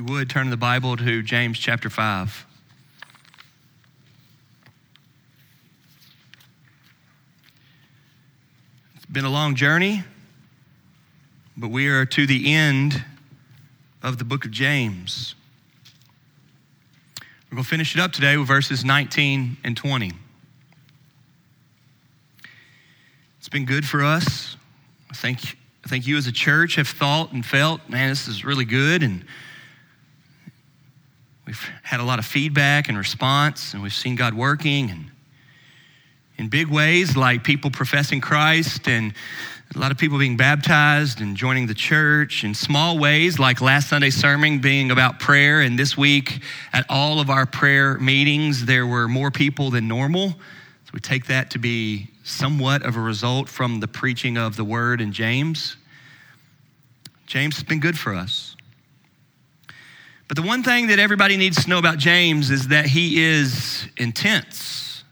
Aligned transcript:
you 0.00 0.06
would, 0.06 0.30
turn 0.30 0.48
the 0.48 0.56
Bible 0.56 0.96
to 0.96 1.22
James 1.22 1.58
chapter 1.58 1.90
5. 1.90 2.46
It's 8.96 9.04
been 9.04 9.26
a 9.26 9.30
long 9.30 9.54
journey, 9.54 10.04
but 11.54 11.68
we 11.68 11.88
are 11.88 12.06
to 12.06 12.26
the 12.26 12.50
end 12.50 13.04
of 14.02 14.16
the 14.16 14.24
book 14.24 14.46
of 14.46 14.50
James. 14.50 15.34
We're 17.50 17.56
going 17.56 17.64
to 17.64 17.68
finish 17.68 17.94
it 17.94 18.00
up 18.00 18.12
today 18.12 18.38
with 18.38 18.48
verses 18.48 18.82
19 18.82 19.58
and 19.64 19.76
20. 19.76 20.12
It's 23.36 23.50
been 23.50 23.66
good 23.66 23.86
for 23.86 24.02
us. 24.02 24.56
I 25.10 25.14
think, 25.14 25.58
I 25.84 25.90
think 25.90 26.06
you 26.06 26.16
as 26.16 26.26
a 26.26 26.32
church 26.32 26.76
have 26.76 26.88
thought 26.88 27.32
and 27.32 27.44
felt, 27.44 27.86
man, 27.90 28.08
this 28.08 28.28
is 28.28 28.46
really 28.46 28.64
good. 28.64 29.02
And 29.02 29.26
we've 31.50 31.68
had 31.82 31.98
a 31.98 32.04
lot 32.04 32.20
of 32.20 32.24
feedback 32.24 32.88
and 32.88 32.96
response, 32.96 33.74
and 33.74 33.82
we've 33.82 33.92
seen 33.92 34.14
God 34.14 34.34
working 34.34 34.88
and 34.88 35.10
in 36.38 36.48
big 36.48 36.68
ways, 36.68 37.16
like 37.16 37.42
people 37.42 37.72
professing 37.72 38.20
Christ 38.20 38.86
and 38.86 39.12
a 39.74 39.78
lot 39.80 39.90
of 39.90 39.98
people 39.98 40.16
being 40.16 40.36
baptized 40.36 41.20
and 41.20 41.36
joining 41.36 41.66
the 41.66 41.74
church 41.74 42.44
in 42.44 42.54
small 42.54 42.98
ways, 42.98 43.40
like 43.40 43.60
last 43.60 43.88
Sunday's 43.88 44.14
sermon 44.14 44.60
being 44.60 44.92
about 44.92 45.18
prayer. 45.18 45.60
And 45.60 45.76
this 45.76 45.96
week, 45.96 46.40
at 46.72 46.86
all 46.88 47.18
of 47.18 47.30
our 47.30 47.46
prayer 47.46 47.98
meetings, 47.98 48.64
there 48.64 48.86
were 48.86 49.08
more 49.08 49.32
people 49.32 49.70
than 49.70 49.88
normal. 49.88 50.28
So 50.28 50.90
we 50.94 51.00
take 51.00 51.26
that 51.26 51.50
to 51.50 51.58
be 51.58 52.10
somewhat 52.22 52.84
of 52.84 52.96
a 52.96 53.00
result 53.00 53.48
from 53.48 53.80
the 53.80 53.88
preaching 53.88 54.38
of 54.38 54.54
the 54.54 54.64
word 54.64 55.00
in 55.00 55.10
James. 55.10 55.76
James 57.26 57.56
has 57.56 57.64
been 57.64 57.80
good 57.80 57.98
for 57.98 58.14
us. 58.14 58.49
But 60.30 60.36
the 60.36 60.46
one 60.46 60.62
thing 60.62 60.86
that 60.86 61.00
everybody 61.00 61.36
needs 61.36 61.64
to 61.64 61.68
know 61.68 61.78
about 61.78 61.98
James 61.98 62.52
is 62.52 62.68
that 62.68 62.86
he 62.86 63.20
is 63.20 63.88
intense 63.96 65.02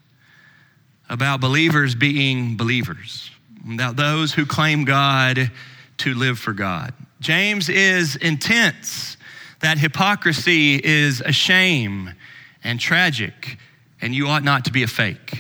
about 1.09 1.41
believers 1.41 1.97
being 1.97 2.57
believers 2.57 3.29
about 3.69 3.97
those 3.97 4.33
who 4.33 4.47
claim 4.47 4.85
God 4.85 5.51
to 5.97 6.15
live 6.15 6.39
for 6.39 6.53
God. 6.53 6.95
James 7.19 7.69
is 7.69 8.15
intense 8.15 9.17
that 9.59 9.77
hypocrisy 9.77 10.77
is 10.77 11.21
a 11.21 11.33
shame 11.33 12.15
and 12.63 12.79
tragic, 12.79 13.59
and 14.01 14.15
you 14.15 14.29
ought 14.29 14.45
not 14.45 14.67
to 14.67 14.73
be 14.73 14.85
a 14.85 14.87
fake. 14.87 15.37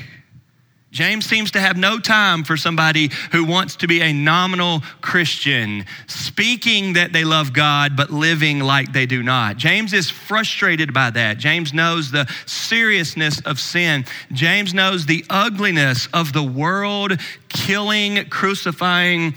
James 0.98 1.26
seems 1.26 1.52
to 1.52 1.60
have 1.60 1.76
no 1.76 2.00
time 2.00 2.42
for 2.42 2.56
somebody 2.56 3.08
who 3.30 3.44
wants 3.44 3.76
to 3.76 3.86
be 3.86 4.00
a 4.00 4.12
nominal 4.12 4.82
Christian, 5.00 5.86
speaking 6.08 6.94
that 6.94 7.12
they 7.12 7.22
love 7.22 7.52
God, 7.52 7.96
but 7.96 8.10
living 8.10 8.58
like 8.58 8.92
they 8.92 9.06
do 9.06 9.22
not. 9.22 9.58
James 9.58 9.92
is 9.92 10.10
frustrated 10.10 10.92
by 10.92 11.10
that. 11.10 11.38
James 11.38 11.72
knows 11.72 12.10
the 12.10 12.28
seriousness 12.46 13.40
of 13.42 13.60
sin. 13.60 14.06
James 14.32 14.74
knows 14.74 15.06
the 15.06 15.24
ugliness 15.30 16.08
of 16.12 16.32
the 16.32 16.42
world 16.42 17.12
killing, 17.48 18.28
crucifying 18.28 19.36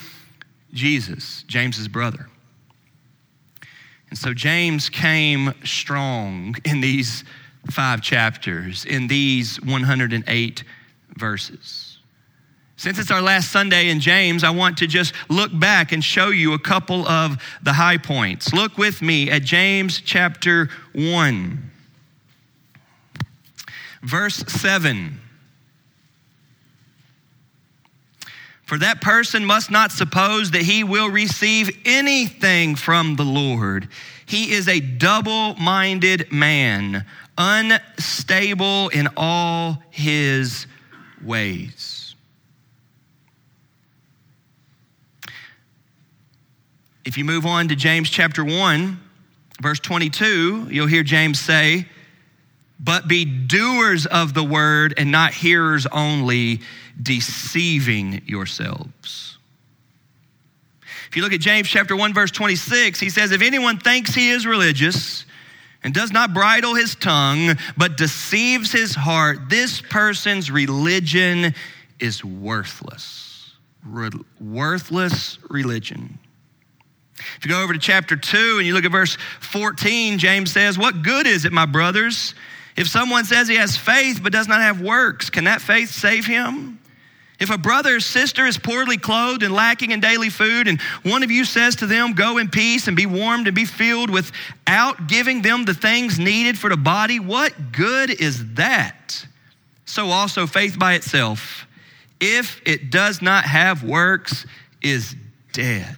Jesus, 0.73 1.43
James's 1.45 1.87
brother. 1.87 2.27
And 4.09 4.17
so 4.17 4.33
James 4.33 4.89
came 4.89 5.53
strong 5.63 6.55
in 6.65 6.81
these 6.81 7.23
five 7.69 8.01
chapters, 8.01 8.83
in 8.83 9.05
these 9.05 9.61
108 9.61 10.63
verses. 11.21 11.99
Since 12.75 12.97
it's 12.97 13.11
our 13.11 13.21
last 13.21 13.51
Sunday 13.51 13.89
in 13.89 13.99
James, 13.99 14.43
I 14.43 14.49
want 14.49 14.79
to 14.79 14.87
just 14.87 15.13
look 15.29 15.51
back 15.57 15.91
and 15.91 16.03
show 16.03 16.29
you 16.29 16.53
a 16.53 16.59
couple 16.59 17.07
of 17.07 17.37
the 17.61 17.73
high 17.73 17.99
points. 17.99 18.53
Look 18.53 18.75
with 18.75 19.03
me 19.03 19.29
at 19.29 19.43
James 19.43 20.01
chapter 20.01 20.67
1, 20.93 21.71
verse 24.01 24.37
7. 24.47 25.19
For 28.65 28.79
that 28.79 28.99
person 28.99 29.45
must 29.45 29.69
not 29.69 29.91
suppose 29.91 30.49
that 30.51 30.63
he 30.63 30.83
will 30.83 31.11
receive 31.11 31.69
anything 31.85 32.75
from 32.75 33.15
the 33.15 33.25
Lord. 33.25 33.89
He 34.25 34.53
is 34.53 34.67
a 34.67 34.79
double 34.79 35.53
minded 35.55 36.31
man, 36.31 37.05
unstable 37.37 38.89
in 38.89 39.09
all 39.17 39.83
his 39.91 40.65
ways. 41.23 42.15
If 47.03 47.17
you 47.17 47.25
move 47.25 47.45
on 47.45 47.67
to 47.69 47.75
James 47.75 48.09
chapter 48.09 48.45
1, 48.45 48.99
verse 49.61 49.79
22, 49.79 50.67
you'll 50.69 50.87
hear 50.87 51.03
James 51.03 51.39
say, 51.39 51.87
But 52.79 53.07
be 53.07 53.25
doers 53.25 54.05
of 54.05 54.33
the 54.33 54.43
word 54.43 54.93
and 54.97 55.11
not 55.11 55.33
hearers 55.33 55.87
only, 55.87 56.61
deceiving 57.01 58.21
yourselves. 58.25 59.37
If 61.09 61.17
you 61.17 61.23
look 61.23 61.33
at 61.33 61.41
James 61.41 61.67
chapter 61.67 61.95
1, 61.95 62.13
verse 62.13 62.31
26, 62.31 62.99
he 62.99 63.09
says, 63.09 63.31
If 63.31 63.41
anyone 63.41 63.77
thinks 63.79 64.13
he 64.13 64.29
is 64.29 64.45
religious, 64.45 65.25
and 65.83 65.93
does 65.93 66.11
not 66.11 66.33
bridle 66.33 66.75
his 66.75 66.95
tongue, 66.95 67.55
but 67.77 67.97
deceives 67.97 68.71
his 68.71 68.93
heart, 68.95 69.49
this 69.49 69.81
person's 69.81 70.51
religion 70.51 71.53
is 71.99 72.23
worthless. 72.23 73.53
Re- 73.83 74.09
worthless 74.39 75.39
religion. 75.49 76.19
If 77.37 77.45
you 77.45 77.51
go 77.51 77.63
over 77.63 77.73
to 77.73 77.79
chapter 77.79 78.15
2 78.15 78.57
and 78.57 78.67
you 78.67 78.73
look 78.73 78.85
at 78.85 78.91
verse 78.91 79.17
14, 79.41 80.17
James 80.17 80.51
says, 80.51 80.77
What 80.77 81.03
good 81.03 81.27
is 81.27 81.45
it, 81.45 81.51
my 81.51 81.65
brothers, 81.65 82.35
if 82.75 82.87
someone 82.87 83.25
says 83.25 83.47
he 83.47 83.55
has 83.55 83.77
faith 83.77 84.21
but 84.21 84.31
does 84.31 84.47
not 84.47 84.61
have 84.61 84.81
works? 84.81 85.29
Can 85.29 85.45
that 85.45 85.61
faith 85.61 85.89
save 85.89 86.25
him? 86.25 86.79
If 87.41 87.49
a 87.49 87.57
brother 87.57 87.95
or 87.95 87.99
sister 87.99 88.45
is 88.45 88.59
poorly 88.59 88.97
clothed 88.97 89.41
and 89.41 89.51
lacking 89.51 89.89
in 89.89 89.99
daily 89.99 90.29
food, 90.29 90.67
and 90.67 90.79
one 91.01 91.23
of 91.23 91.31
you 91.31 91.43
says 91.43 91.75
to 91.77 91.87
them, 91.87 92.13
Go 92.13 92.37
in 92.37 92.49
peace 92.49 92.87
and 92.87 92.95
be 92.95 93.07
warmed 93.07 93.47
and 93.47 93.55
be 93.55 93.65
filled 93.65 94.11
without 94.11 95.07
giving 95.07 95.41
them 95.41 95.65
the 95.65 95.73
things 95.73 96.19
needed 96.19 96.55
for 96.55 96.69
the 96.69 96.77
body, 96.77 97.19
what 97.19 97.71
good 97.71 98.11
is 98.11 98.53
that? 98.53 99.25
So 99.85 100.09
also 100.09 100.45
faith 100.45 100.77
by 100.77 100.93
itself, 100.93 101.65
if 102.19 102.61
it 102.63 102.91
does 102.91 103.23
not 103.23 103.45
have 103.45 103.83
works, 103.83 104.45
is 104.83 105.15
dead. 105.51 105.97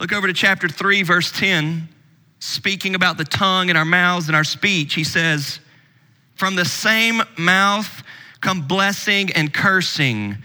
Look 0.00 0.12
over 0.12 0.26
to 0.26 0.32
chapter 0.32 0.68
3, 0.68 1.04
verse 1.04 1.30
10, 1.30 1.88
speaking 2.40 2.96
about 2.96 3.16
the 3.16 3.24
tongue 3.24 3.68
and 3.68 3.78
our 3.78 3.84
mouths 3.84 4.26
and 4.26 4.34
our 4.34 4.42
speech. 4.42 4.94
He 4.94 5.04
says, 5.04 5.60
From 6.34 6.56
the 6.56 6.64
same 6.64 7.22
mouth, 7.38 8.02
come 8.40 8.66
blessing 8.66 9.32
and 9.32 9.52
cursing. 9.52 10.38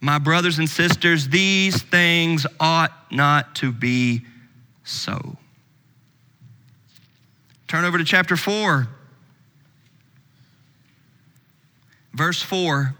My 0.00 0.18
brothers 0.18 0.58
and 0.58 0.68
sisters, 0.68 1.28
these 1.28 1.80
things 1.80 2.46
ought 2.58 2.92
not 3.12 3.54
to 3.56 3.72
be 3.72 4.22
so. 4.84 5.36
Turn 7.68 7.84
over 7.84 7.98
to 7.98 8.04
chapter 8.04 8.36
4, 8.36 8.88
verse 12.12 12.42
4. 12.42 12.94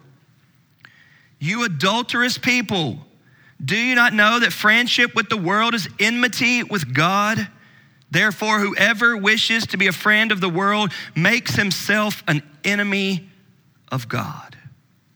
You 1.41 1.65
adulterous 1.65 2.39
people, 2.39 2.99
do 3.63 3.77
you 3.77 3.95
not 3.95 4.15
know 4.15 4.39
that 4.41 4.53
friendship 4.53 5.15
with 5.15 5.29
the 5.29 5.37
world 5.37 5.75
is 5.75 5.89
enmity 5.99 6.63
with 6.63 6.95
God? 6.95 7.49
Therefore, 8.13 8.61
whoever 8.61 9.17
wishes 9.17 9.67
to 9.69 9.77
be 9.77 9.89
a 9.89 9.93
friend 9.93 10.31
of 10.31 10.41
the 10.41 10.49
world 10.49 10.93
makes 11.17 11.57
himself 11.57 12.23
an 12.29 12.43
enemy 12.63 13.29
of 13.93 14.09
God. 14.09 14.57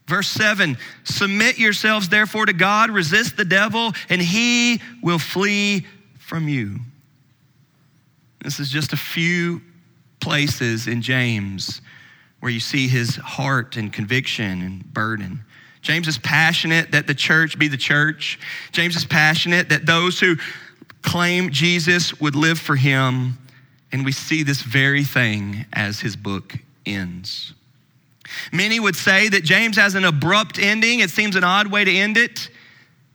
Verse 0.07 0.29
7 0.29 0.79
Submit 1.03 1.59
yourselves 1.59 2.09
therefore 2.09 2.47
to 2.47 2.53
God, 2.53 2.91
resist 2.91 3.37
the 3.37 3.45
devil, 3.45 3.93
and 4.09 4.23
he 4.23 4.81
will 5.03 5.19
flee 5.19 5.85
from 6.19 6.49
you. 6.49 6.79
This 8.43 8.61
is 8.61 8.71
just 8.71 8.93
a 8.93 8.97
few 8.97 9.61
places 10.21 10.87
in 10.87 11.03
James 11.03 11.81
where 12.41 12.53
you 12.53 12.61
see 12.61 12.87
his 12.87 13.17
heart 13.17 13.77
and 13.77 13.93
conviction 13.93 14.63
and 14.63 14.93
burden. 14.93 15.43
James 15.83 16.07
is 16.07 16.19
passionate 16.19 16.93
that 16.93 17.07
the 17.07 17.15
church 17.15 17.59
be 17.59 17.69
the 17.69 17.77
church. 17.77 18.39
James 18.73 18.97
is 18.97 19.05
passionate 19.05 19.69
that 19.71 19.87
those 19.87 20.21
who 20.21 20.37
claim 21.03 21.51
Jesus 21.51 22.21
would 22.21 22.35
live 22.35 22.59
for 22.59 22.77
him. 22.77 23.39
And 23.93 24.05
we 24.05 24.13
see 24.13 24.43
this 24.43 24.63
very 24.63 25.05
thing 25.05 25.65
as 25.73 26.01
his 26.01 26.17
book 26.17 26.57
ends. 26.85 27.55
Many 28.53 28.81
would 28.81 28.97
say 28.97 29.29
that 29.29 29.45
James 29.45 29.77
has 29.77 29.95
an 29.95 30.05
abrupt 30.05 30.59
ending. 30.59 31.01
It 31.01 31.11
seems 31.11 31.37
an 31.37 31.45
odd 31.45 31.67
way 31.71 31.85
to 31.85 31.91
end 31.91 32.17
it. 32.17 32.49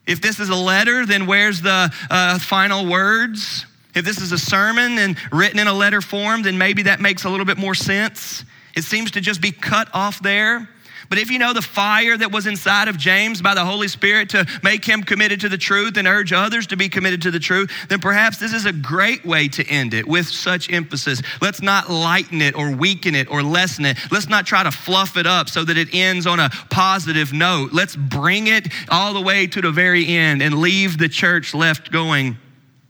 If 0.07 0.21
this 0.21 0.39
is 0.39 0.49
a 0.49 0.55
letter, 0.55 1.05
then 1.05 1.25
where's 1.25 1.61
the 1.61 1.91
uh, 2.09 2.39
final 2.39 2.85
words? 2.89 3.65
If 3.93 4.05
this 4.05 4.21
is 4.21 4.31
a 4.31 4.37
sermon 4.37 4.97
and 4.97 5.17
written 5.31 5.59
in 5.59 5.67
a 5.67 5.73
letter 5.73 6.01
form, 6.01 6.43
then 6.43 6.57
maybe 6.57 6.83
that 6.83 6.99
makes 6.99 7.23
a 7.25 7.29
little 7.29 7.45
bit 7.45 7.57
more 7.57 7.75
sense. 7.75 8.45
It 8.75 8.83
seems 8.83 9.11
to 9.11 9.21
just 9.21 9.41
be 9.41 9.51
cut 9.51 9.89
off 9.93 10.21
there. 10.21 10.69
But 11.09 11.18
if 11.18 11.30
you 11.30 11.39
know 11.39 11.53
the 11.53 11.62
fire 11.62 12.18
that 12.18 12.31
was 12.31 12.48
inside 12.48 12.88
of 12.88 12.98
James 12.98 13.42
by 13.42 13.53
the 13.53 13.65
Holy 13.65 13.88
Spirit 13.88 14.30
to 14.30 14.45
make 14.63 14.86
him 14.86 15.03
committed 15.03 15.42
to 15.42 15.50
the 15.50 15.57
truth 15.57 15.98
and 15.98 16.07
urge 16.07 16.33
others 16.33 16.68
to 16.68 16.77
be 16.77 16.89
committed 16.89 17.21
to 17.24 17.31
the 17.31 17.39
truth, 17.39 17.71
then 17.89 18.00
perhaps 18.00 18.38
this 18.38 18.53
is 18.53 18.65
a 18.65 18.74
great 18.74 19.25
way 19.25 19.48
to 19.50 19.65
end 19.68 19.94
it 19.94 20.07
with 20.07 20.27
such 20.27 20.71
emphasis. 20.71 21.21
Let's 21.42 21.62
not 21.62 21.89
lighten 21.89 22.42
it 22.42 22.56
or 22.56 22.75
weaken 22.75 23.15
it 23.15 23.30
or 23.30 23.44
lessen 23.44 23.86
it. 23.86 23.98
Let's 24.12 24.30
not 24.30 24.45
try 24.45 24.63
to 24.63 24.71
fluff 24.71 25.18
it 25.18 25.27
up 25.27 25.50
so 25.50 25.63
that 25.63 25.77
it 25.77 25.89
ends 25.94 26.27
on 26.27 26.39
a 26.39 26.50
positive 26.69 27.33
note. 27.33 27.74
Let's 27.74 27.95
bring 27.95 28.48
it 28.48 28.68
all 28.89 29.13
the 29.13 29.21
way 29.21 29.48
to 29.48 29.62
the 29.62 29.71
very 29.71 30.07
end 30.07 30.42
and 30.42 30.59
leave 30.59 30.98
the 30.98 31.09
church 31.09 31.53
left 31.53 31.92
going, 31.92 32.38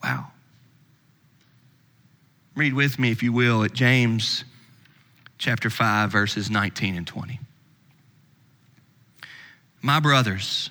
wow. 0.04 0.28
Read 2.56 2.74
with 2.74 3.00
me, 3.00 3.12
if 3.12 3.24
you 3.24 3.32
will, 3.32 3.64
at 3.64 3.74
James 3.74 4.44
chapter 5.38 5.70
5, 5.70 6.12
verses 6.12 6.50
19 6.50 6.96
and 6.96 7.08
20. 7.08 7.40
My 9.82 10.00
brothers, 10.00 10.70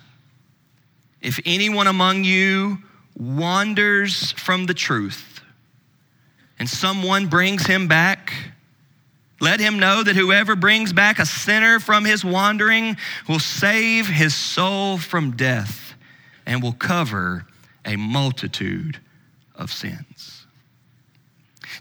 if 1.20 1.40
anyone 1.44 1.86
among 1.86 2.24
you 2.24 2.78
wanders 3.16 4.32
from 4.32 4.66
the 4.66 4.74
truth 4.74 5.40
and 6.58 6.68
someone 6.68 7.26
brings 7.26 7.66
him 7.66 7.88
back, 7.88 8.32
let 9.40 9.58
him 9.58 9.78
know 9.78 10.02
that 10.02 10.16
whoever 10.16 10.54
brings 10.54 10.92
back 10.92 11.18
a 11.18 11.26
sinner 11.26 11.80
from 11.80 12.04
his 12.04 12.24
wandering 12.24 12.96
will 13.28 13.38
save 13.38 14.06
his 14.06 14.34
soul 14.34 14.98
from 14.98 15.32
death 15.36 15.94
and 16.46 16.62
will 16.62 16.72
cover 16.72 17.46
a 17.84 17.96
multitude 17.96 18.98
of 19.54 19.72
sins. 19.72 20.29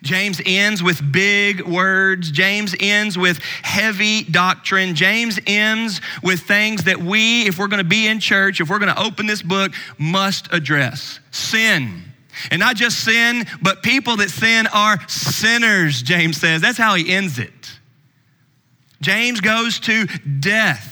James 0.01 0.41
ends 0.45 0.81
with 0.81 1.11
big 1.11 1.61
words. 1.61 2.31
James 2.31 2.75
ends 2.79 3.17
with 3.17 3.39
heavy 3.39 4.23
doctrine. 4.23 4.95
James 4.95 5.39
ends 5.45 6.01
with 6.23 6.41
things 6.41 6.85
that 6.85 6.97
we, 6.97 7.47
if 7.47 7.57
we're 7.57 7.67
going 7.67 7.83
to 7.83 7.89
be 7.89 8.07
in 8.07 8.19
church, 8.19 8.61
if 8.61 8.69
we're 8.69 8.79
going 8.79 8.93
to 8.93 9.01
open 9.01 9.27
this 9.27 9.41
book, 9.41 9.73
must 9.97 10.51
address. 10.53 11.19
Sin. 11.31 12.03
And 12.51 12.59
not 12.59 12.75
just 12.75 13.03
sin, 13.03 13.45
but 13.61 13.83
people 13.83 14.17
that 14.17 14.29
sin 14.29 14.67
are 14.67 14.97
sinners, 15.07 16.01
James 16.01 16.37
says. 16.37 16.61
That's 16.61 16.77
how 16.77 16.95
he 16.95 17.11
ends 17.13 17.37
it. 17.37 17.51
James 19.01 19.41
goes 19.41 19.79
to 19.81 20.05
death. 20.39 20.88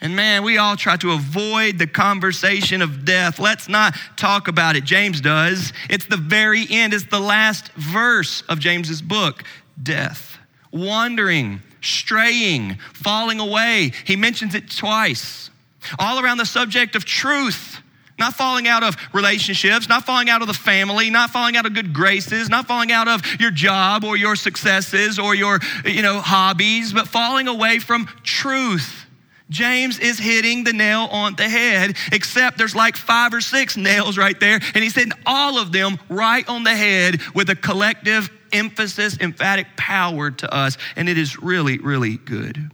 And 0.00 0.14
man, 0.14 0.44
we 0.44 0.58
all 0.58 0.76
try 0.76 0.96
to 0.98 1.12
avoid 1.12 1.78
the 1.78 1.86
conversation 1.86 2.82
of 2.82 3.04
death. 3.04 3.40
Let's 3.40 3.68
not 3.68 3.96
talk 4.16 4.46
about 4.46 4.76
it. 4.76 4.84
James 4.84 5.20
does. 5.20 5.72
It's 5.90 6.06
the 6.06 6.16
very 6.16 6.66
end, 6.70 6.94
it's 6.94 7.06
the 7.06 7.20
last 7.20 7.72
verse 7.72 8.42
of 8.42 8.60
James's 8.60 9.02
book 9.02 9.42
death, 9.80 10.38
wandering, 10.72 11.62
straying, 11.80 12.78
falling 12.92 13.40
away. 13.40 13.92
He 14.04 14.16
mentions 14.16 14.54
it 14.54 14.70
twice. 14.70 15.50
All 15.98 16.22
around 16.22 16.38
the 16.38 16.46
subject 16.46 16.96
of 16.96 17.04
truth. 17.04 17.80
Not 18.18 18.34
falling 18.34 18.66
out 18.66 18.82
of 18.82 18.96
relationships, 19.12 19.88
not 19.88 20.04
falling 20.04 20.28
out 20.28 20.42
of 20.42 20.48
the 20.48 20.54
family, 20.54 21.08
not 21.08 21.30
falling 21.30 21.56
out 21.56 21.66
of 21.66 21.74
good 21.74 21.92
graces, 21.92 22.48
not 22.48 22.66
falling 22.66 22.90
out 22.90 23.06
of 23.06 23.22
your 23.38 23.52
job 23.52 24.02
or 24.02 24.16
your 24.16 24.34
successes 24.34 25.20
or 25.20 25.36
your, 25.36 25.60
you 25.84 26.02
know, 26.02 26.20
hobbies, 26.20 26.92
but 26.92 27.06
falling 27.06 27.46
away 27.46 27.78
from 27.78 28.06
truth 28.24 29.07
James 29.50 29.98
is 29.98 30.18
hitting 30.18 30.64
the 30.64 30.72
nail 30.72 31.08
on 31.10 31.34
the 31.36 31.48
head, 31.48 31.96
except 32.12 32.58
there's 32.58 32.74
like 32.74 32.96
five 32.96 33.32
or 33.32 33.40
six 33.40 33.76
nails 33.76 34.18
right 34.18 34.38
there, 34.38 34.60
and 34.74 34.84
he's 34.84 34.94
hitting 34.94 35.12
all 35.24 35.58
of 35.58 35.72
them 35.72 35.98
right 36.08 36.46
on 36.48 36.64
the 36.64 36.74
head 36.74 37.20
with 37.34 37.48
a 37.48 37.56
collective 37.56 38.30
emphasis, 38.52 39.18
emphatic 39.20 39.66
power 39.76 40.30
to 40.30 40.54
us, 40.54 40.76
and 40.96 41.08
it 41.08 41.16
is 41.16 41.40
really, 41.42 41.78
really 41.78 42.16
good. 42.16 42.70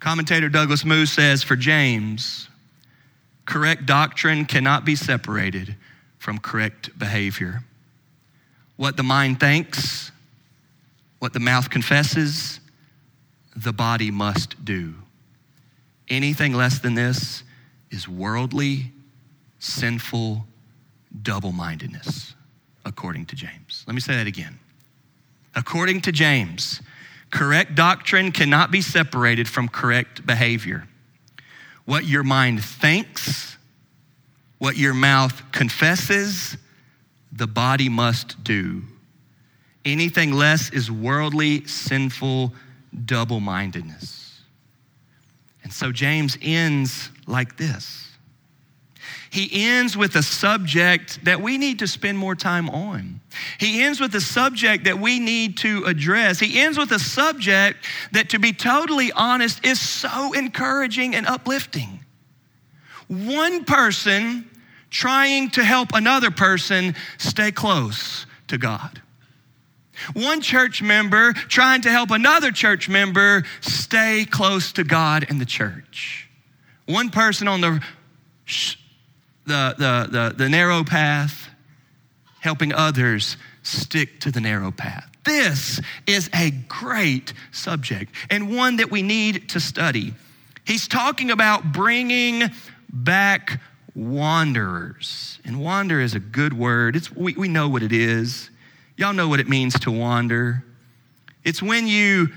Commentator 0.00 0.48
Douglas 0.48 0.84
Moo 0.84 1.06
says 1.06 1.42
for 1.42 1.56
James, 1.56 2.48
correct 3.44 3.86
doctrine 3.86 4.44
cannot 4.44 4.84
be 4.84 4.96
separated 4.96 5.76
from 6.18 6.38
correct 6.38 6.98
behavior. 6.98 7.62
What 8.76 8.96
the 8.96 9.02
mind 9.02 9.40
thinks, 9.40 10.10
what 11.18 11.32
the 11.32 11.40
mouth 11.40 11.68
confesses, 11.68 12.59
the 13.62 13.72
body 13.72 14.10
must 14.10 14.64
do. 14.64 14.94
Anything 16.08 16.54
less 16.54 16.78
than 16.78 16.94
this 16.94 17.42
is 17.90 18.08
worldly, 18.08 18.92
sinful, 19.58 20.46
double 21.22 21.52
mindedness, 21.52 22.34
according 22.84 23.26
to 23.26 23.36
James. 23.36 23.84
Let 23.86 23.94
me 23.94 24.00
say 24.00 24.16
that 24.16 24.26
again. 24.26 24.58
According 25.54 26.02
to 26.02 26.12
James, 26.12 26.80
correct 27.30 27.74
doctrine 27.74 28.32
cannot 28.32 28.70
be 28.70 28.80
separated 28.80 29.48
from 29.48 29.68
correct 29.68 30.24
behavior. 30.24 30.86
What 31.84 32.06
your 32.06 32.22
mind 32.22 32.64
thinks, 32.64 33.56
what 34.58 34.76
your 34.76 34.94
mouth 34.94 35.52
confesses, 35.52 36.56
the 37.32 37.46
body 37.46 37.88
must 37.88 38.42
do. 38.42 38.82
Anything 39.84 40.32
less 40.32 40.70
is 40.70 40.90
worldly, 40.90 41.66
sinful, 41.66 42.52
double 43.04 43.40
mindedness. 43.40 44.40
And 45.62 45.72
so 45.72 45.92
James 45.92 46.38
ends 46.42 47.10
like 47.26 47.56
this. 47.56 48.06
He 49.30 49.64
ends 49.64 49.96
with 49.96 50.16
a 50.16 50.22
subject 50.22 51.24
that 51.24 51.40
we 51.40 51.56
need 51.56 51.78
to 51.78 51.86
spend 51.86 52.18
more 52.18 52.34
time 52.34 52.68
on. 52.68 53.20
He 53.58 53.82
ends 53.82 54.00
with 54.00 54.12
a 54.16 54.20
subject 54.20 54.84
that 54.84 54.98
we 54.98 55.20
need 55.20 55.56
to 55.58 55.84
address. 55.84 56.40
He 56.40 56.60
ends 56.60 56.76
with 56.76 56.90
a 56.90 56.98
subject 56.98 57.86
that, 58.10 58.30
to 58.30 58.40
be 58.40 58.52
totally 58.52 59.12
honest, 59.12 59.64
is 59.64 59.80
so 59.80 60.32
encouraging 60.32 61.14
and 61.14 61.26
uplifting. 61.26 62.04
One 63.06 63.64
person 63.64 64.50
trying 64.90 65.50
to 65.50 65.62
help 65.62 65.90
another 65.94 66.32
person 66.32 66.96
stay 67.18 67.52
close 67.52 68.26
to 68.48 68.58
God. 68.58 69.00
One 70.14 70.40
church 70.40 70.82
member 70.82 71.32
trying 71.32 71.82
to 71.82 71.90
help 71.90 72.10
another 72.10 72.52
church 72.52 72.88
member 72.88 73.44
stay 73.60 74.26
close 74.28 74.72
to 74.72 74.84
God 74.84 75.26
and 75.28 75.40
the 75.40 75.46
church. 75.46 76.28
One 76.86 77.10
person 77.10 77.48
on 77.48 77.60
the, 77.60 77.82
the, 79.46 79.74
the, 79.78 80.08
the, 80.10 80.34
the 80.36 80.48
narrow 80.48 80.84
path 80.84 81.48
helping 82.40 82.72
others 82.72 83.36
stick 83.62 84.20
to 84.20 84.30
the 84.30 84.40
narrow 84.40 84.70
path. 84.70 85.06
This 85.24 85.80
is 86.06 86.30
a 86.34 86.50
great 86.50 87.32
subject 87.52 88.14
and 88.30 88.56
one 88.56 88.76
that 88.76 88.90
we 88.90 89.02
need 89.02 89.50
to 89.50 89.60
study. 89.60 90.14
He's 90.64 90.88
talking 90.88 91.30
about 91.30 91.72
bringing 91.72 92.50
back 92.88 93.60
wanderers. 93.94 95.38
And 95.44 95.60
wander 95.60 96.00
is 96.00 96.14
a 96.14 96.20
good 96.20 96.52
word. 96.52 96.96
It's, 96.96 97.10
we, 97.14 97.34
we 97.34 97.48
know 97.48 97.68
what 97.68 97.82
it 97.82 97.92
is. 97.92 98.49
Y'all 99.00 99.14
know 99.14 99.28
what 99.28 99.40
it 99.40 99.48
means 99.48 99.80
to 99.80 99.90
wander. 99.90 100.62
It's 101.42 101.62
when 101.62 101.86
you 101.86 102.28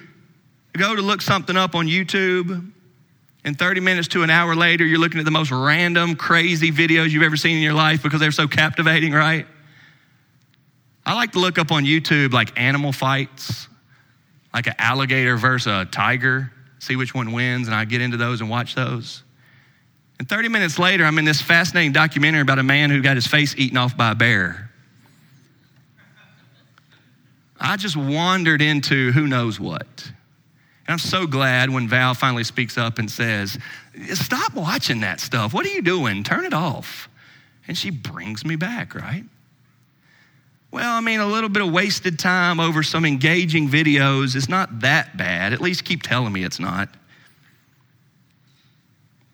go 0.77 0.95
to 0.95 1.01
look 1.01 1.21
something 1.21 1.57
up 1.57 1.75
on 1.75 1.87
YouTube, 1.87 2.71
and 3.43 3.59
30 3.59 3.81
minutes 3.81 4.07
to 4.07 4.23
an 4.23 4.29
hour 4.29 4.55
later, 4.55 4.85
you're 4.85 4.97
looking 4.97 5.19
at 5.19 5.25
the 5.25 5.31
most 5.31 5.51
random, 5.51 6.15
crazy 6.15 6.71
videos 6.71 7.09
you've 7.09 7.23
ever 7.23 7.35
seen 7.35 7.57
in 7.57 7.63
your 7.63 7.73
life 7.73 8.01
because 8.01 8.21
they're 8.21 8.31
so 8.31 8.47
captivating, 8.47 9.11
right? 9.11 9.45
I 11.05 11.15
like 11.15 11.33
to 11.33 11.39
look 11.39 11.57
up 11.57 11.69
on 11.69 11.83
YouTube 11.83 12.31
like 12.31 12.57
animal 12.57 12.93
fights, 12.93 13.67
like 14.53 14.67
an 14.67 14.75
alligator 14.77 15.35
versus 15.35 15.67
a 15.67 15.83
tiger, 15.83 16.49
see 16.79 16.95
which 16.95 17.13
one 17.13 17.33
wins, 17.33 17.67
and 17.67 17.75
I 17.75 17.83
get 17.83 17.99
into 17.99 18.15
those 18.15 18.39
and 18.39 18.49
watch 18.49 18.73
those. 18.73 19.23
And 20.17 20.29
30 20.29 20.47
minutes 20.47 20.79
later, 20.79 21.03
I'm 21.03 21.17
in 21.19 21.25
this 21.25 21.41
fascinating 21.41 21.91
documentary 21.91 22.39
about 22.39 22.59
a 22.59 22.63
man 22.63 22.89
who 22.89 23.01
got 23.01 23.17
his 23.17 23.27
face 23.27 23.53
eaten 23.57 23.75
off 23.75 23.97
by 23.97 24.11
a 24.11 24.15
bear. 24.15 24.69
I 27.63 27.77
just 27.77 27.95
wandered 27.95 28.61
into 28.61 29.13
who 29.13 29.25
knows 29.25 29.57
what. 29.57 30.11
And 30.85 30.89
I'm 30.89 30.99
so 30.99 31.25
glad 31.25 31.69
when 31.69 31.87
Val 31.87 32.13
finally 32.13 32.43
speaks 32.43 32.77
up 32.77 32.99
and 32.99 33.09
says, 33.09 33.57
Stop 34.13 34.53
watching 34.53 34.99
that 34.99 35.21
stuff. 35.21 35.53
What 35.53 35.65
are 35.65 35.69
you 35.69 35.81
doing? 35.81 36.25
Turn 36.25 36.43
it 36.43 36.53
off. 36.53 37.07
And 37.65 37.77
she 37.77 37.89
brings 37.89 38.43
me 38.43 38.57
back, 38.57 38.93
right? 38.93 39.23
Well, 40.71 40.91
I 40.91 40.99
mean, 40.99 41.21
a 41.21 41.25
little 41.25 41.49
bit 41.49 41.61
of 41.61 41.71
wasted 41.71 42.19
time 42.19 42.59
over 42.59 42.83
some 42.83 43.05
engaging 43.05 43.69
videos 43.69 44.35
is 44.35 44.49
not 44.49 44.81
that 44.81 45.15
bad. 45.15 45.53
At 45.53 45.61
least 45.61 45.85
keep 45.85 46.03
telling 46.03 46.33
me 46.33 46.43
it's 46.43 46.59
not. 46.59 46.89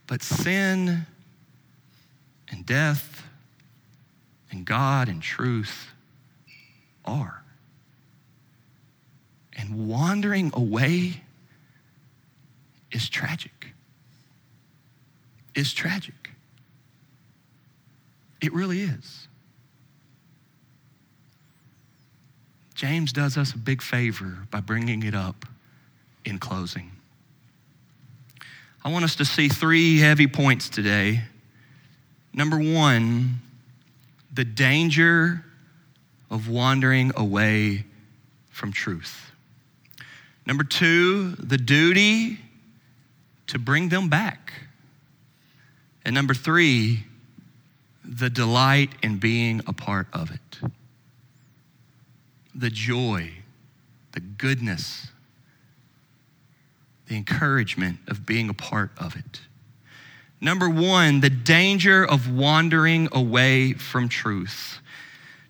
But 0.05 0.21
sin 0.21 1.07
and 2.51 2.65
death 2.65 3.24
and 4.51 4.65
God 4.65 5.07
and 5.07 5.21
truth 5.21 5.88
are 7.05 7.38
and 9.60 9.89
wandering 9.89 10.51
away 10.54 11.22
is 12.92 13.10
tragic. 13.10 13.68
Is 15.56 15.74
tragic. 15.74 16.32
It 18.42 18.54
really 18.54 18.82
is. 18.82 19.28
James 22.74 23.12
does 23.12 23.38
us 23.38 23.54
a 23.54 23.58
big 23.58 23.82
favor 23.82 24.48
by 24.51 24.62
bringing 24.62 25.04
it 25.04 25.13
up 25.13 25.46
in 26.24 26.39
closing. 26.39 26.92
I 28.86 28.89
want 28.89 29.04
us 29.04 29.18
to 29.18 29.25
see 29.25 29.50
three 29.50 30.00
heavy 30.00 30.28
points 30.28 30.70
today. 30.70 31.24
Number 32.34 32.58
one, 32.58 33.39
the 34.34 34.46
danger 34.46 35.44
of 36.32 36.48
wandering 36.48 37.12
away 37.18 37.84
from 38.50 38.72
truth. 38.72 39.28
Number 40.50 40.63
two, 40.63 41.36
the 41.36 41.60
duty 41.60 42.39
to 43.46 43.60
bring 43.60 43.89
them 43.89 44.10
back. 44.10 44.51
And 46.03 46.15
number 46.15 46.34
three, 46.34 47.03
the 48.03 48.32
delight 48.32 48.89
in 49.03 49.20
being 49.20 49.62
a 49.68 49.74
part 49.74 50.08
of 50.12 50.32
it. 50.32 50.72
The 52.56 52.72
joy, 52.72 53.29
the 54.13 54.22
goodness, 54.22 55.12
the 57.06 57.15
encouragement 57.15 58.00
of 58.08 58.25
being 58.25 58.50
a 58.50 58.56
part 58.56 58.89
of 58.98 59.15
it. 59.15 59.41
Number 60.41 60.68
one, 60.68 61.20
the 61.20 61.29
danger 61.29 62.03
of 62.03 62.27
wandering 62.27 63.08
away 63.12 63.74
from 63.74 64.10
truth. 64.10 64.79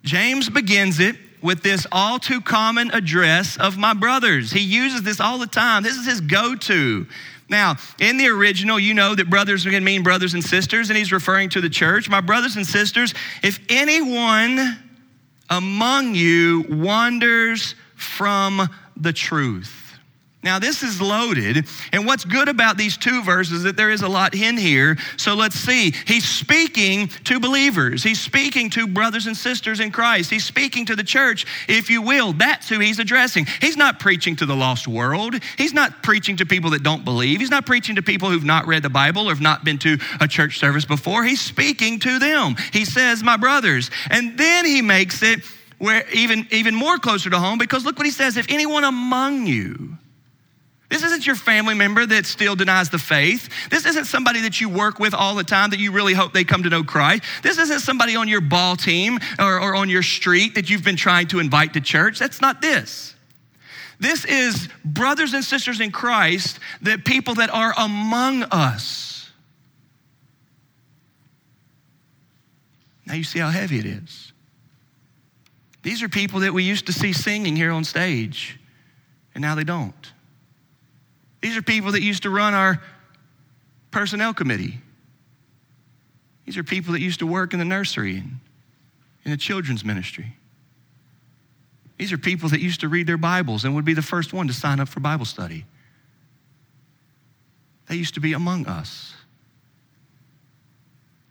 James 0.04 0.50
begins 0.50 1.00
it 1.00 1.16
with 1.42 1.64
this 1.64 1.88
all 1.92 2.20
too 2.20 2.42
common 2.42 2.92
address 2.92 3.58
of 3.58 3.78
my 3.78 3.94
brothers. 3.94 4.52
He 4.52 4.62
uses 4.62 5.04
this 5.04 5.20
all 5.20 5.38
the 5.38 5.48
time. 5.48 5.84
This 5.84 5.96
is 5.96 6.06
his 6.06 6.22
go 6.22 6.56
to. 6.56 7.08
Now, 7.50 7.78
in 8.00 8.18
the 8.18 8.28
original, 8.28 8.80
you 8.80 8.94
know 8.94 9.16
that 9.16 9.30
brothers 9.30 9.64
can 9.64 9.84
mean 9.84 10.04
brothers 10.04 10.36
and 10.36 10.44
sisters, 10.44 10.90
and 10.90 10.98
he's 10.98 11.12
referring 11.12 11.50
to 11.50 11.62
the 11.62 11.70
church. 11.70 12.08
My 12.08 12.22
brothers 12.22 12.56
and 12.56 12.66
sisters, 12.66 13.14
if 13.42 13.60
anyone 13.70 14.78
among 15.50 16.14
you 16.14 16.66
wanders 16.70 17.74
from 17.96 18.70
the 18.96 19.12
truth, 19.12 19.79
now, 20.42 20.58
this 20.58 20.84
is 20.84 21.02
loaded. 21.02 21.68
And 21.92 22.06
what's 22.06 22.24
good 22.24 22.48
about 22.48 22.78
these 22.78 22.96
two 22.96 23.22
verses 23.24 23.58
is 23.58 23.64
that 23.64 23.76
there 23.76 23.92
is 23.92 24.04
a 24.04 24.08
lot 24.08 24.34
in 24.34 24.56
here. 24.56 24.98
So 25.18 25.34
let's 25.34 25.56
see. 25.56 25.94
He's 26.08 26.26
speaking 26.26 27.10
to 27.26 27.42
believers, 27.42 28.04
he's 28.04 28.22
speaking 28.22 28.70
to 28.72 28.88
brothers 28.88 29.28
and 29.28 29.36
sisters 29.36 29.82
in 29.82 29.92
Christ, 29.92 30.30
he's 30.30 30.46
speaking 30.46 30.86
to 30.86 30.96
the 30.96 31.04
church, 31.04 31.46
if 31.68 31.90
you 31.90 32.02
will. 32.02 32.32
That's 32.32 32.70
who 32.70 32.80
he's 32.80 33.00
addressing. 33.00 33.48
He's 33.60 33.76
not 33.76 34.00
preaching 34.00 34.38
to 34.38 34.46
the 34.46 34.56
lost 34.56 34.88
world, 34.88 35.36
he's 35.58 35.74
not 35.74 36.04
preaching 36.04 36.38
to 36.38 36.46
people 36.46 36.70
that 36.70 36.84
don't 36.84 37.04
believe, 37.04 37.42
he's 37.42 37.52
not 37.52 37.66
preaching 37.66 37.98
to 37.98 38.02
people 38.02 38.30
who've 38.30 38.46
not 38.46 38.66
read 38.66 38.84
the 38.84 38.90
Bible 38.90 39.28
or 39.28 39.32
have 39.32 39.42
not 39.42 39.66
been 39.66 39.78
to 39.80 39.98
a 40.22 40.28
church 40.28 40.58
service 40.58 40.86
before. 40.86 41.26
He's 41.26 41.42
speaking 41.42 42.00
to 42.00 42.18
them. 42.18 42.56
He 42.72 42.86
says, 42.86 43.24
My 43.24 43.36
brothers. 43.36 43.92
And 44.10 44.38
then 44.38 44.66
he 44.66 44.82
makes 44.82 45.22
it 45.22 45.42
where 45.80 46.10
even, 46.12 46.48
even 46.52 46.76
more 46.76 46.98
closer 46.98 47.30
to 47.30 47.40
home 47.40 47.58
because 47.58 47.84
look 47.84 47.98
what 47.98 48.06
he 48.06 48.12
says 48.12 48.38
if 48.38 48.46
anyone 48.50 48.86
among 48.86 49.46
you, 49.46 49.98
this 50.90 51.04
isn't 51.04 51.28
your 51.28 51.36
family 51.36 51.76
member 51.76 52.06
that 52.06 52.26
still 52.26 52.56
denies 52.56 52.90
the 52.90 52.98
faith. 52.98 53.50
This 53.70 53.86
isn't 53.86 54.06
somebody 54.06 54.42
that 54.42 54.60
you 54.60 54.70
work 54.70 55.00
with 55.00 55.14
all 55.14 55.36
the 55.36 55.44
time 55.44 55.70
that 55.70 55.80
you 55.80 55.92
really 55.92 56.14
hope 56.14 56.34
they 56.34 56.44
come 56.44 56.64
to 56.64 56.70
know 56.70 56.84
Christ. 56.84 57.24
This 57.44 57.60
isn't 57.60 57.82
somebody 57.82 58.16
on 58.16 58.28
your 58.28 58.42
ball 58.42 58.76
team 58.76 59.20
or, 59.38 59.62
or 59.62 59.76
on 59.76 59.90
your 59.90 60.02
street 60.02 60.56
that 60.56 60.70
you've 60.70 60.84
been 60.84 60.96
trying 60.96 61.28
to 61.28 61.40
invite 61.40 61.74
to 61.74 61.82
church. 61.82 62.18
That's 62.18 62.42
not 62.42 62.62
this. 62.62 63.14
This 64.00 64.26
is 64.26 64.68
brothers 64.84 65.34
and 65.34 65.44
sisters 65.44 65.80
in 65.80 65.92
Christ, 65.92 66.60
that 66.82 67.06
people 67.06 67.36
that 67.36 67.52
are 67.52 67.74
among 67.78 68.44
us. 68.44 69.30
Now 73.06 73.14
you 73.14 73.24
see 73.24 73.40
how 73.40 73.50
heavy 73.50 73.78
it 73.78 73.86
is. 73.86 74.32
These 75.84 76.02
are 76.02 76.10
people 76.10 76.40
that 76.40 76.54
we 76.54 76.64
used 76.64 76.88
to 76.88 76.94
see 76.94 77.14
singing 77.14 77.56
here 77.56 77.72
on 77.72 77.84
stage, 77.84 78.60
and 79.36 79.42
now 79.42 79.54
they 79.54 79.64
don't. 79.64 80.14
These 81.42 81.58
are 81.58 81.62
people 81.62 81.94
that 81.94 82.02
used 82.02 82.24
to 82.24 82.30
run 82.30 82.54
our 82.54 82.82
personnel 83.92 84.34
committee. 84.34 84.80
These 86.46 86.58
are 86.58 86.64
people 86.64 86.94
that 86.94 87.02
used 87.02 87.20
to 87.20 87.28
work 87.28 87.54
in 87.54 87.60
the 87.60 87.66
nursery 87.66 88.18
and 88.18 88.40
in 89.24 89.32
the 89.32 89.38
children's 89.38 89.86
ministry. 89.86 90.36
These 91.98 92.12
are 92.14 92.18
people 92.18 92.50
that 92.50 92.62
used 92.62 92.82
to 92.82 92.88
read 92.88 93.08
their 93.08 93.18
Bibles 93.18 93.66
and 93.66 93.76
would 93.76 93.86
be 93.86 93.94
the 93.94 94.02
first 94.02 94.34
one 94.34 94.48
to 94.48 94.54
sign 94.54 94.80
up 94.80 94.88
for 94.88 95.00
Bible 95.00 95.26
study. 95.26 95.66
They 97.88 97.96
used 97.96 98.14
to 98.14 98.20
be 98.20 98.34
among 98.34 98.68
us. 98.68 99.14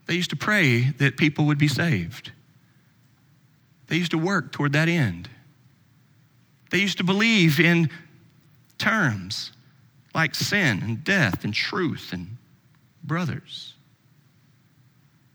They 0.07 0.15
used 0.15 0.31
to 0.31 0.37
pray 0.37 0.91
that 0.99 1.17
people 1.17 1.47
would 1.47 1.59
be 1.59 1.69
saved. 1.69 2.33
They 3.89 3.97
used 3.97 4.11
to 4.11 4.19
work 4.19 4.53
toward 4.53 4.73
that 4.73 4.89
end. 4.89 5.29
They 6.71 6.79
used 6.79 6.99
to 6.99 7.05
believe 7.05 7.61
in 7.61 7.91
terms 8.77 9.53
like 10.19 10.35
sin 10.35 10.83
and 10.83 11.05
death 11.05 11.45
and 11.45 11.55
truth 11.55 12.13
and 12.13 12.37
brothers. 13.05 13.75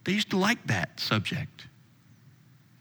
They 0.04 0.12
used 0.12 0.32
to 0.32 0.38
like 0.38 0.68
that 0.68 1.00
subject. 1.00 1.68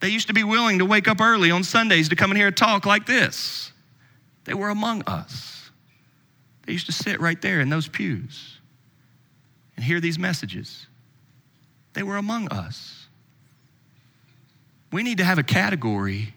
They 0.01 0.09
used 0.09 0.27
to 0.27 0.35
be 0.35 0.43
willing 0.43 0.81
to 0.81 0.85
wake 0.85 1.07
up 1.07 1.21
early 1.21 1.53
on 1.53 1.63
Sundays 1.63 2.09
to 2.09 2.17
come 2.17 2.33
in 2.33 2.37
here 2.37 2.49
and 2.49 2.57
talk 2.57 2.87
like 2.87 3.07
this. 3.07 3.71
They 4.47 4.53
were 4.53 4.71
among 4.71 5.05
us. 5.07 5.71
They 6.67 6.73
used 6.73 6.87
to 6.87 6.93
sit 6.93 7.21
right 7.21 7.41
there 7.41 7.61
in 7.61 7.69
those 7.69 7.87
pews 7.87 8.59
and 9.77 9.85
hear 9.85 10.01
these 10.01 10.19
messages. 10.19 10.89
They 11.93 12.03
were 12.03 12.17
among 12.17 12.49
us. 12.49 13.07
We 14.91 15.05
need 15.05 15.19
to 15.19 15.25
have 15.25 15.39
a 15.39 15.45
category 15.45 16.35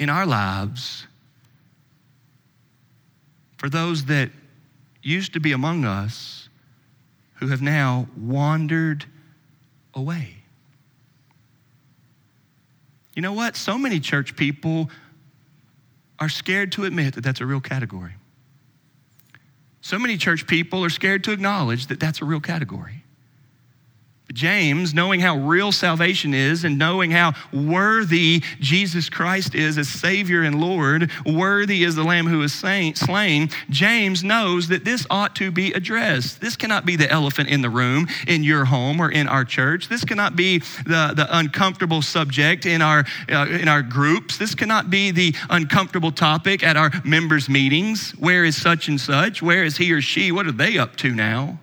in 0.00 0.10
our 0.10 0.26
lives 0.26 1.06
for 3.58 3.68
those 3.70 4.06
that 4.06 4.30
used 5.02 5.32
to 5.34 5.40
be 5.40 5.52
among 5.52 5.84
us 5.84 6.48
who 7.34 7.48
have 7.48 7.60
now 7.60 8.06
wandered 8.16 9.04
away. 9.94 10.36
You 13.14 13.22
know 13.22 13.32
what? 13.32 13.56
So 13.56 13.76
many 13.76 14.00
church 14.00 14.36
people 14.36 14.88
are 16.18 16.28
scared 16.28 16.72
to 16.72 16.84
admit 16.84 17.14
that 17.14 17.24
that's 17.24 17.40
a 17.40 17.46
real 17.46 17.60
category. 17.60 18.14
So 19.80 19.98
many 19.98 20.16
church 20.16 20.46
people 20.46 20.84
are 20.84 20.90
scared 20.90 21.24
to 21.24 21.32
acknowledge 21.32 21.88
that 21.88 21.98
that's 21.98 22.22
a 22.22 22.24
real 22.24 22.40
category. 22.40 23.01
James, 24.32 24.94
knowing 24.94 25.20
how 25.20 25.36
real 25.36 25.72
salvation 25.72 26.34
is 26.34 26.64
and 26.64 26.78
knowing 26.78 27.10
how 27.10 27.32
worthy 27.52 28.42
Jesus 28.60 29.08
Christ 29.08 29.54
is 29.54 29.78
as 29.78 29.88
Savior 29.88 30.42
and 30.42 30.60
Lord, 30.60 31.10
worthy 31.26 31.84
is 31.84 31.94
the 31.94 32.04
Lamb 32.04 32.26
who 32.26 32.42
is 32.42 32.52
slain, 32.52 33.50
James 33.70 34.24
knows 34.24 34.68
that 34.68 34.84
this 34.84 35.06
ought 35.10 35.36
to 35.36 35.50
be 35.50 35.72
addressed. 35.72 36.40
This 36.40 36.56
cannot 36.56 36.86
be 36.86 36.96
the 36.96 37.10
elephant 37.10 37.48
in 37.48 37.62
the 37.62 37.70
room 37.70 38.08
in 38.26 38.42
your 38.44 38.64
home 38.64 39.00
or 39.00 39.10
in 39.10 39.28
our 39.28 39.44
church. 39.44 39.88
This 39.88 40.04
cannot 40.04 40.36
be 40.36 40.58
the, 40.58 41.12
the 41.14 41.26
uncomfortable 41.30 42.02
subject 42.02 42.66
in 42.66 42.82
our, 42.82 43.04
uh, 43.30 43.46
in 43.48 43.68
our 43.68 43.82
groups. 43.82 44.38
This 44.38 44.54
cannot 44.54 44.90
be 44.90 45.10
the 45.10 45.34
uncomfortable 45.50 46.12
topic 46.12 46.62
at 46.62 46.76
our 46.76 46.90
members' 47.04 47.48
meetings. 47.48 48.12
Where 48.12 48.44
is 48.44 48.60
such 48.60 48.88
and 48.88 49.00
such? 49.00 49.42
Where 49.42 49.64
is 49.64 49.76
he 49.76 49.92
or 49.92 50.00
she? 50.00 50.32
What 50.32 50.46
are 50.46 50.52
they 50.52 50.78
up 50.78 50.96
to 50.96 51.14
now? 51.14 51.58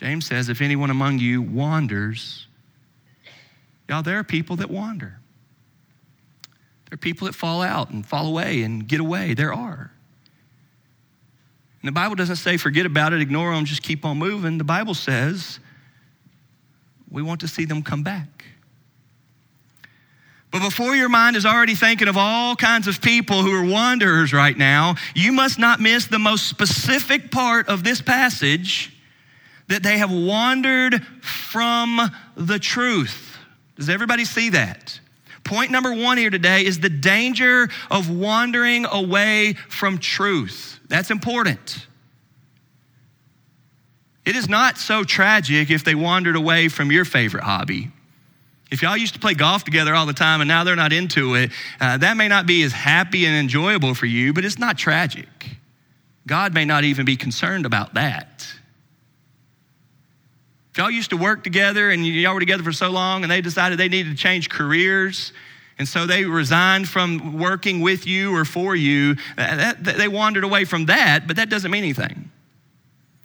James 0.00 0.24
says, 0.24 0.48
if 0.48 0.62
anyone 0.62 0.88
among 0.88 1.18
you 1.18 1.42
wanders, 1.42 2.46
y'all, 3.86 4.02
there 4.02 4.18
are 4.18 4.24
people 4.24 4.56
that 4.56 4.70
wander. 4.70 5.18
There 6.88 6.94
are 6.94 6.96
people 6.96 7.26
that 7.26 7.34
fall 7.34 7.60
out 7.60 7.90
and 7.90 8.04
fall 8.06 8.26
away 8.26 8.62
and 8.62 8.88
get 8.88 8.98
away. 8.98 9.34
There 9.34 9.52
are. 9.52 9.92
And 11.82 11.88
the 11.88 11.92
Bible 11.92 12.14
doesn't 12.14 12.36
say 12.36 12.56
forget 12.56 12.86
about 12.86 13.12
it, 13.12 13.20
ignore 13.20 13.54
them, 13.54 13.66
just 13.66 13.82
keep 13.82 14.06
on 14.06 14.16
moving. 14.16 14.56
The 14.56 14.64
Bible 14.64 14.94
says 14.94 15.60
we 17.10 17.20
want 17.20 17.42
to 17.42 17.48
see 17.48 17.66
them 17.66 17.82
come 17.82 18.02
back. 18.02 18.46
But 20.50 20.62
before 20.62 20.96
your 20.96 21.10
mind 21.10 21.36
is 21.36 21.44
already 21.44 21.74
thinking 21.74 22.08
of 22.08 22.16
all 22.16 22.56
kinds 22.56 22.88
of 22.88 23.02
people 23.02 23.42
who 23.42 23.52
are 23.52 23.70
wanderers 23.70 24.32
right 24.32 24.56
now, 24.56 24.94
you 25.14 25.30
must 25.32 25.58
not 25.58 25.78
miss 25.78 26.06
the 26.06 26.18
most 26.18 26.46
specific 26.48 27.30
part 27.30 27.68
of 27.68 27.84
this 27.84 28.00
passage 28.00 28.96
that 29.70 29.84
they 29.84 29.98
have 29.98 30.10
wandered 30.10 31.02
from 31.22 32.00
the 32.36 32.58
truth. 32.58 33.38
Does 33.76 33.88
everybody 33.88 34.24
see 34.24 34.50
that? 34.50 35.00
Point 35.44 35.70
number 35.70 35.94
one 35.94 36.18
here 36.18 36.28
today 36.28 36.66
is 36.66 36.80
the 36.80 36.90
danger 36.90 37.68
of 37.90 38.10
wandering 38.10 38.84
away 38.84 39.54
from 39.68 39.98
truth. 39.98 40.80
That's 40.88 41.10
important. 41.10 41.86
It 44.26 44.36
is 44.36 44.48
not 44.48 44.76
so 44.76 45.04
tragic 45.04 45.70
if 45.70 45.84
they 45.84 45.94
wandered 45.94 46.36
away 46.36 46.68
from 46.68 46.92
your 46.92 47.04
favorite 47.04 47.44
hobby. 47.44 47.90
If 48.72 48.82
y'all 48.82 48.96
used 48.96 49.14
to 49.14 49.20
play 49.20 49.34
golf 49.34 49.64
together 49.64 49.94
all 49.94 50.06
the 50.06 50.12
time 50.12 50.40
and 50.40 50.48
now 50.48 50.64
they're 50.64 50.76
not 50.76 50.92
into 50.92 51.36
it, 51.36 51.52
uh, 51.80 51.96
that 51.98 52.16
may 52.16 52.28
not 52.28 52.46
be 52.46 52.62
as 52.64 52.72
happy 52.72 53.24
and 53.24 53.36
enjoyable 53.36 53.94
for 53.94 54.06
you, 54.06 54.32
but 54.32 54.44
it's 54.44 54.58
not 54.58 54.76
tragic. 54.76 55.28
God 56.26 56.54
may 56.54 56.64
not 56.64 56.84
even 56.84 57.06
be 57.06 57.16
concerned 57.16 57.66
about 57.66 57.94
that. 57.94 58.46
Y'all 60.80 60.90
used 60.90 61.10
to 61.10 61.16
work 61.18 61.44
together 61.44 61.90
and 61.90 62.06
y'all 62.06 62.32
were 62.32 62.40
together 62.40 62.62
for 62.62 62.72
so 62.72 62.88
long 62.88 63.22
and 63.22 63.30
they 63.30 63.42
decided 63.42 63.78
they 63.78 63.90
needed 63.90 64.12
to 64.12 64.16
change 64.16 64.48
careers 64.48 65.30
And 65.80 65.88
so 65.88 66.06
they 66.06 66.26
resigned 66.26 66.88
from 66.88 67.38
working 67.38 67.80
with 67.80 68.06
you 68.06 68.34
or 68.34 68.46
for 68.46 68.76
you. 68.76 69.16
Uh, 69.38 69.56
that, 69.56 69.84
that, 69.84 69.96
they 69.96 70.08
wandered 70.08 70.44
away 70.44 70.66
from 70.66 70.86
that, 70.86 71.26
but 71.26 71.36
that 71.36 71.48
doesn't 71.48 71.70
mean 71.70 71.84
anything. 71.84 72.30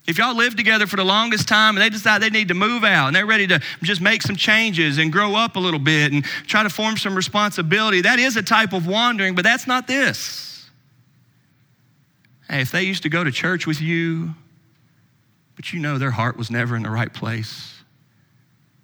If 0.08 0.18
y'all 0.18 0.36
lived 0.36 0.56
together 0.56 0.88
for 0.88 0.96
the 0.96 1.04
longest 1.04 1.50
time 1.50 1.76
and 1.76 1.82
they 1.82 1.90
decide 1.90 2.22
they 2.22 2.30
need 2.30 2.48
to 2.48 2.54
move 2.54 2.86
out 2.86 3.08
and 3.08 3.16
they're 3.16 3.26
ready 3.26 3.48
to 3.48 3.62
just 3.84 4.00
make 4.00 4.22
some 4.22 4.38
changes 4.38 4.98
and 4.98 5.12
grow 5.12 5.36
up 5.36 5.58
a 5.58 5.60
little 5.60 5.80
bit 5.80 6.12
and 6.12 6.24
try 6.48 6.64
to 6.64 6.70
form 6.70 6.96
some 6.96 7.16
responsibility, 7.16 8.02
that 8.02 8.20
is 8.20 8.38
a 8.38 8.44
type 8.44 8.72
of 8.72 8.86
wandering, 8.86 9.34
but 9.34 9.44
that's 9.44 9.66
not 9.66 9.88
this. 9.88 10.70
Hey, 12.50 12.62
if 12.62 12.72
they 12.72 12.84
used 12.84 13.04
to 13.04 13.10
go 13.10 13.24
to 13.24 13.32
church 13.32 13.66
with 13.66 13.82
you, 13.82 14.34
but 15.56 15.74
you 15.74 15.80
know 15.80 15.98
their 15.98 16.12
heart 16.12 16.38
was 16.38 16.52
never 16.52 16.76
in 16.76 16.84
the 16.84 16.90
right 16.90 17.14
place, 17.14 17.76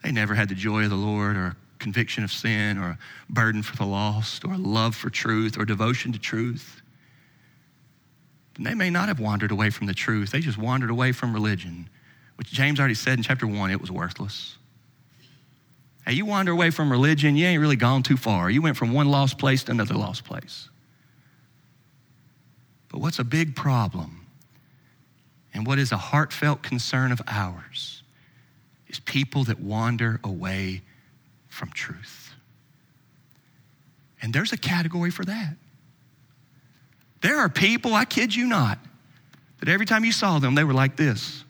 they 0.03 0.11
never 0.11 0.33
had 0.33 0.49
the 0.49 0.55
joy 0.55 0.83
of 0.83 0.89
the 0.89 0.95
Lord 0.95 1.35
or 1.35 1.55
conviction 1.79 2.23
of 2.23 2.31
sin 2.31 2.77
or 2.77 2.89
a 2.91 2.97
burden 3.29 3.63
for 3.63 3.75
the 3.75 3.85
lost 3.85 4.45
or 4.45 4.53
a 4.53 4.57
love 4.57 4.95
for 4.95 5.09
truth 5.09 5.57
or 5.57 5.65
devotion 5.65 6.11
to 6.13 6.19
truth 6.19 6.81
And 8.57 8.65
they 8.65 8.75
may 8.75 8.89
not 8.89 9.07
have 9.07 9.19
wandered 9.19 9.51
away 9.51 9.69
from 9.71 9.87
the 9.87 9.93
truth. 9.93 10.31
They 10.31 10.39
just 10.39 10.57
wandered 10.57 10.91
away 10.91 11.11
from 11.11 11.33
religion, 11.33 11.89
which 12.35 12.51
James 12.51 12.79
already 12.79 12.93
said 12.93 13.17
in 13.17 13.23
chapter 13.23 13.47
one, 13.47 13.71
it 13.71 13.81
was 13.81 13.91
worthless. 13.91 14.57
Hey, 16.05 16.13
you 16.13 16.25
wander 16.25 16.51
away 16.51 16.69
from 16.69 16.91
religion, 16.91 17.35
you 17.35 17.45
ain't 17.45 17.61
really 17.61 17.75
gone 17.75 18.03
too 18.03 18.17
far. 18.17 18.49
You 18.49 18.61
went 18.61 18.77
from 18.77 18.93
one 18.93 19.09
lost 19.09 19.37
place 19.37 19.63
to 19.63 19.71
another 19.71 19.95
lost 19.95 20.23
place. 20.25 20.69
But 22.89 22.99
what's 22.99 23.19
a 23.19 23.23
big 23.23 23.55
problem 23.55 24.20
and 25.53 25.65
what 25.65 25.79
is 25.79 25.91
a 25.91 25.97
heartfelt 25.97 26.61
concern 26.61 27.11
of 27.11 27.21
ours 27.27 28.03
is 28.87 28.99
people 28.99 29.43
that 29.45 29.59
wander 29.59 30.19
away 30.23 30.81
from 31.47 31.69
truth. 31.71 32.33
And 34.21 34.33
there's 34.33 34.53
a 34.53 34.57
category 34.57 35.11
for 35.11 35.25
that. 35.25 35.55
There 37.21 37.39
are 37.39 37.49
people, 37.49 37.93
I 37.93 38.05
kid 38.05 38.35
you 38.35 38.47
not, 38.47 38.79
that 39.59 39.69
every 39.69 39.85
time 39.85 40.05
you 40.05 40.11
saw 40.11 40.39
them, 40.39 40.55
they 40.55 40.63
were 40.63 40.73
like 40.73 40.95
this. 40.95 41.43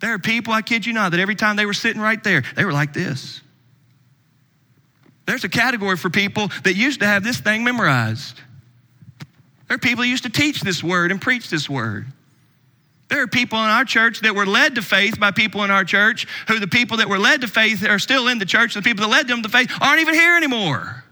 There 0.00 0.14
are 0.14 0.18
people, 0.18 0.52
I 0.52 0.62
kid 0.62 0.84
you 0.84 0.92
not, 0.92 1.12
that 1.12 1.20
every 1.20 1.36
time 1.36 1.56
they 1.56 1.66
were 1.66 1.72
sitting 1.72 2.00
right 2.00 2.22
there, 2.22 2.42
they 2.56 2.64
were 2.64 2.72
like 2.72 2.92
this. 2.92 3.40
There's 5.26 5.44
a 5.44 5.48
category 5.48 5.96
for 5.96 6.10
people 6.10 6.48
that 6.64 6.74
used 6.74 7.00
to 7.00 7.06
have 7.06 7.22
this 7.22 7.38
thing 7.38 7.64
memorized. 7.64 8.40
There 9.68 9.76
are 9.76 9.78
people 9.78 10.04
who 10.04 10.10
used 10.10 10.24
to 10.24 10.30
teach 10.30 10.60
this 10.60 10.82
word 10.82 11.10
and 11.10 11.20
preach 11.20 11.48
this 11.48 11.70
word. 11.70 12.06
There 13.12 13.20
are 13.20 13.26
people 13.26 13.58
in 13.58 13.68
our 13.68 13.84
church 13.84 14.20
that 14.20 14.34
were 14.34 14.46
led 14.46 14.76
to 14.76 14.80
faith 14.80 15.20
by 15.20 15.32
people 15.32 15.62
in 15.64 15.70
our 15.70 15.84
church 15.84 16.26
who 16.48 16.58
the 16.58 16.66
people 16.66 16.96
that 16.96 17.10
were 17.10 17.18
led 17.18 17.42
to 17.42 17.46
faith 17.46 17.86
are 17.86 17.98
still 17.98 18.26
in 18.26 18.38
the 18.38 18.46
church. 18.46 18.72
The 18.72 18.80
people 18.80 19.02
that 19.02 19.10
led 19.10 19.28
them 19.28 19.42
to 19.42 19.50
faith 19.50 19.70
aren't 19.82 20.00
even 20.00 20.14
here 20.14 20.34
anymore 20.34 21.04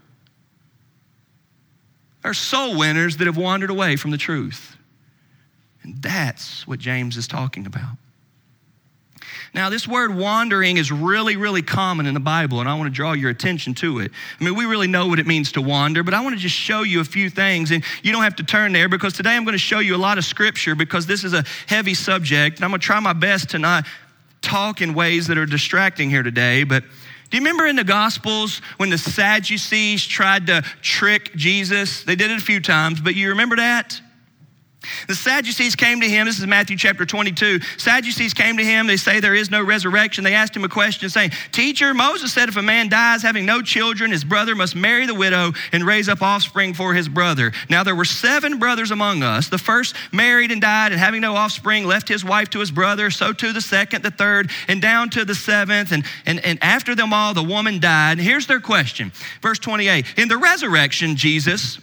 are 2.23 2.33
soul 2.33 2.75
winners 2.75 3.17
that 3.17 3.27
have 3.27 3.37
wandered 3.37 3.69
away 3.69 3.97
from 3.97 4.09
the 4.09 4.17
truth. 4.17 4.75
And 5.83 6.01
that's 6.01 6.65
what 6.65 6.79
James 6.79 7.17
is 7.17 7.27
talking 7.27 7.67
about. 7.67 7.97
Now, 9.53 9.69
this 9.69 9.85
word 9.85 10.15
wandering 10.15 10.77
is 10.77 10.93
really, 10.93 11.35
really 11.35 11.61
common 11.61 12.05
in 12.05 12.13
the 12.13 12.21
Bible, 12.21 12.61
and 12.61 12.69
I 12.69 12.75
want 12.75 12.87
to 12.87 12.95
draw 12.95 13.11
your 13.11 13.29
attention 13.29 13.73
to 13.75 13.99
it. 13.99 14.11
I 14.39 14.43
mean, 14.43 14.55
we 14.55 14.63
really 14.63 14.87
know 14.87 15.07
what 15.07 15.19
it 15.19 15.27
means 15.27 15.51
to 15.53 15.61
wander, 15.61 16.03
but 16.03 16.13
I 16.13 16.21
want 16.21 16.35
to 16.35 16.41
just 16.41 16.55
show 16.55 16.83
you 16.83 17.01
a 17.01 17.03
few 17.03 17.29
things, 17.29 17.71
and 17.71 17.83
you 18.01 18.13
don't 18.13 18.23
have 18.23 18.37
to 18.37 18.43
turn 18.43 18.71
there 18.71 18.87
because 18.87 19.13
today 19.13 19.31
I'm 19.31 19.43
going 19.43 19.53
to 19.53 19.59
show 19.59 19.79
you 19.79 19.93
a 19.93 19.97
lot 19.97 20.17
of 20.17 20.23
scripture 20.23 20.73
because 20.73 21.05
this 21.05 21.25
is 21.25 21.33
a 21.33 21.43
heavy 21.67 21.93
subject, 21.93 22.57
and 22.57 22.63
I'm 22.65 22.71
going 22.71 22.79
to 22.79 22.85
try 22.85 22.99
my 23.01 23.11
best 23.11 23.49
to 23.49 23.59
not 23.59 23.85
talk 24.41 24.81
in 24.81 24.93
ways 24.93 25.27
that 25.27 25.37
are 25.37 25.45
distracting 25.45 26.09
here 26.09 26.23
today, 26.23 26.63
but 26.63 26.83
do 27.29 27.37
you 27.37 27.41
remember 27.41 27.65
in 27.65 27.77
the 27.77 27.85
Gospels 27.85 28.61
when 28.75 28.89
the 28.89 28.97
Sadducees 28.97 30.05
tried 30.05 30.47
to 30.47 30.63
trick 30.81 31.33
Jesus? 31.35 32.03
They 32.03 32.15
did 32.15 32.29
it 32.29 32.37
a 32.37 32.43
few 32.43 32.59
times, 32.59 32.99
but 32.99 33.15
you 33.15 33.29
remember 33.29 33.55
that? 33.55 34.01
The 35.07 35.15
Sadducees 35.15 35.75
came 35.75 36.01
to 36.01 36.09
him. 36.09 36.25
This 36.25 36.39
is 36.39 36.47
Matthew 36.47 36.75
chapter 36.75 37.05
22. 37.05 37.59
Sadducees 37.77 38.33
came 38.33 38.57
to 38.57 38.63
him. 38.63 38.87
They 38.87 38.97
say 38.97 39.19
there 39.19 39.35
is 39.35 39.51
no 39.51 39.63
resurrection. 39.63 40.23
They 40.23 40.33
asked 40.33 40.55
him 40.55 40.63
a 40.63 40.69
question 40.69 41.09
saying, 41.09 41.31
Teacher, 41.51 41.93
Moses 41.93 42.33
said 42.33 42.49
if 42.49 42.57
a 42.57 42.61
man 42.61 42.89
dies 42.89 43.21
having 43.21 43.45
no 43.45 43.61
children, 43.61 44.11
his 44.11 44.23
brother 44.23 44.55
must 44.55 44.75
marry 44.75 45.05
the 45.05 45.13
widow 45.13 45.51
and 45.71 45.85
raise 45.85 46.09
up 46.09 46.21
offspring 46.21 46.73
for 46.73 46.93
his 46.93 47.07
brother. 47.07 47.51
Now 47.69 47.83
there 47.83 47.95
were 47.95 48.05
seven 48.05 48.57
brothers 48.57 48.91
among 48.91 49.21
us. 49.21 49.49
The 49.49 49.57
first 49.57 49.95
married 50.11 50.51
and 50.51 50.61
died, 50.61 50.91
and 50.91 50.99
having 50.99 51.21
no 51.21 51.35
offspring, 51.35 51.85
left 51.85 52.07
his 52.07 52.25
wife 52.25 52.49
to 52.51 52.59
his 52.59 52.71
brother. 52.71 53.11
So 53.11 53.33
too 53.33 53.53
the 53.53 53.61
second, 53.61 54.03
the 54.03 54.11
third, 54.11 54.49
and 54.67 54.81
down 54.81 55.09
to 55.11 55.25
the 55.25 55.35
seventh. 55.35 55.91
And, 55.91 56.05
and, 56.25 56.43
and 56.43 56.57
after 56.63 56.95
them 56.95 57.13
all, 57.13 57.33
the 57.33 57.43
woman 57.43 57.79
died. 57.79 58.13
And 58.13 58.21
here's 58.21 58.47
their 58.47 58.59
question. 58.59 59.11
Verse 59.41 59.59
28 59.59 60.05
In 60.17 60.27
the 60.27 60.37
resurrection, 60.37 61.15
Jesus, 61.15 61.79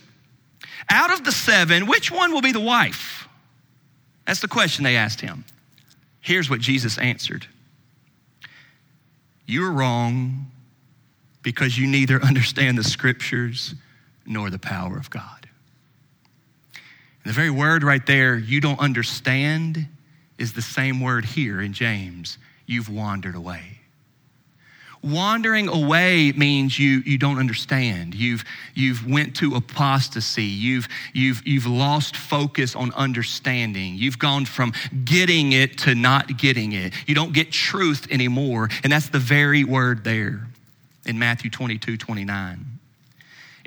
out 0.90 1.12
of 1.12 1.24
the 1.24 1.32
seven, 1.32 1.86
which 1.86 2.10
one 2.10 2.32
will 2.32 2.40
be 2.40 2.52
the 2.52 2.60
wife? 2.60 3.28
That's 4.26 4.40
the 4.40 4.48
question 4.48 4.84
they 4.84 4.96
asked 4.96 5.20
him. 5.20 5.44
Here's 6.20 6.50
what 6.50 6.60
Jesus 6.60 6.98
answered 6.98 7.46
You're 9.46 9.72
wrong 9.72 10.50
because 11.42 11.78
you 11.78 11.86
neither 11.86 12.22
understand 12.22 12.76
the 12.76 12.84
scriptures 12.84 13.74
nor 14.26 14.50
the 14.50 14.58
power 14.58 14.98
of 14.98 15.08
God. 15.08 15.48
And 17.24 17.32
the 17.32 17.32
very 17.32 17.50
word 17.50 17.82
right 17.82 18.04
there, 18.04 18.36
you 18.36 18.60
don't 18.60 18.78
understand, 18.78 19.86
is 20.36 20.52
the 20.52 20.62
same 20.62 21.00
word 21.00 21.24
here 21.24 21.60
in 21.60 21.72
James. 21.72 22.38
You've 22.66 22.90
wandered 22.90 23.34
away. 23.34 23.77
Wandering 25.02 25.68
away 25.68 26.32
means 26.32 26.78
you, 26.78 27.02
you 27.04 27.18
don't 27.18 27.38
understand. 27.38 28.14
You've, 28.14 28.44
you've 28.74 29.06
went 29.06 29.36
to 29.36 29.54
apostasy. 29.54 30.44
You've, 30.44 30.88
you've, 31.12 31.46
you've 31.46 31.66
lost 31.66 32.16
focus 32.16 32.74
on 32.74 32.92
understanding. 32.94 33.94
You've 33.96 34.18
gone 34.18 34.44
from 34.44 34.72
getting 35.04 35.52
it 35.52 35.78
to 35.78 35.94
not 35.94 36.36
getting 36.36 36.72
it. 36.72 36.92
You 37.06 37.14
don't 37.14 37.32
get 37.32 37.52
truth 37.52 38.06
anymore. 38.10 38.68
And 38.82 38.92
that's 38.92 39.08
the 39.08 39.18
very 39.18 39.64
word 39.64 40.04
there 40.04 40.48
in 41.06 41.18
Matthew 41.18 41.50
22, 41.50 41.96
29. 41.96 42.77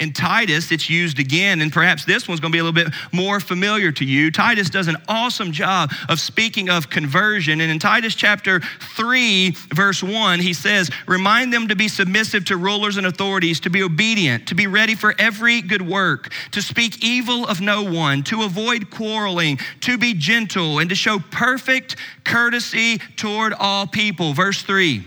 In 0.02 0.14
Titus, 0.14 0.72
it's 0.72 0.90
used 0.90 1.20
again, 1.20 1.62
and 1.62 1.72
perhaps 1.72 2.06
this 2.06 2.28
one's 2.28 2.40
going 2.40 2.52
to 2.52 2.56
be 2.56 2.60
a 2.60 2.64
little 2.64 2.74
bit 2.74 2.92
more 3.12 3.40
familiar 3.40 3.92
to 3.92 4.04
you. 4.04 4.32
Titus 4.32 4.68
does 4.68 4.88
an 4.88 4.98
awesome 5.08 5.52
job 5.52 5.92
of 6.10 6.20
speaking 6.20 6.72
of 6.72 6.90
conversion. 6.90 7.62
And 7.62 7.72
in 7.72 7.78
Titus 7.78 8.16
chapter 8.16 8.62
3, 8.96 9.52
verse 9.76 10.02
1, 10.02 10.40
he 10.40 10.54
says, 10.54 10.90
Remind 11.06 11.54
them 11.54 11.68
to 11.68 11.76
be 11.76 11.88
submissive 11.88 12.46
to 12.46 12.58
rulers 12.58 12.98
and 12.98 13.06
authorities, 13.06 13.60
to 13.60 13.70
be 13.70 13.84
obedient, 13.84 14.48
to 14.48 14.56
be 14.56 14.66
ready 14.66 14.96
for 14.96 15.14
every 15.20 15.62
good 15.62 15.84
work, 15.84 16.34
to 16.50 16.64
speak 16.64 17.04
evil 17.04 17.46
of 17.46 17.62
no 17.62 17.84
one, 17.84 18.24
to 18.24 18.42
avoid 18.42 18.90
quarreling, 18.90 19.60
to 19.82 20.00
be 20.00 20.16
gentle, 20.16 20.80
and 20.80 20.90
to 20.90 20.96
show 20.96 21.20
perfect 21.20 21.96
courtesy 22.24 22.98
toward 23.18 23.54
all 23.54 23.86
people. 23.86 24.34
Verse 24.34 24.64
3 24.64 25.04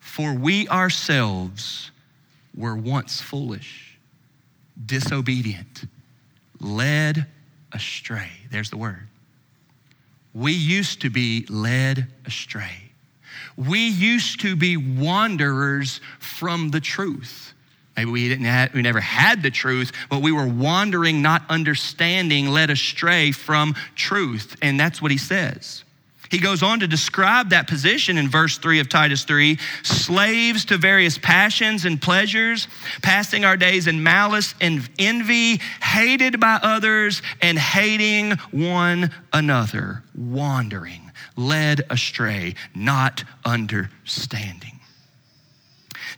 For 0.00 0.34
we 0.34 0.66
ourselves 0.66 1.92
were 2.56 2.76
once 2.76 3.20
foolish 3.20 3.83
disobedient, 4.86 5.84
led 6.60 7.26
astray. 7.72 8.30
There's 8.50 8.70
the 8.70 8.76
word. 8.76 9.08
We 10.32 10.52
used 10.52 11.02
to 11.02 11.10
be 11.10 11.46
led 11.48 12.08
astray. 12.26 12.90
We 13.56 13.88
used 13.88 14.40
to 14.40 14.56
be 14.56 14.76
wanderers 14.76 16.00
from 16.18 16.70
the 16.70 16.80
truth. 16.80 17.52
Maybe 17.96 18.10
we 18.10 18.28
didn't 18.28 18.46
have, 18.46 18.74
we 18.74 18.82
never 18.82 19.00
had 19.00 19.42
the 19.42 19.50
truth, 19.50 19.92
but 20.10 20.20
we 20.20 20.32
were 20.32 20.46
wandering, 20.46 21.22
not 21.22 21.42
understanding, 21.48 22.48
led 22.48 22.70
astray 22.70 23.30
from 23.30 23.74
truth. 23.94 24.56
And 24.60 24.78
that's 24.80 25.00
what 25.00 25.12
he 25.12 25.18
says. 25.18 25.83
He 26.34 26.40
goes 26.40 26.64
on 26.64 26.80
to 26.80 26.88
describe 26.88 27.50
that 27.50 27.68
position 27.68 28.18
in 28.18 28.28
verse 28.28 28.58
3 28.58 28.80
of 28.80 28.88
Titus 28.88 29.22
3 29.22 29.56
slaves 29.84 30.64
to 30.64 30.76
various 30.76 31.16
passions 31.16 31.84
and 31.84 32.02
pleasures, 32.02 32.66
passing 33.02 33.44
our 33.44 33.56
days 33.56 33.86
in 33.86 34.02
malice 34.02 34.56
and 34.60 34.88
envy, 34.98 35.60
hated 35.80 36.40
by 36.40 36.58
others, 36.60 37.22
and 37.40 37.56
hating 37.56 38.32
one 38.50 39.12
another, 39.32 40.02
wandering, 40.12 41.12
led 41.36 41.82
astray, 41.88 42.56
not 42.74 43.22
understanding. 43.44 44.73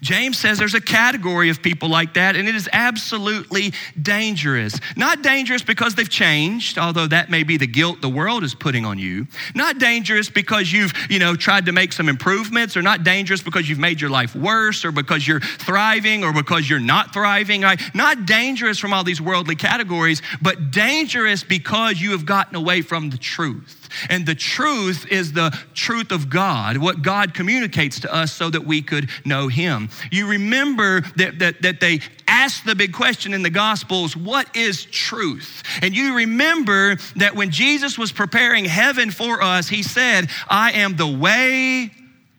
James 0.01 0.39
says 0.39 0.59
there's 0.59 0.75
a 0.75 0.81
category 0.81 1.51
of 1.51 1.63
people 1.63 1.89
like 1.89 2.15
that, 2.15 2.37
and 2.37 2.49
it 2.49 2.55
is 2.55 2.69
absolutely 2.73 3.73
dangerous. 4.01 4.79
Not 4.97 5.23
dangerous 5.23 5.63
because 5.63 5.95
they've 5.95 6.09
changed, 6.09 6.79
although 6.79 7.07
that 7.07 7.31
may 7.31 7.43
be 7.43 7.57
the 7.57 7.67
guilt 7.67 8.01
the 8.01 8.09
world 8.09 8.45
is 8.45 8.55
putting 8.55 8.85
on 8.85 8.99
you. 8.99 9.27
Not 9.55 9.79
dangerous 9.79 10.29
because 10.31 10.73
you've, 10.73 10.93
you 11.11 11.19
know, 11.19 11.37
tried 11.37 11.67
to 11.67 11.73
make 11.73 11.93
some 11.93 12.09
improvements, 12.09 12.77
or 12.77 12.83
not 12.83 13.05
dangerous 13.05 13.43
because 13.43 13.69
you've 13.69 13.79
made 13.79 14.01
your 14.01 14.11
life 14.11 14.35
worse, 14.35 14.85
or 14.85 14.93
because 14.93 15.27
you're 15.27 15.41
thriving, 15.41 16.25
or 16.25 16.33
because 16.33 16.69
you're 16.69 16.79
not 16.79 17.13
thriving. 17.13 17.63
Right? 17.63 17.81
Not 17.95 18.27
dangerous 18.27 18.79
from 18.79 18.93
all 18.93 19.05
these 19.05 19.21
worldly 19.21 19.57
categories, 19.57 20.23
but 20.43 20.71
dangerous 20.71 21.43
because 21.45 22.01
you 22.01 22.13
have 22.13 22.27
gotten 22.27 22.57
away 22.57 22.83
from 22.83 23.11
the 23.11 23.19
truth. 23.19 23.89
And 24.11 24.27
the 24.27 24.35
truth 24.35 25.07
is 25.11 25.33
the 25.33 25.57
truth 25.75 26.13
of 26.13 26.29
God, 26.29 26.77
what 26.77 27.03
God 27.03 27.35
communicates 27.35 28.01
to 28.01 28.13
us 28.13 28.33
so 28.33 28.51
that 28.51 28.65
we 28.65 28.83
could 28.83 29.09
know 29.25 29.49
Him. 29.49 29.86
You 30.11 30.29
remember 30.29 31.03
that, 31.17 31.39
that, 31.39 31.63
that 31.63 31.81
they 31.81 32.01
asked 32.29 32.65
the 32.65 32.75
big 32.75 32.93
question 32.93 33.33
in 33.33 33.43
the 33.43 33.51
Gospels 33.51 34.17
what 34.17 34.55
is 34.57 34.85
truth? 34.85 35.63
And 35.83 35.95
you 35.95 36.17
remember 36.17 36.97
that 37.17 37.35
when 37.35 37.51
Jesus 37.51 37.99
was 37.99 38.13
preparing 38.13 38.65
heaven 38.65 39.11
for 39.11 39.43
us, 39.43 39.69
He 39.69 39.83
said, 39.83 40.29
I 40.49 40.73
am 40.73 40.97
the 40.97 41.07
way, 41.07 41.91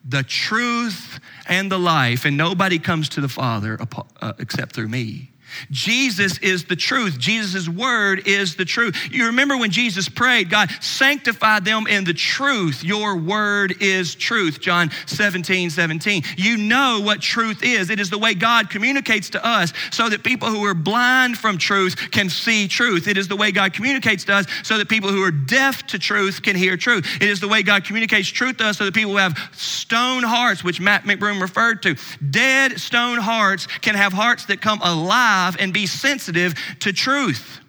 the 0.05 0.23
truth, 0.23 1.19
and 1.47 1.71
the 1.71 1.79
life, 1.79 2.25
and 2.25 2.38
nobody 2.38 2.79
comes 2.79 3.10
to 3.10 3.21
the 3.21 3.29
Father 3.29 3.77
uh, 4.21 4.33
except 4.39 4.73
through 4.73 4.89
me. 4.89 5.31
Jesus 5.71 6.38
is 6.39 6.65
the 6.65 6.75
truth. 6.75 7.17
Jesus' 7.17 7.67
word 7.67 8.27
is 8.27 8.55
the 8.55 8.65
truth. 8.65 9.10
You 9.12 9.27
remember 9.27 9.57
when 9.57 9.71
Jesus 9.71 10.10
prayed, 10.10 10.49
God, 10.49 10.69
sanctify 10.81 11.60
them 11.60 11.88
in 11.88 12.03
the 12.03 12.13
truth. 12.13 12.83
Your 12.83 13.15
word 13.15 13.75
is 13.81 14.15
truth. 14.15 14.60
John 14.60 14.91
17, 15.05 15.69
17. 15.69 16.23
You 16.38 16.57
know 16.57 17.01
what 17.01 17.21
truth 17.21 17.63
is. 17.63 17.89
It 17.89 17.99
is 17.99 18.10
the 18.10 18.17
way 18.17 18.33
God 18.33 18.69
communicates 18.69 19.29
to 19.31 19.45
us 19.45 19.73
so 19.91 20.10
that 20.10 20.23
people 20.23 20.49
who 20.49 20.65
are 20.65 20.73
blind 20.73 21.38
from 21.38 21.57
truth 21.57 22.12
can 22.12 22.29
see 22.29 22.67
truth. 22.67 23.07
It 23.07 23.17
is 23.17 23.27
the 23.27 23.36
way 23.36 23.51
God 23.51 23.73
communicates 23.73 24.25
to 24.25 24.33
us 24.33 24.45
so 24.63 24.77
that 24.77 24.89
people 24.89 25.10
who 25.10 25.23
are 25.23 25.31
deaf 25.31 25.86
to 25.88 25.99
truth 25.99 26.41
can 26.41 26.55
hear 26.55 26.77
truth. 26.77 27.05
It 27.21 27.29
is 27.29 27.39
the 27.39 27.47
way 27.47 27.63
God 27.63 27.86
communicates 27.86 28.27
truth 28.27 28.57
to 28.57 28.65
us 28.65 28.77
so 28.77 28.86
that 28.86 28.93
people 28.93 29.12
who 29.12 29.17
have 29.17 29.38
stone 29.53 30.23
hearts, 30.23 30.63
which 30.63 30.79
Matt 30.79 31.03
McBroom 31.03 31.41
referred 31.41 31.81
to, 31.83 31.95
dead 32.29 32.79
stone 32.79 33.17
hearts 33.17 33.67
can 33.81 33.95
have 33.95 34.13
hearts 34.13 34.45
that 34.45 34.62
come 34.62 34.81
alive 34.81 35.37
alive 35.38 35.58
and 35.60 35.73
be 35.73 35.86
sensitive 35.86 36.54
to 36.80 36.93
truth. 36.93 37.60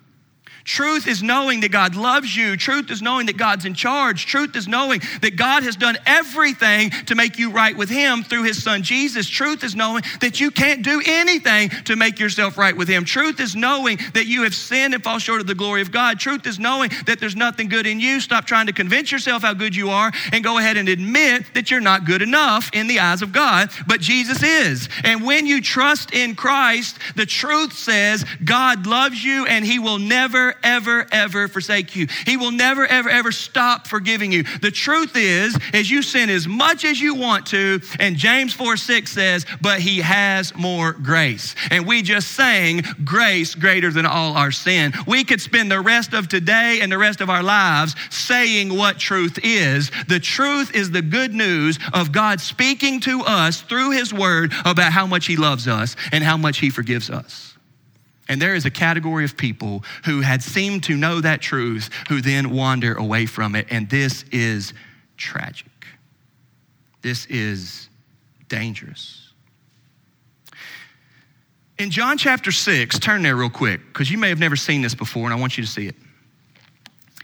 Truth 0.69 1.09
is 1.09 1.23
knowing 1.23 1.61
that 1.61 1.73
God 1.73 1.97
loves 1.97 2.37
you. 2.37 2.55
Truth 2.55 2.91
is 2.91 3.01
knowing 3.01 3.25
that 3.27 3.39
God's 3.39 3.65
in 3.65 3.73
charge. 3.73 4.27
Truth 4.27 4.55
is 4.55 4.69
knowing 4.69 5.01
that 5.23 5.35
God 5.35 5.63
has 5.63 5.77
done 5.77 5.97
everything 6.05 6.91
to 7.07 7.15
make 7.15 7.39
you 7.39 7.51
right 7.51 7.75
with 7.75 7.89
Him 7.89 8.23
through 8.23 8.43
His 8.43 8.63
Son 8.63 8.83
Jesus. 8.83 9.27
Truth 9.27 9.65
is 9.65 9.75
knowing 9.75 10.03
that 10.21 10.41
you 10.41 10.51
can't 10.51 10.83
do 10.83 11.01
anything 11.07 11.71
to 11.87 11.97
make 11.97 12.21
yourself 12.21 12.59
right 12.59 12.77
with 12.77 12.87
Him. 12.87 13.07
Truth 13.07 13.41
is 13.41 13.57
knowing 13.57 13.99
that 14.13 14.27
you 14.27 14.43
have 14.43 14.55
sinned 14.55 14.93
and 14.93 15.03
fall 15.03 15.19
short 15.19 15.41
of 15.41 15.47
the 15.47 15.55
glory 15.55 15.81
of 15.81 15.91
God. 15.91 16.21
Truth 16.21 16.47
is 16.47 16.59
knowing 16.59 16.91
that 17.07 17.19
there's 17.19 17.35
nothing 17.35 17.69
good 17.69 17.87
in 17.87 17.99
you. 17.99 18.21
Stop 18.21 18.45
trying 18.45 18.67
to 18.67 18.75
convince 18.75 19.11
yourself 19.11 19.41
how 19.41 19.55
good 19.55 19.75
you 19.75 19.89
are 19.89 20.13
and 20.35 20.45
go 20.45 20.59
ahead 20.59 20.77
and 20.77 20.91
admit 20.91 21.47
that 21.55 21.71
you're 21.71 21.81
not 21.81 22.05
good 22.05 22.21
enough 22.21 22.69
in 22.75 22.89
the 22.89 23.01
eyes 23.01 23.23
of 23.23 23.33
God, 23.33 23.71
but 23.87 24.03
Jesus 24.03 24.43
is. 24.43 24.91
And 25.03 25.25
when 25.25 25.47
you 25.47 25.63
trust 25.63 26.13
in 26.13 26.35
Christ, 26.35 26.99
the 27.17 27.25
truth 27.25 27.73
says 27.73 28.23
God 28.45 28.87
loves 28.87 29.25
you 29.25 29.47
and 29.47 29.65
He 29.65 29.79
will 29.79 29.99
never 29.99 30.57
ever, 30.63 31.07
ever 31.13 31.49
forsake 31.49 31.97
you. 31.97 32.07
He 32.27 32.37
will 32.37 32.53
never, 32.53 32.87
ever, 32.87 33.09
ever 33.09 33.33
stop 33.33 33.87
forgiving 33.87 34.33
you. 34.33 34.43
The 34.43 34.71
truth 34.71 35.17
is, 35.17 35.57
is 35.73 35.91
you 35.91 36.03
sin 36.03 36.31
as 36.31 36.47
much 36.47 36.85
as 36.85 37.01
you 37.01 37.15
want 37.15 37.47
to, 37.47 37.81
and 37.99 38.17
James 38.17 38.53
4 38.53 38.77
6 38.77 39.11
says, 39.11 39.47
but 39.61 39.81
he 39.81 39.99
has 39.99 40.55
more 40.55 40.93
grace. 40.93 41.55
And 41.71 41.87
we 41.87 42.03
just 42.03 42.33
sang 42.33 42.83
grace 43.05 43.55
greater 43.55 43.91
than 43.91 44.07
all 44.07 44.37
our 44.37 44.51
sin. 44.51 44.93
We 45.07 45.25
could 45.25 45.41
spend 45.41 45.71
the 45.71 45.81
rest 45.81 46.13
of 46.13 46.29
today 46.29 46.81
and 46.81 46.91
the 46.91 46.99
rest 46.99 47.21
of 47.21 47.31
our 47.31 47.43
lives 47.43 47.95
saying 48.11 48.75
what 48.75 48.99
truth 48.99 49.39
is. 49.43 49.91
The 50.09 50.21
truth 50.21 50.75
is 50.75 50.91
the 50.91 51.03
good 51.03 51.35
news 51.35 51.79
of 51.93 52.13
God 52.13 52.41
speaking 52.41 53.01
to 53.01 53.23
us 53.23 53.61
through 53.63 53.93
his 53.93 54.13
word 54.13 54.53
about 54.65 54.93
how 54.93 55.07
much 55.07 55.27
he 55.27 55.37
loves 55.37 55.69
us 55.69 55.97
and 56.13 56.23
how 56.25 56.37
much 56.37 56.59
he 56.59 56.71
forgives 56.71 57.11
us. 57.11 57.48
And 58.29 58.41
there 58.43 58.55
is 58.55 58.67
a 58.67 58.71
category 58.71 59.25
of 59.25 59.37
people 59.37 59.83
who 60.05 60.21
had 60.21 60.43
seemed 60.43 60.85
to 60.85 60.97
know 60.97 61.21
that 61.21 61.41
truth 61.41 61.91
who 62.09 62.21
then 62.21 62.51
wander 62.51 62.95
away 62.95 63.27
from 63.27 63.55
it. 63.55 63.67
And 63.71 63.89
this 63.89 64.25
is 64.31 64.75
tragic. 65.17 65.67
This 67.01 67.27
is 67.27 67.89
dangerous. 68.49 69.33
In 71.79 71.91
John 71.91 72.19
chapter 72.19 72.51
6, 72.51 72.99
turn 72.99 73.23
there 73.23 73.37
real 73.37 73.51
quick, 73.51 73.81
because 73.87 74.11
you 74.11 74.19
may 74.19 74.29
have 74.29 74.41
never 74.41 74.57
seen 74.57 74.83
this 74.83 74.95
before, 74.95 75.25
and 75.25 75.33
I 75.33 75.37
want 75.37 75.57
you 75.57 75.65
to 75.65 75.71
see 75.71 75.87
it. 75.87 75.95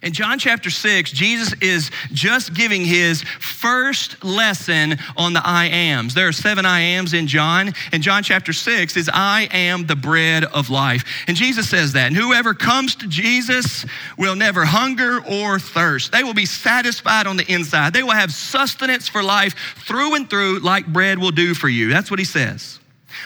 In 0.05 0.13
John 0.13 0.39
chapter 0.39 0.69
6, 0.69 1.13
Jesus 1.13 1.55
is 1.63 1.91
just 2.13 2.53
giving 2.53 2.85
his 2.85 3.23
first 3.41 4.23
lesson 4.23 4.99
on 5.17 5.33
the 5.33 5.41
I 5.43 5.65
ams. 5.69 6.13
There 6.13 6.29
are 6.29 6.33
seven 6.33 6.67
I 6.67 6.81
ams 6.81 7.15
in 7.15 7.27
John. 7.27 7.73
And 7.91 8.03
John 8.03 8.23
chapter 8.23 8.53
6 8.53 8.99
is 8.99 9.11
I 9.13 9.49
am 9.51 9.87
the 9.87 9.97
bread 9.97 10.45
of 10.45 10.69
life. 10.69 11.05
And 11.27 11.39
Jesus 11.39 11.71
says 11.71 11.95
that. 11.95 12.09
And 12.09 12.17
whoever 12.17 12.53
comes 12.53 12.97
to 12.97 13.09
Jesus 13.09 13.87
will 14.19 14.37
never 14.37 14.67
hunger 14.67 15.25
or 15.25 15.59
thirst. 15.59 16.13
They 16.13 16.23
will 16.23 16.35
be 16.35 16.45
satisfied 16.45 17.27
on 17.27 17.39
the 17.39 17.51
inside. 17.51 17.95
They 17.95 18.03
will 18.03 18.11
have 18.11 18.31
sustenance 18.31 19.09
for 19.09 19.23
life 19.23 19.55
through 19.87 20.17
and 20.17 20.29
through, 20.29 20.59
like 20.59 20.87
bread 20.87 21.19
will 21.19 21.31
do 21.31 21.55
for 21.55 21.71
you. 21.71 21.89
That's 21.89 22.11
what 22.11 22.19
he 22.19 22.27
says. 22.27 22.79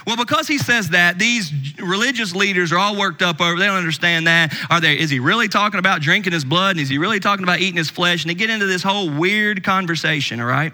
Well, 0.07 0.17
because 0.17 0.49
he 0.49 0.59
says 0.59 0.91
that, 0.91 1.19
these 1.19 1.53
religious 1.79 2.35
leaders 2.35 2.73
are 2.73 2.79
all 2.79 2.97
worked 2.97 3.23
up 3.23 3.41
over. 3.41 3.59
They 3.59 3.67
don't 3.67 3.77
understand 3.77 4.27
that. 4.27 4.55
Are 4.71 4.81
they? 4.81 4.99
Is 4.99 5.11
he 5.11 5.21
really 5.21 5.49
talking 5.49 5.79
about 5.79 6.01
drinking 6.01 6.33
his 6.33 6.45
blood? 6.45 6.73
And 6.73 6.81
is 6.81 6.89
he 6.89 6.99
really 6.99 7.21
talking 7.21 7.43
about 7.43 7.61
eating 7.61 7.77
his 7.77 7.91
flesh? 7.91 8.23
And 8.23 8.31
they 8.31 8.35
get 8.35 8.51
into 8.51 8.67
this 8.67 8.83
whole 8.83 9.11
weird 9.11 9.65
conversation. 9.65 10.41
All 10.41 10.47
right. 10.47 10.73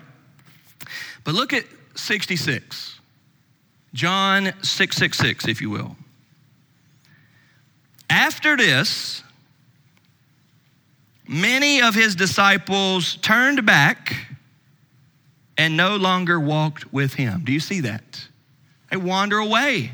But 1.24 1.34
look 1.34 1.52
at 1.52 1.64
66, 1.94 3.00
John 3.94 4.52
666, 4.62 5.48
if 5.48 5.60
you 5.60 5.70
will. 5.70 5.96
After 8.10 8.56
this, 8.56 9.22
many 11.26 11.80
of 11.80 11.94
his 11.94 12.14
disciples 12.14 13.16
turned 13.16 13.64
back 13.64 14.14
and 15.56 15.76
no 15.76 15.96
longer 15.96 16.38
walked 16.38 16.92
with 16.92 17.14
him. 17.14 17.42
Do 17.44 17.52
you 17.52 17.60
see 17.60 17.80
that? 17.80 18.28
They 18.90 18.96
wander 18.96 19.38
away. 19.38 19.92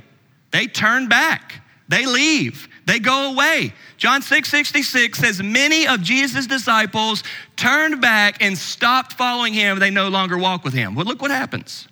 They 0.51 0.67
turn 0.67 1.09
back. 1.09 1.63
They 1.89 2.07
leave. 2.07 2.69
They 2.87 2.99
go 2.99 3.33
away. 3.33 3.73
John 3.97 4.23
6 4.23 4.49
66 4.49 5.19
says, 5.19 5.43
Many 5.43 5.87
of 5.87 6.01
Jesus' 6.03 6.47
disciples 6.47 7.25
turned 7.57 8.01
back 8.01 8.43
and 8.43 8.57
stopped 8.57 9.15
following 9.15 9.53
him. 9.55 9.79
They 9.79 9.91
no 9.91 10.09
longer 10.09 10.39
walk 10.39 10.65
with 10.65 10.75
him. 10.75 10.95
Well, 10.95 11.05
look 11.05 11.21
what 11.21 11.31
happens. 11.31 11.89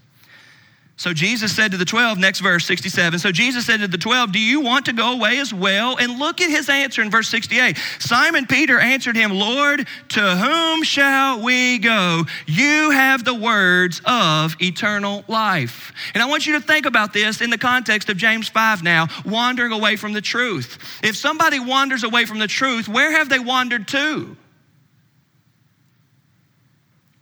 So 0.98 1.12
Jesus 1.12 1.54
said 1.54 1.70
to 1.70 1.76
the 1.76 1.84
12, 1.84 2.18
next 2.18 2.40
verse 2.40 2.66
67. 2.66 3.20
So 3.20 3.30
Jesus 3.30 3.64
said 3.64 3.78
to 3.78 3.86
the 3.86 3.96
12, 3.96 4.32
Do 4.32 4.40
you 4.40 4.60
want 4.60 4.86
to 4.86 4.92
go 4.92 5.12
away 5.12 5.38
as 5.38 5.54
well? 5.54 5.96
And 5.96 6.18
look 6.18 6.40
at 6.40 6.50
his 6.50 6.68
answer 6.68 7.02
in 7.02 7.08
verse 7.08 7.28
68. 7.28 7.78
Simon 8.00 8.46
Peter 8.46 8.80
answered 8.80 9.14
him, 9.14 9.30
Lord, 9.30 9.86
to 10.08 10.36
whom 10.36 10.82
shall 10.82 11.40
we 11.40 11.78
go? 11.78 12.24
You 12.46 12.90
have 12.90 13.24
the 13.24 13.32
words 13.32 14.02
of 14.04 14.56
eternal 14.60 15.22
life. 15.28 15.92
And 16.14 16.22
I 16.22 16.26
want 16.26 16.48
you 16.48 16.54
to 16.54 16.60
think 16.60 16.84
about 16.84 17.12
this 17.12 17.40
in 17.40 17.50
the 17.50 17.58
context 17.58 18.08
of 18.08 18.16
James 18.16 18.48
5 18.48 18.82
now, 18.82 19.06
wandering 19.24 19.70
away 19.70 19.94
from 19.94 20.14
the 20.14 20.20
truth. 20.20 21.00
If 21.04 21.16
somebody 21.16 21.60
wanders 21.60 22.02
away 22.02 22.24
from 22.24 22.40
the 22.40 22.48
truth, 22.48 22.88
where 22.88 23.12
have 23.12 23.28
they 23.28 23.38
wandered 23.38 23.86
to? 23.88 24.36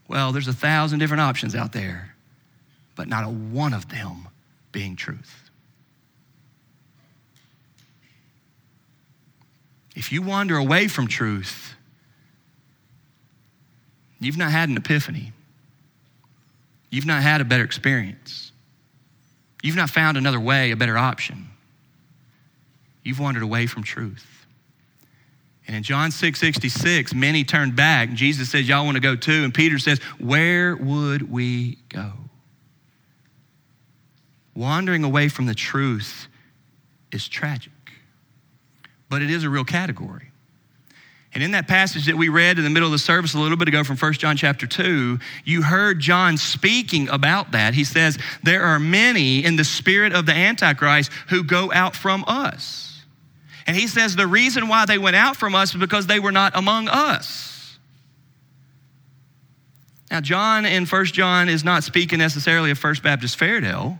Well, 0.08 0.32
there's 0.32 0.48
a 0.48 0.54
thousand 0.54 0.98
different 0.98 1.20
options 1.20 1.54
out 1.54 1.72
there 1.72 2.15
but 2.96 3.06
not 3.06 3.24
a 3.24 3.28
one 3.28 3.72
of 3.72 3.88
them 3.88 4.28
being 4.72 4.96
truth. 4.96 5.50
If 9.94 10.12
you 10.12 10.20
wander 10.20 10.56
away 10.56 10.88
from 10.88 11.06
truth, 11.06 11.74
you've 14.20 14.36
not 14.36 14.50
had 14.50 14.68
an 14.68 14.76
epiphany. 14.76 15.32
You've 16.90 17.06
not 17.06 17.22
had 17.22 17.40
a 17.40 17.44
better 17.44 17.64
experience. 17.64 18.52
You've 19.62 19.76
not 19.76 19.90
found 19.90 20.16
another 20.16 20.40
way, 20.40 20.70
a 20.70 20.76
better 20.76 20.98
option. 20.98 21.48
You've 23.02 23.18
wandered 23.18 23.42
away 23.42 23.66
from 23.66 23.82
truth. 23.82 24.46
And 25.66 25.76
in 25.76 25.82
John 25.82 26.10
6 26.10 26.38
66, 26.38 27.14
many 27.14 27.42
turned 27.42 27.74
back. 27.74 28.12
Jesus 28.12 28.50
says, 28.50 28.68
Y'all 28.68 28.84
want 28.84 28.96
to 28.96 29.00
go 29.00 29.16
too? 29.16 29.44
And 29.44 29.52
Peter 29.52 29.78
says, 29.78 29.98
Where 30.18 30.76
would 30.76 31.30
we 31.30 31.78
go? 31.88 32.12
Wandering 34.56 35.04
away 35.04 35.28
from 35.28 35.46
the 35.46 35.54
truth 35.54 36.28
is 37.12 37.28
tragic, 37.28 37.72
but 39.10 39.20
it 39.20 39.30
is 39.30 39.44
a 39.44 39.50
real 39.50 39.64
category. 39.64 40.32
And 41.34 41.42
in 41.42 41.50
that 41.50 41.68
passage 41.68 42.06
that 42.06 42.16
we 42.16 42.30
read 42.30 42.56
in 42.56 42.64
the 42.64 42.70
middle 42.70 42.86
of 42.86 42.92
the 42.92 42.98
service 42.98 43.34
a 43.34 43.38
little 43.38 43.58
bit 43.58 43.68
ago 43.68 43.84
from 43.84 43.98
1 43.98 44.14
John 44.14 44.38
chapter 44.38 44.66
2, 44.66 45.18
you 45.44 45.62
heard 45.62 46.00
John 46.00 46.38
speaking 46.38 47.10
about 47.10 47.52
that. 47.52 47.74
He 47.74 47.84
says, 47.84 48.18
There 48.42 48.62
are 48.62 48.78
many 48.78 49.44
in 49.44 49.56
the 49.56 49.64
spirit 49.64 50.14
of 50.14 50.24
the 50.24 50.32
Antichrist 50.32 51.12
who 51.28 51.44
go 51.44 51.70
out 51.70 51.94
from 51.94 52.24
us. 52.26 53.02
And 53.66 53.76
he 53.76 53.86
says, 53.86 54.16
The 54.16 54.26
reason 54.26 54.68
why 54.68 54.86
they 54.86 54.96
went 54.96 55.16
out 55.16 55.36
from 55.36 55.54
us 55.54 55.74
is 55.74 55.76
because 55.78 56.06
they 56.06 56.20
were 56.20 56.32
not 56.32 56.56
among 56.56 56.88
us. 56.88 57.76
Now, 60.10 60.22
John 60.22 60.64
in 60.64 60.86
1 60.86 61.04
John 61.06 61.50
is 61.50 61.62
not 61.62 61.84
speaking 61.84 62.18
necessarily 62.18 62.70
of 62.70 62.78
First 62.78 63.02
Baptist 63.02 63.38
Fairdale. 63.38 63.98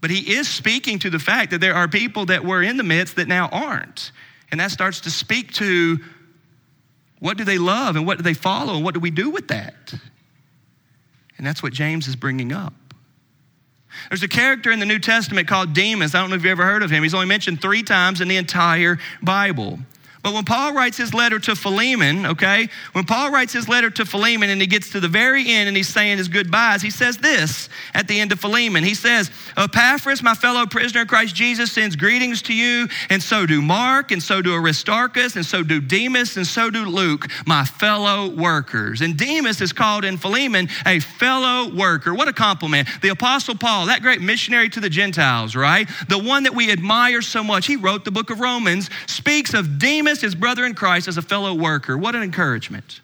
But 0.00 0.10
he 0.10 0.34
is 0.36 0.48
speaking 0.48 0.98
to 1.00 1.10
the 1.10 1.18
fact 1.18 1.50
that 1.50 1.60
there 1.60 1.74
are 1.74 1.88
people 1.88 2.26
that 2.26 2.44
were 2.44 2.62
in 2.62 2.76
the 2.76 2.84
midst 2.84 3.16
that 3.16 3.28
now 3.28 3.48
aren't. 3.48 4.12
And 4.50 4.60
that 4.60 4.70
starts 4.70 5.00
to 5.00 5.10
speak 5.10 5.52
to 5.54 5.98
What 7.20 7.36
do 7.36 7.44
they 7.44 7.58
love 7.58 7.96
and 7.96 8.06
what 8.06 8.18
do 8.18 8.22
they 8.22 8.34
follow 8.34 8.76
and 8.76 8.84
what 8.84 8.94
do 8.94 9.00
we 9.00 9.10
do 9.10 9.30
with 9.30 9.48
that? 9.48 9.92
And 11.36 11.46
that's 11.46 11.62
what 11.62 11.72
James 11.72 12.06
is 12.08 12.16
bringing 12.16 12.52
up. 12.52 12.72
There's 14.08 14.22
a 14.22 14.28
character 14.28 14.70
in 14.70 14.78
the 14.78 14.86
New 14.86 14.98
Testament 14.98 15.48
called 15.48 15.72
Demas. 15.72 16.14
I 16.14 16.20
don't 16.20 16.30
know 16.30 16.36
if 16.36 16.42
you've 16.42 16.50
ever 16.50 16.64
heard 16.64 16.82
of 16.82 16.90
him. 16.90 17.02
He's 17.02 17.14
only 17.14 17.26
mentioned 17.26 17.60
three 17.60 17.82
times 17.82 18.20
in 18.20 18.28
the 18.28 18.36
entire 18.36 18.98
Bible. 19.22 19.78
But 20.28 20.34
when 20.34 20.44
Paul 20.44 20.74
writes 20.74 20.98
his 20.98 21.14
letter 21.14 21.38
to 21.38 21.56
Philemon, 21.56 22.26
okay, 22.26 22.68
when 22.92 23.04
Paul 23.06 23.30
writes 23.30 23.50
his 23.50 23.66
letter 23.66 23.88
to 23.88 24.04
Philemon 24.04 24.50
and 24.50 24.60
he 24.60 24.66
gets 24.66 24.90
to 24.90 25.00
the 25.00 25.08
very 25.08 25.48
end 25.52 25.68
and 25.68 25.74
he's 25.74 25.88
saying 25.88 26.18
his 26.18 26.28
goodbyes, 26.28 26.82
he 26.82 26.90
says 26.90 27.16
this 27.16 27.70
at 27.94 28.08
the 28.08 28.20
end 28.20 28.30
of 28.32 28.38
Philemon. 28.38 28.84
He 28.84 28.92
says, 28.92 29.30
Epaphras, 29.56 30.22
my 30.22 30.34
fellow 30.34 30.66
prisoner 30.66 31.00
in 31.00 31.06
Christ 31.06 31.34
Jesus, 31.34 31.72
sends 31.72 31.96
greetings 31.96 32.42
to 32.42 32.52
you, 32.52 32.88
and 33.08 33.22
so 33.22 33.46
do 33.46 33.62
Mark, 33.62 34.12
and 34.12 34.22
so 34.22 34.42
do 34.42 34.54
Aristarchus, 34.54 35.34
and 35.36 35.46
so 35.46 35.62
do 35.62 35.80
Demas, 35.80 36.36
and 36.36 36.46
so 36.46 36.68
do 36.68 36.84
Luke, 36.84 37.28
my 37.46 37.64
fellow 37.64 38.28
workers. 38.28 39.00
And 39.00 39.16
Demas 39.16 39.62
is 39.62 39.72
called 39.72 40.04
in 40.04 40.18
Philemon 40.18 40.68
a 40.84 41.00
fellow 41.00 41.74
worker. 41.74 42.12
What 42.12 42.28
a 42.28 42.34
compliment. 42.34 42.86
The 43.00 43.08
Apostle 43.08 43.54
Paul, 43.54 43.86
that 43.86 44.02
great 44.02 44.20
missionary 44.20 44.68
to 44.68 44.80
the 44.80 44.90
Gentiles, 44.90 45.56
right? 45.56 45.88
The 46.10 46.18
one 46.18 46.42
that 46.42 46.54
we 46.54 46.70
admire 46.70 47.22
so 47.22 47.42
much, 47.42 47.66
he 47.66 47.76
wrote 47.76 48.04
the 48.04 48.10
book 48.10 48.28
of 48.28 48.40
Romans, 48.40 48.90
speaks 49.06 49.54
of 49.54 49.78
Demas 49.78 50.17
his 50.20 50.34
brother 50.34 50.64
in 50.64 50.74
Christ, 50.74 51.08
as 51.08 51.16
a 51.16 51.22
fellow 51.22 51.54
worker. 51.54 51.96
What 51.96 52.14
an 52.14 52.22
encouragement. 52.22 53.00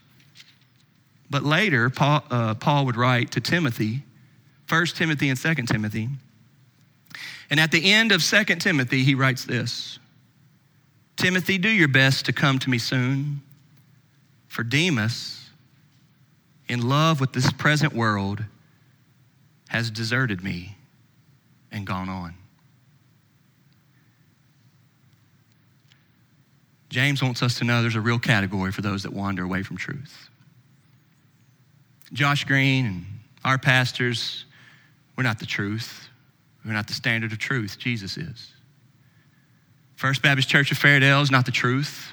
But 1.31 1.43
later, 1.43 1.91
Paul, 1.91 2.25
uh, 2.31 2.55
Paul 2.55 2.87
would 2.87 2.97
write 2.97 3.33
to 3.33 3.41
Timothy, 3.41 4.03
1 4.69 4.87
Timothy 4.87 5.29
and 5.29 5.39
2 5.39 5.55
Timothy. 5.67 6.09
And 7.51 7.61
at 7.61 7.71
the 7.71 7.93
end 7.93 8.13
of 8.13 8.23
2 8.23 8.45
Timothy, 8.57 9.03
he 9.03 9.15
writes 9.15 9.45
this 9.45 9.99
Timothy, 11.17 11.59
do 11.59 11.69
your 11.69 11.89
best 11.89 12.27
to 12.27 12.33
come 12.33 12.59
to 12.59 12.71
me 12.71 12.79
soon, 12.79 13.43
for 14.49 14.63
Demas, 14.63 15.51
in 16.69 16.89
love 16.89 17.21
with 17.21 17.33
this 17.33 17.53
present 17.53 17.93
world, 17.93 18.45
has 19.69 19.91
deserted 19.91 20.43
me 20.43 20.77
and 21.71 21.87
gone 21.87 22.09
on. 22.09 22.35
James 26.95 27.21
wants 27.21 27.43
us 27.43 27.59
to 27.59 27.65
know 27.65 27.83
there's 27.83 27.97
a 27.97 28.01
real 28.01 28.21
category 28.21 28.71
for 28.71 28.81
those 28.81 29.03
that 29.03 29.13
wander 29.13 29.43
away 29.43 29.65
from 29.65 29.77
truth. 29.77 30.29
Josh 32.13 32.45
Green 32.45 32.87
and 32.87 33.07
our 33.45 33.59
pastors, 33.59 34.45
we're 35.17 35.25
not 35.25 35.41
the 35.41 35.45
truth. 35.45 36.09
We're 36.65 36.73
not 36.73 36.87
the 36.87 36.93
standard 36.93 37.33
of 37.33 37.39
truth. 37.41 37.81
Jesus 37.81 38.17
is. 38.17 38.53
First 39.97 40.23
Baptist 40.23 40.49
Church 40.49 40.71
of 40.71 40.79
Fairdale 40.79 41.21
is 41.21 41.33
not 41.33 41.47
the 41.47 41.51
truth. 41.51 42.13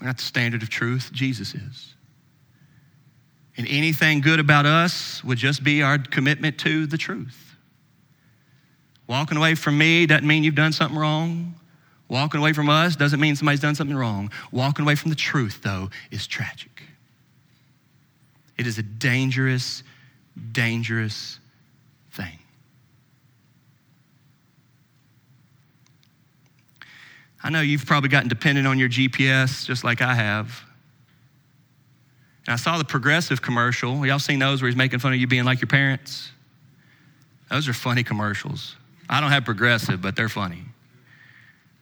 We're 0.00 0.06
not 0.06 0.18
the 0.18 0.22
standard 0.22 0.62
of 0.62 0.70
truth. 0.70 1.10
Jesus 1.12 1.52
is. 1.56 1.94
And 3.56 3.66
anything 3.66 4.20
good 4.20 4.38
about 4.38 4.66
us 4.66 5.24
would 5.24 5.38
just 5.38 5.64
be 5.64 5.82
our 5.82 5.98
commitment 5.98 6.58
to 6.58 6.86
the 6.86 6.96
truth. 6.96 7.56
Walking 9.08 9.36
away 9.36 9.56
from 9.56 9.76
me 9.76 10.06
doesn't 10.06 10.24
mean 10.24 10.44
you've 10.44 10.54
done 10.54 10.72
something 10.72 10.96
wrong. 10.96 11.56
Walking 12.08 12.40
away 12.40 12.54
from 12.54 12.70
us 12.70 12.96
doesn't 12.96 13.20
mean 13.20 13.36
somebody's 13.36 13.60
done 13.60 13.74
something 13.74 13.96
wrong. 13.96 14.30
Walking 14.50 14.84
away 14.84 14.94
from 14.94 15.10
the 15.10 15.16
truth, 15.16 15.60
though, 15.62 15.90
is 16.10 16.26
tragic. 16.26 16.82
It 18.56 18.66
is 18.66 18.78
a 18.78 18.82
dangerous, 18.82 19.82
dangerous 20.52 21.38
thing. 22.12 22.38
I 27.42 27.50
know 27.50 27.60
you've 27.60 27.86
probably 27.86 28.08
gotten 28.08 28.28
dependent 28.28 28.66
on 28.66 28.78
your 28.78 28.88
GPS 28.88 29.64
just 29.64 29.84
like 29.84 30.02
I 30.02 30.14
have. 30.14 30.62
And 32.46 32.54
I 32.54 32.56
saw 32.56 32.78
the 32.78 32.84
progressive 32.84 33.42
commercial. 33.42 34.04
Y'all 34.06 34.18
seen 34.18 34.38
those 34.38 34.62
where 34.62 34.70
he's 34.70 34.76
making 34.76 34.98
fun 35.00 35.12
of 35.12 35.18
you 35.18 35.26
being 35.26 35.44
like 35.44 35.60
your 35.60 35.68
parents? 35.68 36.32
Those 37.50 37.68
are 37.68 37.74
funny 37.74 38.02
commercials. 38.02 38.74
I 39.08 39.20
don't 39.20 39.30
have 39.30 39.44
progressive, 39.44 40.02
but 40.02 40.16
they're 40.16 40.28
funny. 40.28 40.64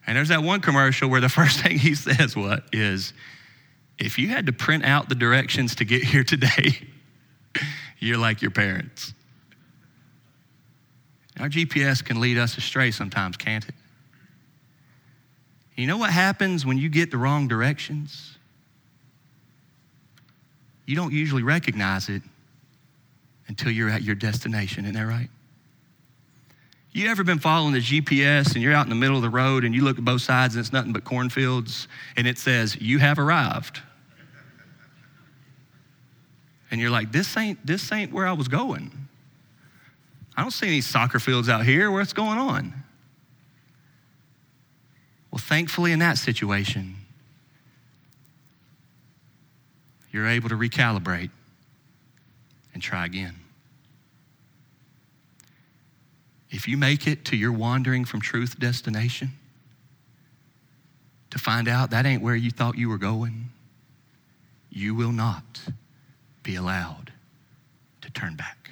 And 0.07 0.16
there's 0.16 0.29
that 0.29 0.42
one 0.42 0.61
commercial 0.61 1.09
where 1.09 1.21
the 1.21 1.29
first 1.40 1.61
thing 1.61 1.79
he 1.79 1.95
says, 1.95 2.37
what, 2.37 2.64
is 2.73 3.12
if 3.99 4.19
you 4.19 4.29
had 4.29 4.47
to 4.47 4.53
print 4.53 4.85
out 4.85 5.09
the 5.09 5.14
directions 5.14 5.75
to 5.77 5.85
get 5.85 6.03
here 6.03 6.25
today, 6.25 6.79
you're 7.99 8.19
like 8.19 8.42
your 8.42 8.51
parents. 8.51 9.12
Our 11.38 11.49
GPS 11.49 12.05
can 12.05 12.21
lead 12.21 12.38
us 12.38 12.57
astray 12.57 12.90
sometimes, 12.90 13.37
can't 13.37 13.66
it? 13.69 13.75
You 15.75 15.87
know 15.87 15.99
what 15.99 16.11
happens 16.11 16.64
when 16.64 16.79
you 16.79 16.88
get 16.88 17.11
the 17.11 17.19
wrong 17.19 17.49
directions? 17.49 18.38
You 20.87 20.97
don't 20.97 21.12
usually 21.12 21.42
recognize 21.42 22.09
it 22.09 22.23
until 23.49 23.71
you're 23.71 23.90
at 23.90 24.03
your 24.03 24.14
destination, 24.14 24.85
isn't 24.85 24.95
that 24.95 25.07
right? 25.07 25.29
You 26.97 27.11
ever 27.11 27.23
been 27.23 27.41
following 27.41 27.75
the 27.75 27.81
GPS 27.81 28.55
and 28.55 28.63
you're 28.63 28.73
out 28.73 28.87
in 28.87 28.89
the 28.89 28.97
middle 28.97 29.17
of 29.17 29.23
the 29.23 29.29
road 29.29 29.65
and 29.65 29.75
you 29.75 29.83
look 29.83 29.99
at 29.99 30.05
both 30.07 30.23
sides 30.23 30.55
and 30.55 30.65
it's 30.65 30.73
nothing 30.73 30.95
but 30.95 31.05
cornfields 31.05 31.89
and 32.17 32.27
it 32.27 32.39
says, 32.39 32.75
You 32.81 32.99
have 33.01 33.19
arrived. 33.19 33.83
And 36.71 36.81
you're 36.81 36.89
like, 36.89 37.13
This 37.13 37.37
ain't, 37.37 37.67
this 37.67 37.93
ain't 37.93 38.15
where 38.15 38.27
I 38.27 38.33
was 38.33 38.49
going. 38.49 38.91
I 40.39 40.41
don't 40.41 40.53
see 40.53 40.69
any 40.69 40.81
soccer 40.81 41.19
fields 41.19 41.51
out 41.51 41.67
here. 41.67 41.91
What's 41.91 42.15
going 42.15 42.39
on? 42.39 42.73
Well, 45.31 45.39
thankfully, 45.39 45.93
in 45.93 45.99
that 45.99 46.17
situation, 46.17 46.97
you're 50.13 50.27
able 50.27 50.49
to 50.49 50.57
recalibrate 50.57 51.29
and 52.73 52.83
try 52.83 53.05
again. 53.05 53.35
If 56.51 56.69
you 56.69 56.77
make 56.77 57.07
it 57.07 57.25
to 57.27 57.37
your 57.37 57.53
wandering 57.53 58.05
from 58.05 58.21
truth 58.21 58.59
destination, 58.59 59.33
to 61.31 61.39
find 61.39 61.69
out 61.69 61.91
that 61.91 62.07
ain't 62.07 62.23
where 62.23 62.37
you 62.37 62.51
thought 62.51 62.79
you 62.79 62.89
were 62.89 62.99
going, 62.99 63.51
you 64.71 64.95
will 64.95 65.13
not 65.13 65.61
be 66.43 66.55
allowed 66.55 67.13
to 68.03 68.11
turn 68.11 68.37
back. 68.37 68.71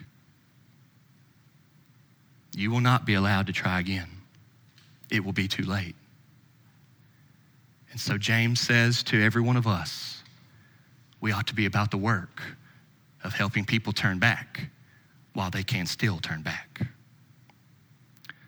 You 2.57 2.71
will 2.71 2.81
not 2.81 3.05
be 3.05 3.15
allowed 3.15 3.49
to 3.49 3.53
try 3.53 3.81
again. 3.81 4.09
It 5.11 5.25
will 5.25 5.33
be 5.33 5.49
too 5.49 5.65
late. 5.65 5.97
And 7.91 8.01
so 8.01 8.17
James 8.17 8.61
says 8.61 9.03
to 9.05 9.23
every 9.23 9.43
one 9.43 9.57
of 9.57 9.67
us, 9.67 10.23
we 11.21 11.33
ought 11.33 11.47
to 11.49 11.55
be 11.55 11.67
about 11.67 11.91
the 11.91 11.97
work 11.97 12.43
of 13.25 13.33
helping 13.33 13.65
people 13.65 13.93
turn 13.93 14.19
back 14.19 14.69
while 15.33 15.51
they 15.51 15.63
can 15.63 15.87
still 15.87 16.19
turn 16.19 16.43
back. 16.43 16.81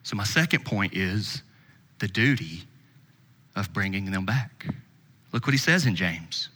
So, 0.07 0.15
my 0.15 0.23
second 0.23 0.65
point 0.65 0.95
is 0.95 1.43
the 1.99 2.07
duty 2.07 2.63
of 3.57 3.73
bringing 3.73 4.13
them 4.13 4.25
back. 4.25 4.65
Look 5.33 5.49
what 5.49 5.53
he 5.53 5.59
says 5.59 5.85
in 5.85 5.97
James. 5.97 6.49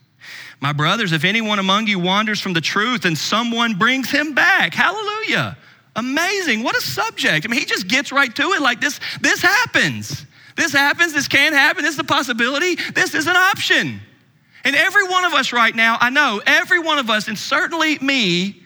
My 0.60 0.72
brothers, 0.72 1.10
if 1.10 1.24
anyone 1.24 1.58
among 1.58 1.88
you 1.88 1.98
wanders 1.98 2.40
from 2.40 2.52
the 2.52 2.60
truth 2.60 3.04
and 3.04 3.18
someone 3.18 3.74
brings 3.74 4.08
him 4.08 4.34
back, 4.34 4.72
hallelujah. 4.72 5.58
Amazing. 5.96 6.62
What 6.62 6.76
a 6.76 6.80
subject. 6.80 7.44
I 7.44 7.48
mean, 7.48 7.58
he 7.58 7.66
just 7.66 7.88
gets 7.88 8.12
right 8.12 8.32
to 8.36 8.52
it 8.52 8.62
like 8.62 8.80
this 8.80 9.00
this 9.20 9.42
happens. 9.42 10.26
This 10.54 10.70
happens, 10.70 11.12
this 11.12 11.26
can 11.26 11.52
happen, 11.52 11.82
this 11.82 11.94
is 11.94 12.00
a 12.00 12.04
possibility, 12.04 12.76
this 12.94 13.16
is 13.16 13.26
an 13.26 13.34
option. 13.34 13.98
And 14.62 14.76
every 14.76 15.08
one 15.08 15.24
of 15.24 15.32
us 15.32 15.52
right 15.52 15.74
now, 15.74 15.98
I 16.00 16.10
know, 16.10 16.40
every 16.46 16.78
one 16.78 16.98
of 16.98 17.10
us, 17.10 17.26
and 17.26 17.36
certainly 17.36 17.98
me, 17.98 18.62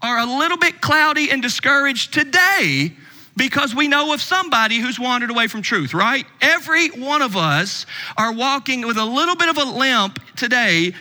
are 0.00 0.20
a 0.20 0.26
little 0.26 0.56
bit 0.56 0.80
cloudy 0.80 1.32
and 1.32 1.42
discouraged 1.42 2.14
today 2.14 2.92
because 3.40 3.74
we 3.74 3.88
know 3.88 4.12
of 4.12 4.20
somebody 4.20 4.80
who's 4.80 5.00
wandered 5.00 5.30
away 5.30 5.46
from 5.46 5.62
truth, 5.62 5.94
right? 5.94 6.26
Every 6.42 6.88
one 6.88 7.22
of 7.22 7.38
us 7.38 7.86
are 8.18 8.34
walking 8.34 8.86
with 8.86 8.98
a 8.98 9.04
little 9.04 9.34
bit 9.34 9.48
of 9.48 9.56
a 9.56 9.64
limp 9.64 10.20
today 10.36 10.92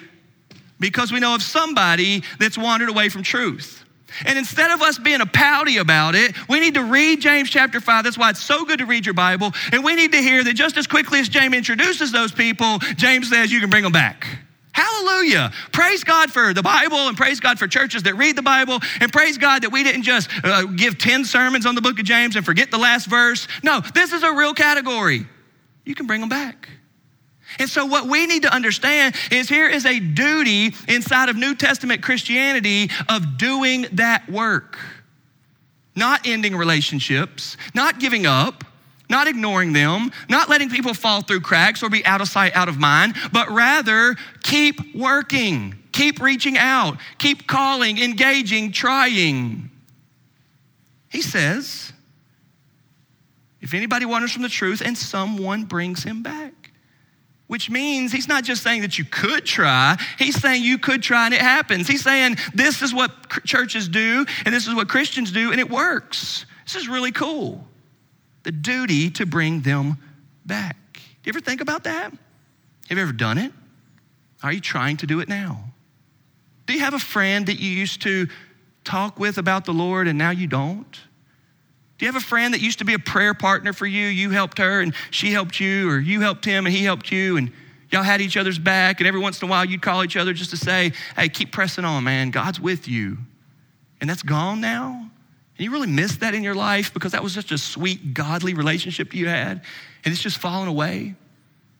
because 0.79 1.11
we 1.11 1.19
know 1.19 1.35
of 1.35 1.43
somebody 1.43 2.23
that's 2.39 2.57
wandered 2.57 2.87
away 2.87 3.09
from 3.09 3.23
truth. 3.23 3.83
And 4.25 4.39
instead 4.39 4.71
of 4.71 4.81
us 4.81 4.97
being 4.97 5.19
a 5.19 5.25
pouty 5.25 5.79
about 5.79 6.15
it, 6.15 6.33
we 6.47 6.61
need 6.61 6.75
to 6.75 6.83
read 6.83 7.19
James 7.19 7.49
chapter 7.49 7.81
5. 7.81 8.05
That's 8.05 8.17
why 8.17 8.29
it's 8.29 8.41
so 8.41 8.63
good 8.63 8.79
to 8.79 8.85
read 8.85 9.05
your 9.05 9.15
Bible. 9.15 9.51
And 9.73 9.83
we 9.83 9.95
need 9.95 10.13
to 10.13 10.19
hear 10.19 10.41
that 10.45 10.53
just 10.53 10.77
as 10.77 10.87
quickly 10.87 11.19
as 11.19 11.27
James 11.27 11.53
introduces 11.53 12.13
those 12.13 12.31
people, 12.31 12.79
James 12.95 13.29
says 13.29 13.51
you 13.51 13.59
can 13.59 13.69
bring 13.69 13.83
them 13.83 13.91
back. 13.91 14.25
Hallelujah. 14.79 15.51
Praise 15.73 16.05
God 16.05 16.31
for 16.31 16.53
the 16.53 16.63
Bible 16.63 17.09
and 17.09 17.17
praise 17.17 17.41
God 17.41 17.59
for 17.59 17.67
churches 17.67 18.03
that 18.03 18.15
read 18.15 18.37
the 18.37 18.41
Bible 18.41 18.79
and 19.01 19.11
praise 19.11 19.37
God 19.37 19.63
that 19.63 19.71
we 19.73 19.83
didn't 19.83 20.03
just 20.03 20.29
uh, 20.41 20.63
give 20.63 20.97
10 20.97 21.25
sermons 21.25 21.65
on 21.65 21.75
the 21.75 21.81
book 21.81 21.99
of 21.99 22.05
James 22.05 22.37
and 22.37 22.45
forget 22.45 22.71
the 22.71 22.77
last 22.77 23.07
verse. 23.07 23.49
No, 23.61 23.81
this 23.93 24.13
is 24.13 24.23
a 24.23 24.31
real 24.31 24.53
category. 24.53 25.27
You 25.83 25.95
can 25.95 26.07
bring 26.07 26.21
them 26.21 26.29
back. 26.29 26.69
And 27.57 27.69
so, 27.69 27.85
what 27.87 28.07
we 28.07 28.25
need 28.25 28.43
to 28.43 28.53
understand 28.53 29.15
is 29.31 29.49
here 29.49 29.67
is 29.67 29.85
a 29.85 29.99
duty 29.99 30.73
inside 30.87 31.27
of 31.27 31.35
New 31.35 31.55
Testament 31.55 32.01
Christianity 32.01 32.89
of 33.09 33.37
doing 33.37 33.87
that 33.93 34.29
work. 34.29 34.77
Not 35.95 36.25
ending 36.25 36.55
relationships, 36.55 37.57
not 37.73 37.99
giving 37.99 38.25
up, 38.25 38.63
not 39.09 39.27
ignoring 39.27 39.73
them, 39.73 40.11
not 40.29 40.49
letting 40.49 40.69
people 40.69 40.93
fall 40.93 41.21
through 41.21 41.41
cracks 41.41 41.81
or 41.81 41.89
be 41.89 42.05
out 42.05 42.21
of 42.21 42.27
sight, 42.27 42.55
out 42.55 42.69
of 42.69 42.77
mind, 42.77 43.15
but 43.33 43.49
rather 43.49 44.15
keep 44.43 44.95
working, 44.95 45.77
keep 45.91 46.21
reaching 46.21 46.57
out, 46.57 46.97
keep 47.17 47.47
calling, 47.47 47.97
engaging, 47.97 48.71
trying. 48.71 49.69
He 51.09 51.21
says, 51.21 51.91
if 53.61 53.73
anybody 53.73 54.05
wanders 54.05 54.31
from 54.31 54.43
the 54.43 54.49
truth 54.49 54.81
and 54.81 54.97
someone 54.97 55.65
brings 55.65 56.03
him 56.03 56.23
back. 56.23 56.53
Which 57.47 57.67
means 57.67 58.11
he's 58.11 58.27
not 58.27 58.43
just 58.43 58.61
saying 58.61 58.81
that 58.81 58.99
you 58.99 59.05
could 59.05 59.43
try, 59.43 59.97
he's 60.19 60.39
saying 60.39 60.61
you 60.61 60.77
could 60.77 61.01
try 61.01 61.25
and 61.25 61.33
it 61.33 61.41
happens. 61.41 61.87
He's 61.87 62.03
saying 62.03 62.37
this 62.53 62.83
is 62.83 62.93
what 62.93 63.11
churches 63.43 63.87
do 63.87 64.23
and 64.45 64.53
this 64.53 64.67
is 64.67 64.75
what 64.75 64.87
Christians 64.87 65.31
do 65.31 65.51
and 65.51 65.59
it 65.59 65.67
works. 65.67 66.45
This 66.65 66.75
is 66.75 66.87
really 66.87 67.11
cool. 67.11 67.67
The 68.43 68.51
duty 68.51 69.09
to 69.11 69.25
bring 69.25 69.61
them 69.61 69.97
back. 70.45 70.77
Do 70.93 71.01
you 71.25 71.31
ever 71.31 71.41
think 71.41 71.61
about 71.61 71.83
that? 71.83 72.11
Have 72.89 72.97
you 72.97 73.03
ever 73.03 73.13
done 73.13 73.37
it? 73.37 73.51
Are 74.41 74.53
you 74.53 74.61
trying 74.61 74.97
to 74.97 75.07
do 75.07 75.19
it 75.19 75.27
now? 75.27 75.63
Do 76.65 76.73
you 76.73 76.79
have 76.79 76.93
a 76.93 76.99
friend 76.99 77.47
that 77.47 77.59
you 77.59 77.69
used 77.69 78.01
to 78.03 78.27
talk 78.83 79.19
with 79.19 79.37
about 79.37 79.65
the 79.65 79.73
Lord 79.73 80.07
and 80.07 80.17
now 80.17 80.29
you 80.29 80.47
don't? 80.47 80.91
Do 81.97 82.05
you 82.05 82.11
have 82.11 82.21
a 82.21 82.25
friend 82.25 82.53
that 82.53 82.61
used 82.61 82.79
to 82.79 82.85
be 82.85 82.93
a 82.93 82.99
prayer 82.99 83.33
partner 83.33 83.73
for 83.73 83.85
you? 83.85 84.07
You 84.07 84.29
helped 84.29 84.57
her 84.57 84.79
and 84.79 84.93
she 85.11 85.33
helped 85.33 85.59
you, 85.59 85.89
or 85.89 85.99
you 85.99 86.21
helped 86.21 86.45
him 86.45 86.65
and 86.65 86.73
he 86.73 86.83
helped 86.85 87.11
you, 87.11 87.35
and 87.35 87.51
y'all 87.91 88.03
had 88.03 88.21
each 88.21 88.37
other's 88.37 88.57
back, 88.57 89.01
and 89.01 89.07
every 89.07 89.19
once 89.19 89.41
in 89.41 89.49
a 89.49 89.51
while 89.51 89.65
you'd 89.65 89.81
call 89.81 90.03
each 90.05 90.15
other 90.15 90.31
just 90.31 90.51
to 90.51 90.57
say, 90.57 90.93
hey, 91.17 91.27
keep 91.27 91.51
pressing 91.51 91.83
on, 91.83 92.05
man. 92.05 92.31
God's 92.31 92.59
with 92.59 92.87
you. 92.87 93.17
And 93.99 94.09
that's 94.09 94.23
gone 94.23 94.61
now? 94.61 95.09
And 95.59 95.65
you 95.65 95.71
really 95.71 95.87
miss 95.87 96.15
that 96.17 96.33
in 96.33 96.41
your 96.41 96.55
life 96.55 96.93
because 96.93 97.11
that 97.11 97.21
was 97.21 97.33
such 97.33 97.51
a 97.51 97.57
sweet, 97.57 98.13
godly 98.13 98.53
relationship 98.53 99.13
you 99.13 99.27
had, 99.27 99.61
and 100.05 100.13
it's 100.13 100.21
just 100.21 100.37
fallen 100.37 100.69
away? 100.69 101.15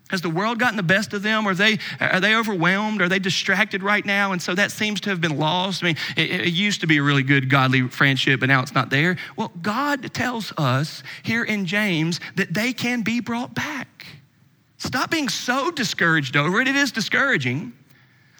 Has 0.10 0.22
the 0.22 0.30
world 0.30 0.60
gotten 0.60 0.76
the 0.76 0.84
best 0.84 1.14
of 1.14 1.24
them? 1.24 1.48
Are 1.48 1.54
they, 1.54 1.78
are 2.02 2.20
they 2.20 2.36
overwhelmed? 2.36 3.02
Are 3.02 3.08
they 3.08 3.20
distracted 3.20 3.82
right 3.82 4.06
now? 4.06 4.34
And 4.34 4.42
so 4.42 4.54
that 4.54 4.74
seems 4.74 5.00
to 5.02 5.12
have 5.12 5.22
been 5.22 5.38
lost. 5.38 5.82
I 5.82 5.86
mean, 5.86 5.96
it, 6.18 6.30
it, 6.30 6.48
used 6.48 6.82
to 6.82 6.88
be 6.88 6.98
a 6.98 7.04
really 7.04 7.24
good 7.24 7.50
godly 7.50 7.88
friendship, 7.88 8.42
but 8.42 8.50
now 8.50 8.62
it's 8.62 8.76
not 8.76 8.90
there. 8.90 9.16
Well, 9.38 9.54
God 9.62 10.14
tells 10.14 10.52
us 10.58 11.02
here 11.24 11.46
in 11.46 11.66
James 11.66 12.20
that 12.36 12.54
they 12.54 12.74
can 12.74 13.02
be 13.02 13.22
brought 13.22 13.54
back. 13.54 14.08
Stop 14.78 15.10
being 15.10 15.30
so 15.30 15.72
discouraged 15.72 16.36
over 16.36 16.60
it. 16.60 16.68
It 16.68 16.76
is 16.76 16.92
discouraging. 16.92 17.72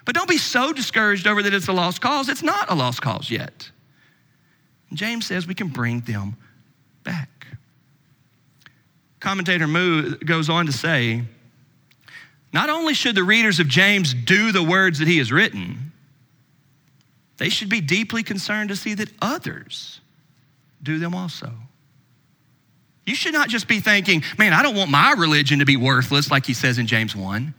But 0.04 0.14
don't 0.14 0.28
be 0.28 0.38
so 0.38 0.74
discouraged 0.74 1.26
over 1.26 1.42
that 1.42 1.54
it's 1.54 1.68
a 1.68 1.72
lost 1.72 2.02
cause. 2.02 2.28
It's 2.28 2.42
not 2.42 2.70
a 2.70 2.74
lost 2.74 3.00
cause 3.00 3.30
yet. 3.30 3.70
James 4.92 5.26
says 5.26 5.46
we 5.46 5.54
can 5.54 5.68
bring 5.68 6.00
them 6.00 6.36
back. 7.04 7.46
Commentator 9.20 9.66
Moo 9.66 10.16
goes 10.16 10.48
on 10.48 10.66
to 10.66 10.72
say, 10.72 11.22
not 12.52 12.68
only 12.68 12.94
should 12.94 13.14
the 13.14 13.22
readers 13.22 13.60
of 13.60 13.68
James 13.68 14.12
do 14.14 14.50
the 14.50 14.62
words 14.62 14.98
that 14.98 15.06
he 15.06 15.18
has 15.18 15.30
written, 15.30 15.92
they 17.36 17.48
should 17.48 17.68
be 17.68 17.80
deeply 17.80 18.22
concerned 18.22 18.70
to 18.70 18.76
see 18.76 18.94
that 18.94 19.10
others 19.22 20.00
do 20.82 20.98
them 20.98 21.14
also. 21.14 21.52
You 23.06 23.14
should 23.14 23.32
not 23.32 23.48
just 23.48 23.68
be 23.68 23.80
thinking, 23.80 24.22
man, 24.38 24.52
I 24.52 24.62
don't 24.62 24.76
want 24.76 24.90
my 24.90 25.12
religion 25.12 25.60
to 25.60 25.64
be 25.64 25.76
worthless, 25.76 26.30
like 26.30 26.46
he 26.46 26.54
says 26.54 26.78
in 26.78 26.86
James 26.86 27.14
1, 27.14 27.54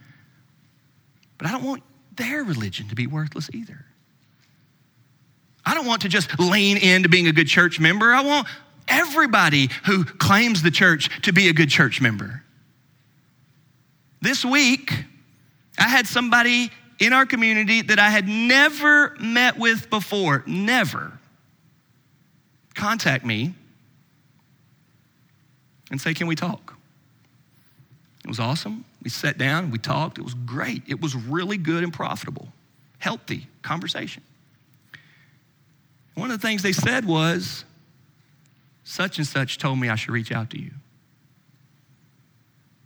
but 1.38 1.46
I 1.46 1.52
don't 1.52 1.64
want 1.64 1.82
their 2.16 2.44
religion 2.44 2.88
to 2.88 2.94
be 2.94 3.06
worthless 3.06 3.50
either. 3.52 3.84
I 5.64 5.74
don't 5.74 5.86
want 5.86 6.02
to 6.02 6.08
just 6.08 6.38
lean 6.38 6.76
into 6.76 7.08
being 7.08 7.28
a 7.28 7.32
good 7.32 7.46
church 7.46 7.78
member. 7.78 8.12
I 8.12 8.22
want 8.22 8.48
everybody 8.88 9.68
who 9.86 10.04
claims 10.04 10.62
the 10.62 10.70
church 10.70 11.08
to 11.22 11.32
be 11.32 11.48
a 11.48 11.52
good 11.52 11.68
church 11.68 12.00
member. 12.00 12.42
This 14.20 14.44
week, 14.44 14.92
I 15.78 15.88
had 15.88 16.06
somebody 16.06 16.70
in 17.00 17.12
our 17.12 17.26
community 17.26 17.82
that 17.82 17.98
I 17.98 18.10
had 18.10 18.28
never 18.28 19.16
met 19.20 19.58
with 19.58 19.90
before, 19.90 20.44
never, 20.46 21.12
contact 22.74 23.24
me 23.24 23.54
and 25.90 26.00
say, 26.00 26.14
Can 26.14 26.26
we 26.26 26.36
talk? 26.36 26.74
It 28.24 28.28
was 28.28 28.38
awesome. 28.38 28.84
We 29.02 29.10
sat 29.10 29.36
down, 29.36 29.72
we 29.72 29.78
talked. 29.78 30.18
It 30.18 30.22
was 30.22 30.34
great. 30.34 30.82
It 30.86 31.00
was 31.00 31.16
really 31.16 31.56
good 31.56 31.82
and 31.82 31.92
profitable, 31.92 32.48
healthy 32.98 33.48
conversation. 33.62 34.22
One 36.14 36.30
of 36.30 36.40
the 36.40 36.46
things 36.46 36.62
they 36.62 36.72
said 36.72 37.04
was, 37.04 37.64
Such 38.84 39.18
and 39.18 39.26
such 39.26 39.58
told 39.58 39.78
me 39.78 39.88
I 39.88 39.96
should 39.96 40.12
reach 40.12 40.32
out 40.32 40.50
to 40.50 40.60
you. 40.60 40.72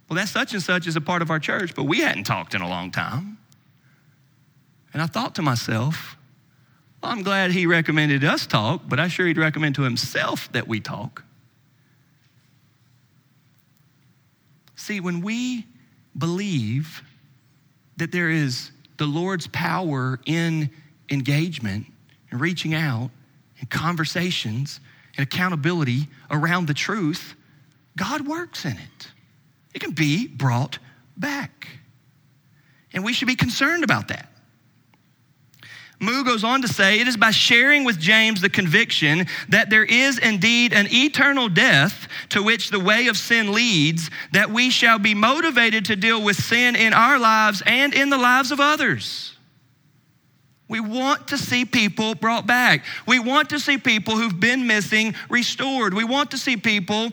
Well, 0.08 0.16
that 0.16 0.28
such 0.28 0.52
and 0.52 0.62
such 0.62 0.86
is 0.86 0.94
a 0.94 1.00
part 1.00 1.22
of 1.22 1.30
our 1.30 1.40
church, 1.40 1.74
but 1.74 1.84
we 1.84 2.00
hadn't 2.00 2.24
talked 2.24 2.54
in 2.54 2.60
a 2.60 2.68
long 2.68 2.92
time. 2.92 3.38
And 4.92 5.02
I 5.02 5.06
thought 5.06 5.34
to 5.34 5.42
myself, 5.42 6.16
well, 7.02 7.12
I'm 7.12 7.22
glad 7.22 7.50
he 7.50 7.66
recommended 7.66 8.24
us 8.24 8.46
talk, 8.46 8.82
but 8.88 9.00
I 9.00 9.08
sure 9.08 9.26
he'd 9.26 9.36
recommend 9.36 9.74
to 9.76 9.82
himself 9.82 10.50
that 10.52 10.68
we 10.68 10.80
talk. 10.80 11.24
See, 14.76 15.00
when 15.00 15.20
we 15.20 15.66
believe 16.16 17.02
that 17.96 18.12
there 18.12 18.30
is 18.30 18.70
the 18.98 19.06
Lord's 19.06 19.46
power 19.48 20.20
in 20.24 20.70
engagement 21.10 21.86
and 22.36 22.42
reaching 22.42 22.74
out 22.74 23.08
and 23.60 23.70
conversations 23.70 24.80
and 25.16 25.26
accountability 25.26 26.06
around 26.30 26.66
the 26.66 26.74
truth, 26.74 27.34
God 27.96 28.28
works 28.28 28.66
in 28.66 28.72
it. 28.72 29.10
It 29.72 29.80
can 29.80 29.92
be 29.92 30.26
brought 30.26 30.78
back. 31.16 31.66
And 32.92 33.02
we 33.02 33.14
should 33.14 33.28
be 33.28 33.36
concerned 33.36 33.84
about 33.84 34.08
that. 34.08 34.30
Moo 35.98 36.24
goes 36.24 36.44
on 36.44 36.60
to 36.60 36.68
say, 36.68 37.00
it 37.00 37.08
is 37.08 37.16
by 37.16 37.30
sharing 37.30 37.84
with 37.84 37.98
James 37.98 38.42
the 38.42 38.50
conviction 38.50 39.26
that 39.48 39.70
there 39.70 39.84
is 39.84 40.18
indeed 40.18 40.74
an 40.74 40.88
eternal 40.90 41.48
death 41.48 42.06
to 42.28 42.42
which 42.42 42.68
the 42.68 42.78
way 42.78 43.06
of 43.06 43.16
sin 43.16 43.54
leads 43.54 44.10
that 44.32 44.50
we 44.50 44.68
shall 44.68 44.98
be 44.98 45.14
motivated 45.14 45.86
to 45.86 45.96
deal 45.96 46.22
with 46.22 46.36
sin 46.36 46.76
in 46.76 46.92
our 46.92 47.18
lives 47.18 47.62
and 47.64 47.94
in 47.94 48.10
the 48.10 48.18
lives 48.18 48.50
of 48.50 48.60
others. 48.60 49.35
We 50.68 50.80
want 50.80 51.28
to 51.28 51.38
see 51.38 51.64
people 51.64 52.14
brought 52.14 52.46
back. 52.46 52.84
We 53.06 53.18
want 53.20 53.50
to 53.50 53.60
see 53.60 53.78
people 53.78 54.16
who've 54.16 54.38
been 54.38 54.66
missing 54.66 55.14
restored. 55.30 55.94
We 55.94 56.04
want 56.04 56.32
to 56.32 56.38
see 56.38 56.56
people 56.56 57.12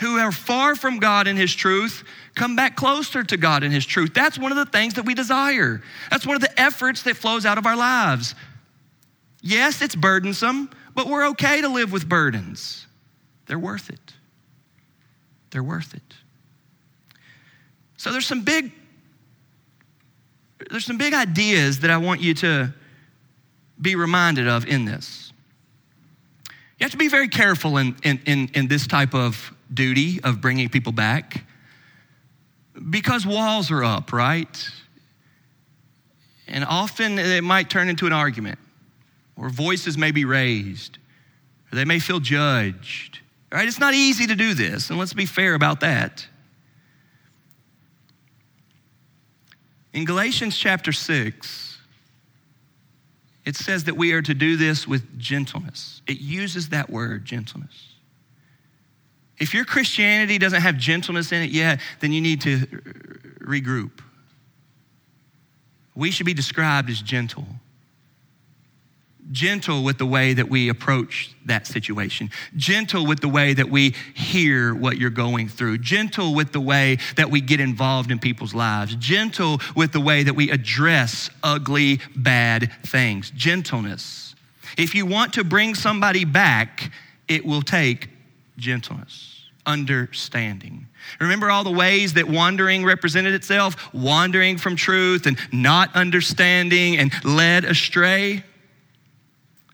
who 0.00 0.18
are 0.18 0.32
far 0.32 0.74
from 0.74 0.98
God 0.98 1.26
and 1.26 1.38
His 1.38 1.54
truth 1.54 2.04
come 2.34 2.56
back 2.56 2.74
closer 2.74 3.22
to 3.22 3.36
God 3.36 3.62
and 3.62 3.72
His 3.72 3.84
truth. 3.84 4.12
That's 4.14 4.38
one 4.38 4.50
of 4.50 4.56
the 4.56 4.66
things 4.66 4.94
that 4.94 5.04
we 5.04 5.14
desire. 5.14 5.82
That's 6.10 6.26
one 6.26 6.36
of 6.36 6.42
the 6.42 6.60
efforts 6.60 7.02
that 7.02 7.16
flows 7.16 7.46
out 7.46 7.58
of 7.58 7.66
our 7.66 7.76
lives. 7.76 8.34
Yes, 9.42 9.82
it's 9.82 9.94
burdensome, 9.94 10.70
but 10.94 11.06
we're 11.06 11.28
okay 11.28 11.60
to 11.60 11.68
live 11.68 11.92
with 11.92 12.08
burdens. 12.08 12.86
They're 13.46 13.58
worth 13.58 13.90
it. 13.90 14.14
They're 15.50 15.62
worth 15.62 15.94
it. 15.94 16.02
So 17.98 18.10
there's 18.10 18.26
some 18.26 18.42
big 18.42 18.72
there's 20.70 20.84
some 20.84 20.98
big 20.98 21.14
ideas 21.14 21.80
that 21.80 21.90
I 21.90 21.96
want 21.96 22.20
you 22.20 22.34
to 22.34 22.72
be 23.80 23.96
reminded 23.96 24.48
of 24.48 24.66
in 24.66 24.84
this. 24.84 25.32
You 26.78 26.84
have 26.84 26.90
to 26.92 26.96
be 26.96 27.08
very 27.08 27.28
careful 27.28 27.76
in, 27.76 27.96
in, 28.02 28.20
in, 28.26 28.50
in 28.54 28.68
this 28.68 28.86
type 28.86 29.14
of 29.14 29.52
duty 29.72 30.20
of 30.22 30.40
bringing 30.40 30.68
people 30.68 30.92
back? 30.92 31.44
Because 32.90 33.26
walls 33.26 33.70
are 33.70 33.84
up, 33.84 34.12
right? 34.12 34.68
And 36.48 36.64
often 36.64 37.18
it 37.18 37.44
might 37.44 37.70
turn 37.70 37.88
into 37.88 38.06
an 38.06 38.12
argument, 38.12 38.58
or 39.36 39.48
voices 39.48 39.96
may 39.96 40.10
be 40.10 40.24
raised, 40.24 40.98
or 41.72 41.76
they 41.76 41.84
may 41.84 41.98
feel 41.98 42.20
judged. 42.20 43.20
Right? 43.52 43.68
It's 43.68 43.78
not 43.78 43.94
easy 43.94 44.26
to 44.26 44.34
do 44.34 44.54
this, 44.54 44.90
and 44.90 44.98
let's 44.98 45.14
be 45.14 45.26
fair 45.26 45.54
about 45.54 45.80
that. 45.80 46.26
In 49.94 50.04
Galatians 50.04 50.58
chapter 50.58 50.90
6, 50.90 51.78
it 53.44 53.54
says 53.54 53.84
that 53.84 53.96
we 53.96 54.12
are 54.12 54.22
to 54.22 54.34
do 54.34 54.56
this 54.56 54.88
with 54.88 55.18
gentleness. 55.18 56.02
It 56.08 56.20
uses 56.20 56.70
that 56.70 56.90
word, 56.90 57.24
gentleness. 57.24 57.94
If 59.38 59.54
your 59.54 59.64
Christianity 59.64 60.38
doesn't 60.38 60.60
have 60.60 60.76
gentleness 60.76 61.30
in 61.30 61.42
it 61.42 61.50
yet, 61.50 61.80
then 62.00 62.12
you 62.12 62.20
need 62.20 62.40
to 62.42 62.58
regroup. 63.40 64.00
We 65.94 66.10
should 66.10 66.26
be 66.26 66.34
described 66.34 66.90
as 66.90 67.00
gentle. 67.00 67.46
Gentle 69.32 69.82
with 69.82 69.98
the 69.98 70.06
way 70.06 70.34
that 70.34 70.48
we 70.48 70.68
approach 70.68 71.30
that 71.46 71.66
situation. 71.66 72.30
Gentle 72.56 73.06
with 73.06 73.20
the 73.20 73.28
way 73.28 73.54
that 73.54 73.70
we 73.70 73.94
hear 74.14 74.74
what 74.74 74.98
you're 74.98 75.10
going 75.10 75.48
through. 75.48 75.78
Gentle 75.78 76.34
with 76.34 76.52
the 76.52 76.60
way 76.60 76.98
that 77.16 77.30
we 77.30 77.40
get 77.40 77.58
involved 77.58 78.10
in 78.10 78.18
people's 78.18 78.54
lives. 78.54 78.94
Gentle 78.96 79.60
with 79.74 79.92
the 79.92 80.00
way 80.00 80.22
that 80.22 80.34
we 80.34 80.50
address 80.50 81.30
ugly, 81.42 82.00
bad 82.14 82.70
things. 82.84 83.30
Gentleness. 83.30 84.34
If 84.76 84.94
you 84.94 85.06
want 85.06 85.32
to 85.34 85.44
bring 85.44 85.74
somebody 85.74 86.24
back, 86.24 86.92
it 87.26 87.44
will 87.44 87.62
take 87.62 88.10
gentleness. 88.58 89.30
understanding. 89.66 90.86
Remember 91.20 91.50
all 91.50 91.64
the 91.64 91.70
ways 91.70 92.14
that 92.14 92.28
wandering 92.28 92.84
represented 92.84 93.34
itself? 93.34 93.94
Wandering 93.94 94.58
from 94.58 94.76
truth 94.76 95.26
and 95.26 95.38
not 95.52 95.94
understanding 95.94 96.98
and 96.98 97.12
led 97.24 97.64
astray. 97.64 98.44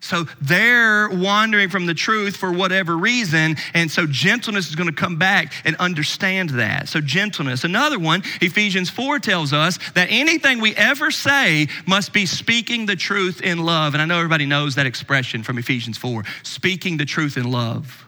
So 0.00 0.24
they're 0.40 1.10
wandering 1.10 1.68
from 1.68 1.84
the 1.84 1.94
truth 1.94 2.36
for 2.36 2.50
whatever 2.52 2.96
reason. 2.96 3.56
And 3.74 3.90
so 3.90 4.06
gentleness 4.06 4.68
is 4.68 4.74
going 4.74 4.88
to 4.88 4.94
come 4.94 5.16
back 5.16 5.52
and 5.64 5.76
understand 5.76 6.50
that. 6.50 6.88
So, 6.88 7.00
gentleness. 7.00 7.64
Another 7.64 7.98
one, 7.98 8.22
Ephesians 8.40 8.88
4 8.88 9.18
tells 9.18 9.52
us 9.52 9.78
that 9.94 10.08
anything 10.10 10.60
we 10.60 10.74
ever 10.74 11.10
say 11.10 11.68
must 11.86 12.12
be 12.12 12.24
speaking 12.24 12.86
the 12.86 12.96
truth 12.96 13.42
in 13.42 13.58
love. 13.58 13.94
And 13.94 14.02
I 14.02 14.06
know 14.06 14.16
everybody 14.16 14.46
knows 14.46 14.74
that 14.76 14.86
expression 14.86 15.42
from 15.42 15.58
Ephesians 15.58 15.98
4 15.98 16.24
speaking 16.42 16.96
the 16.96 17.04
truth 17.04 17.36
in 17.36 17.50
love. 17.50 18.06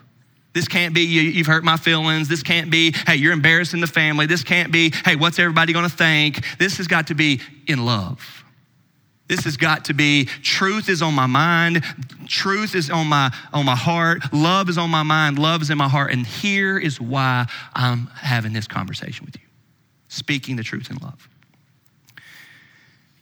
This 0.53 0.67
can't 0.67 0.93
be, 0.93 1.01
you, 1.01 1.33
have 1.39 1.47
hurt 1.47 1.63
my 1.63 1.77
feelings. 1.77 2.27
This 2.27 2.43
can't 2.43 2.69
be, 2.69 2.93
hey, 3.07 3.15
you're 3.15 3.33
embarrassing 3.33 3.81
the 3.81 3.87
family. 3.87 4.27
This 4.27 4.43
can't 4.43 4.71
be, 4.71 4.91
hey, 5.03 5.15
what's 5.15 5.39
everybody 5.39 5.73
going 5.73 5.89
to 5.89 5.95
think? 5.95 6.43
This 6.59 6.77
has 6.77 6.87
got 6.87 7.07
to 7.07 7.15
be 7.15 7.41
in 7.67 7.85
love. 7.85 8.42
This 9.27 9.45
has 9.45 9.55
got 9.55 9.85
to 9.85 9.93
be 9.93 10.25
truth 10.25 10.89
is 10.89 11.01
on 11.01 11.13
my 11.13 11.27
mind, 11.27 11.83
truth 12.27 12.75
is 12.75 12.89
on 12.89 13.07
my 13.07 13.33
on 13.53 13.65
my 13.65 13.75
heart, 13.75 14.33
love 14.33 14.69
is 14.69 14.77
on 14.77 14.89
my 14.89 15.03
mind, 15.03 15.39
love 15.39 15.61
is 15.61 15.69
in 15.69 15.77
my 15.77 15.87
heart, 15.87 16.11
and 16.11 16.25
here 16.25 16.77
is 16.77 16.99
why 16.99 17.47
I'm 17.73 18.07
having 18.07 18.53
this 18.53 18.67
conversation 18.67 19.25
with 19.25 19.35
you. 19.35 19.47
Speaking 20.09 20.57
the 20.57 20.63
truth 20.63 20.89
in 20.91 20.97
love. 20.97 21.27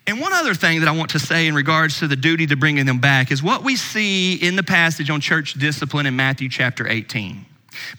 And 0.08 0.20
one 0.20 0.34
other 0.34 0.56
thing 0.56 0.80
that 0.80 0.90
I 0.90 0.92
want 0.92 1.12
to 1.12 1.20
say 1.20 1.48
in 1.48 1.54
regards 1.54 2.00
to 2.00 2.08
the 2.08 2.16
duty 2.16 2.48
to 2.48 2.56
bringing 2.56 2.86
them 2.86 3.00
back 3.00 3.32
is 3.32 3.44
what 3.44 3.64
we 3.64 3.76
see 3.76 4.34
in 4.36 4.56
the 4.56 4.64
passage 4.64 5.10
on 5.10 5.22
church 5.22 5.54
discipline 5.54 6.08
in 6.08 6.16
Matthew 6.16 6.50
chapter 6.50 6.88
18. 6.88 7.46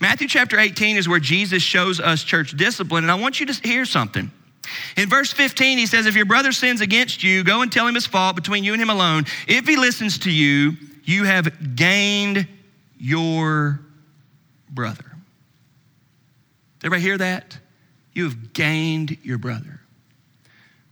Matthew 0.01 0.27
chapter 0.27 0.59
18 0.59 0.97
is 0.97 1.07
where 1.07 1.19
Jesus 1.19 1.63
shows 1.63 1.99
us 1.99 2.23
church 2.23 2.55
discipline, 2.55 3.03
and 3.05 3.11
I 3.11 3.15
want 3.15 3.39
you 3.39 3.45
to 3.45 3.67
hear 3.67 3.85
something. 3.85 4.29
In 4.97 5.09
verse 5.09 5.31
15, 5.31 5.77
he 5.77 5.85
says, 5.85 6.05
If 6.05 6.15
your 6.15 6.25
brother 6.25 6.51
sins 6.51 6.81
against 6.81 7.23
you, 7.23 7.43
go 7.43 7.61
and 7.61 7.71
tell 7.71 7.87
him 7.87 7.95
his 7.95 8.05
fault 8.05 8.35
between 8.35 8.63
you 8.63 8.73
and 8.73 8.81
him 8.81 8.89
alone. 8.89 9.25
If 9.47 9.67
he 9.67 9.75
listens 9.75 10.19
to 10.19 10.31
you, 10.31 10.73
you 11.03 11.25
have 11.25 11.75
gained 11.75 12.47
your 12.97 13.81
brother. 14.69 15.03
Did 16.79 16.87
everybody 16.87 17.01
hear 17.01 17.17
that? 17.17 17.57
You 18.13 18.25
have 18.25 18.53
gained 18.53 19.17
your 19.23 19.37
brother. 19.37 19.81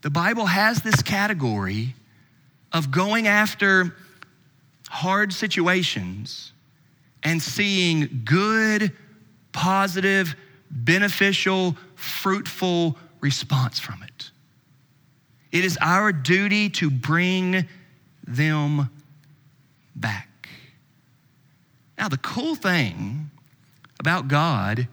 The 0.01 0.09
Bible 0.09 0.47
has 0.47 0.81
this 0.81 1.01
category 1.01 1.95
of 2.73 2.91
going 2.91 3.27
after 3.27 3.95
hard 4.89 5.31
situations 5.31 6.51
and 7.23 7.41
seeing 7.41 8.23
good, 8.25 8.91
positive, 9.51 10.35
beneficial, 10.71 11.77
fruitful 11.95 12.97
response 13.21 13.79
from 13.79 14.03
it. 14.03 14.31
It 15.51 15.65
is 15.65 15.77
our 15.81 16.11
duty 16.11 16.69
to 16.71 16.89
bring 16.89 17.67
them 18.25 18.89
back. 19.95 20.49
Now, 21.97 22.07
the 22.07 22.17
cool 22.17 22.55
thing 22.55 23.29
about 23.99 24.27
God 24.27 24.87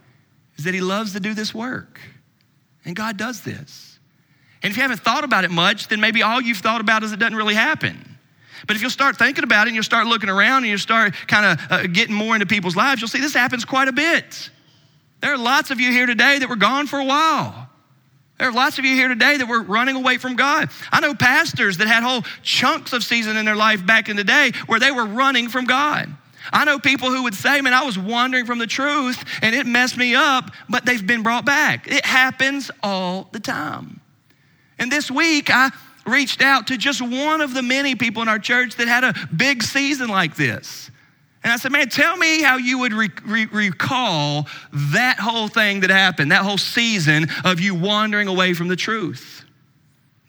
is 0.57 0.65
that 0.65 0.73
He 0.73 0.81
loves 0.81 1.13
to 1.13 1.19
do 1.19 1.33
this 1.33 1.53
work, 1.53 1.99
and 2.85 2.95
God 2.95 3.17
does 3.17 3.41
this. 3.41 3.97
And 4.61 4.71
if 4.71 4.77
you 4.77 4.81
haven't 4.81 4.99
thought 4.99 5.23
about 5.23 5.45
it 5.45 5.51
much, 5.51 5.87
then 5.87 6.01
maybe 6.01 6.21
all 6.21 6.41
you've 6.41 6.57
thought 6.57 6.81
about 6.81 7.03
is 7.03 7.13
it 7.13 7.19
doesn't 7.19 7.35
really 7.35 7.55
happen. 7.55 8.17
But 8.67 8.75
if 8.75 8.81
you'll 8.81 8.91
start 8.91 9.17
thinking 9.17 9.45
about 9.45 9.67
it 9.67 9.69
and 9.69 9.75
you'll 9.75 9.85
start 9.85 10.05
looking 10.05 10.29
around 10.29 10.63
and 10.63 10.67
you'll 10.67 10.79
start 10.79 11.15
kind 11.27 11.45
of 11.45 11.71
uh, 11.71 11.87
getting 11.87 12.13
more 12.13 12.35
into 12.35 12.45
people's 12.45 12.75
lives, 12.75 12.99
you'll 12.99 13.07
see 13.07 13.21
this 13.21 13.33
happens 13.33 13.63
quite 13.63 13.87
a 13.87 13.93
bit. 13.93 14.49
There 15.21 15.31
are 15.31 15.37
lots 15.37 15.71
of 15.71 15.79
you 15.79 15.91
here 15.91 16.05
today 16.05 16.39
that 16.39 16.49
were 16.49 16.57
gone 16.57 16.87
for 16.87 16.99
a 16.99 17.05
while. 17.05 17.68
There 18.39 18.47
are 18.47 18.53
lots 18.53 18.79
of 18.79 18.85
you 18.85 18.95
here 18.95 19.09
today 19.09 19.35
that 19.37 19.47
were 19.47 19.61
running 19.61 19.97
away 19.97 20.17
from 20.17 20.37
God. 20.37 20.69
I 20.91 21.01
know 21.01 21.13
pastors 21.13 21.77
that 21.77 21.87
had 21.87 22.03
whole 22.03 22.23
chunks 22.41 22.93
of 22.93 23.03
season 23.03 23.35
in 23.35 23.45
their 23.45 23.55
life 23.55 23.85
back 23.85 24.07
in 24.07 24.15
the 24.15 24.23
day 24.23 24.53
where 24.67 24.79
they 24.79 24.91
were 24.91 25.05
running 25.05 25.49
from 25.49 25.65
God. 25.65 26.09
I 26.53 26.63
know 26.63 26.79
people 26.79 27.09
who 27.09 27.23
would 27.23 27.35
say, 27.35 27.59
Man, 27.59 27.73
I 27.73 27.83
was 27.83 27.99
wandering 27.99 28.45
from 28.45 28.57
the 28.57 28.65
truth 28.65 29.21
and 29.41 29.53
it 29.53 29.65
messed 29.65 29.97
me 29.97 30.15
up, 30.15 30.51
but 30.69 30.85
they've 30.85 31.05
been 31.05 31.21
brought 31.21 31.45
back. 31.45 31.91
It 31.91 32.05
happens 32.05 32.71
all 32.81 33.27
the 33.33 33.41
time. 33.41 33.99
And 34.79 34.89
this 34.89 35.11
week, 35.11 35.49
I 35.51 35.71
reached 36.05 36.41
out 36.41 36.67
to 36.67 36.77
just 36.77 37.01
one 37.01 37.41
of 37.41 37.53
the 37.53 37.61
many 37.61 37.95
people 37.95 38.21
in 38.21 38.29
our 38.29 38.39
church 38.39 38.75
that 38.77 38.87
had 38.87 39.03
a 39.03 39.13
big 39.35 39.63
season 39.63 40.07
like 40.07 40.35
this. 40.37 40.88
And 41.43 41.53
I 41.53 41.55
said, 41.55 41.71
man, 41.71 41.87
tell 41.87 42.17
me 42.17 42.41
how 42.41 42.57
you 42.57 42.79
would 42.79 42.93
re- 42.93 43.09
re- 43.25 43.45
recall 43.45 44.47
that 44.73 45.19
whole 45.19 45.47
thing 45.47 45.79
that 45.81 45.89
happened, 45.89 46.31
that 46.31 46.43
whole 46.43 46.57
season 46.57 47.27
of 47.45 47.59
you 47.59 47.75
wandering 47.75 48.27
away 48.27 48.53
from 48.53 48.67
the 48.67 48.75
truth. 48.75 49.45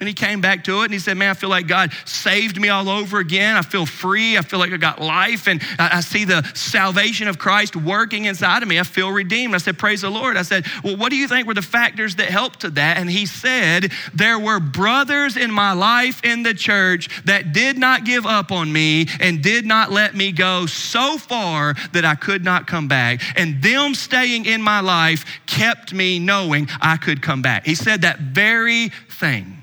And 0.00 0.08
he 0.08 0.14
came 0.14 0.40
back 0.40 0.64
to 0.64 0.80
it 0.80 0.84
and 0.84 0.94
he 0.94 0.98
said, 0.98 1.18
Man, 1.18 1.30
I 1.30 1.34
feel 1.34 1.50
like 1.50 1.66
God 1.66 1.92
saved 2.06 2.58
me 2.58 2.70
all 2.70 2.88
over 2.88 3.18
again. 3.18 3.58
I 3.58 3.62
feel 3.62 3.84
free. 3.84 4.38
I 4.38 4.40
feel 4.40 4.58
like 4.58 4.72
I 4.72 4.78
got 4.78 4.98
life. 4.98 5.46
And 5.46 5.62
I, 5.78 6.00
see 6.00 6.24
the 6.24 6.42
salvation 6.54 7.28
of 7.28 7.38
Christ 7.38 7.76
working 7.76 8.24
inside 8.24 8.62
of 8.62 8.68
me. 8.68 8.80
I 8.80 8.82
feel 8.82 9.10
redeemed. 9.10 9.54
I 9.54 9.58
said, 9.58 9.78
Praise 9.78 10.00
the 10.00 10.08
Lord. 10.08 10.38
I 10.38 10.42
said, 10.42 10.64
Well, 10.82 10.96
what 10.96 11.10
do 11.10 11.16
you 11.16 11.28
think 11.28 11.46
were 11.46 11.52
the 11.52 11.60
factors 11.60 12.16
that 12.16 12.30
helped 12.30 12.60
to 12.60 12.70
that? 12.70 12.96
And 12.96 13.10
he 13.10 13.26
said, 13.26 13.92
There 14.14 14.38
were 14.38 14.58
brothers 14.58 15.36
in 15.36 15.50
my 15.50 15.74
life 15.74 16.24
in 16.24 16.44
the 16.44 16.54
church 16.54 17.22
that 17.26 17.52
did 17.52 17.76
not 17.76 18.06
give 18.06 18.24
up 18.24 18.50
on 18.50 18.72
me 18.72 19.06
and 19.20 19.42
did 19.42 19.66
not 19.66 19.92
let 19.92 20.14
me 20.14 20.32
go 20.32 20.64
so 20.64 21.18
far 21.18 21.74
that 21.92 22.06
I 22.06 22.14
could 22.14 22.42
not 22.42 22.66
come 22.66 22.88
back. 22.88 23.20
And 23.36 23.62
them 23.62 23.94
staying 23.94 24.46
in 24.46 24.62
my 24.62 24.80
life 24.80 25.26
kept 25.44 25.92
me 25.92 26.18
knowing 26.18 26.68
I 26.80 26.96
could 26.96 27.20
come 27.20 27.42
back. 27.42 27.66
He 27.66 27.74
said 27.74 28.00
that 28.00 28.18
very 28.18 28.88
thing. 29.10 29.59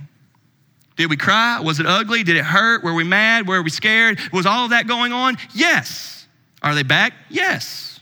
Did 0.98 1.10
we 1.10 1.18
cry? 1.18 1.60
Was 1.60 1.80
it 1.80 1.86
ugly? 1.86 2.24
Did 2.24 2.36
it 2.36 2.44
hurt? 2.44 2.84
Were 2.84 2.94
we 2.94 3.04
mad? 3.04 3.48
Were 3.48 3.62
we 3.62 3.70
scared? 3.70 4.20
Was 4.34 4.46
all 4.46 4.66
of 4.66 4.72
that 4.72 4.88
going 4.88 5.14
on? 5.14 5.38
Yes. 5.54 6.28
Are 6.62 6.76
they 6.76 6.84
back? 6.84 7.14
Yes. 7.30 8.00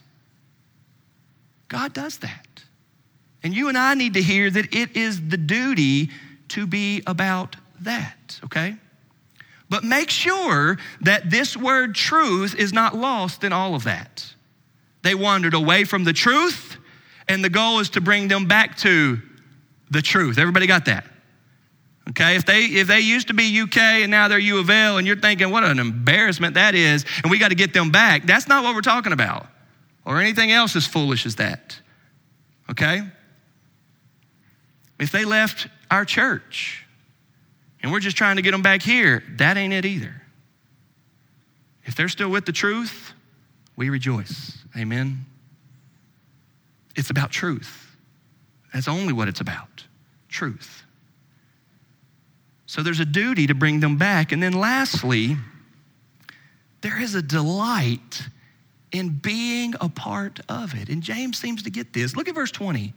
God 1.68 1.94
does 1.94 2.18
that. 2.20 2.64
And 3.44 3.54
you 3.54 3.68
and 3.70 3.78
I 3.78 3.94
need 3.94 4.14
to 4.16 4.22
hear 4.22 4.50
that 4.50 4.74
it 4.74 4.96
is 4.96 5.28
the 5.28 5.38
duty 5.38 6.10
to 6.50 6.66
be 6.66 7.04
about 7.06 7.58
that, 7.82 8.40
okay? 8.46 8.76
But 9.70 9.84
make 9.84 10.10
sure 10.10 10.78
that 11.02 11.30
this 11.30 11.58
word 11.58 11.96
truth 11.96 12.56
is 12.56 12.72
not 12.72 12.96
lost 12.96 13.44
in 13.44 13.52
all 13.52 13.76
of 13.76 13.84
that. 13.84 14.34
They 15.04 15.16
wandered 15.16 15.54
away 15.54 15.84
from 15.84 16.06
the 16.06 16.14
truth, 16.14 16.78
and 17.28 17.44
the 17.44 17.50
goal 17.50 17.80
is 17.80 17.90
to 17.92 18.02
bring 18.02 18.30
them 18.30 18.48
back 18.48 18.78
to 18.78 19.22
the 19.92 20.02
truth. 20.02 20.38
Everybody 20.38 20.66
got 20.66 20.86
that? 20.86 21.06
Okay, 22.10 22.36
if 22.36 22.46
they 22.46 22.66
if 22.66 22.88
they 22.88 23.00
used 23.00 23.30
to 23.30 23.34
be 23.34 23.62
UK 23.62 23.78
and 23.78 24.12
now 24.12 24.28
they're 24.28 24.38
U 24.38 24.60
of 24.60 24.70
L, 24.70 24.98
and 24.98 25.08
you're 25.08 25.16
thinking 25.16 25.50
what 25.50 25.64
an 25.64 25.80
embarrassment 25.80 26.54
that 26.54 26.76
is, 26.76 27.04
and 27.24 27.32
we 27.32 27.40
got 27.40 27.50
to 27.50 27.56
get 27.56 27.74
them 27.74 27.92
back. 27.92 28.26
That's 28.26 28.48
not 28.48 28.64
what 28.64 28.76
we're 28.76 28.82
talking 28.82 29.12
about, 29.12 29.48
or 30.06 30.22
anything 30.22 30.52
else 30.52 30.76
as 30.76 30.86
foolish 30.86 31.26
as 31.26 31.36
that. 31.36 31.80
Okay. 32.70 33.02
If 35.00 35.12
they 35.12 35.26
left 35.26 35.68
our 35.90 36.06
church, 36.06 36.86
and 37.82 37.92
we're 37.92 38.00
just 38.00 38.18
trying 38.18 38.36
to 38.38 38.42
get 38.42 38.52
them 38.52 38.62
back 38.62 38.82
here, 38.82 39.24
that 39.38 39.58
ain't 39.58 39.74
it 39.74 39.86
either. 39.86 40.22
If 41.86 41.96
they're 41.96 42.10
still 42.10 42.30
with 42.30 42.46
the 42.46 42.52
truth, 42.52 43.14
we 43.76 43.90
rejoice. 43.90 44.58
Amen. 44.78 45.26
It's 46.96 47.10
about 47.10 47.32
truth. 47.32 47.96
That's 48.74 48.88
only 48.88 49.14
what 49.14 49.28
it's 49.28 49.42
about. 49.42 49.86
Truth. 50.30 50.85
So 52.76 52.84
there's 52.84 53.00
a 53.00 53.06
duty 53.06 53.48
to 53.48 53.56
bring 53.56 53.80
them 53.80 53.96
back. 53.96 54.34
And 54.34 54.44
then 54.44 54.52
lastly, 54.52 55.38
there 56.82 57.02
is 57.02 57.16
a 57.16 57.22
delight 57.22 58.22
in 58.92 59.12
being 59.12 59.76
a 59.80 59.88
part 59.88 60.42
of 60.50 60.76
it. 60.76 60.90
And 60.90 61.02
James 61.02 61.38
seems 61.38 61.64
to 61.64 61.70
get 61.70 61.94
this. 61.94 62.18
Look 62.18 62.28
at 62.28 62.36
verse 62.36 62.52
20. 62.52 62.94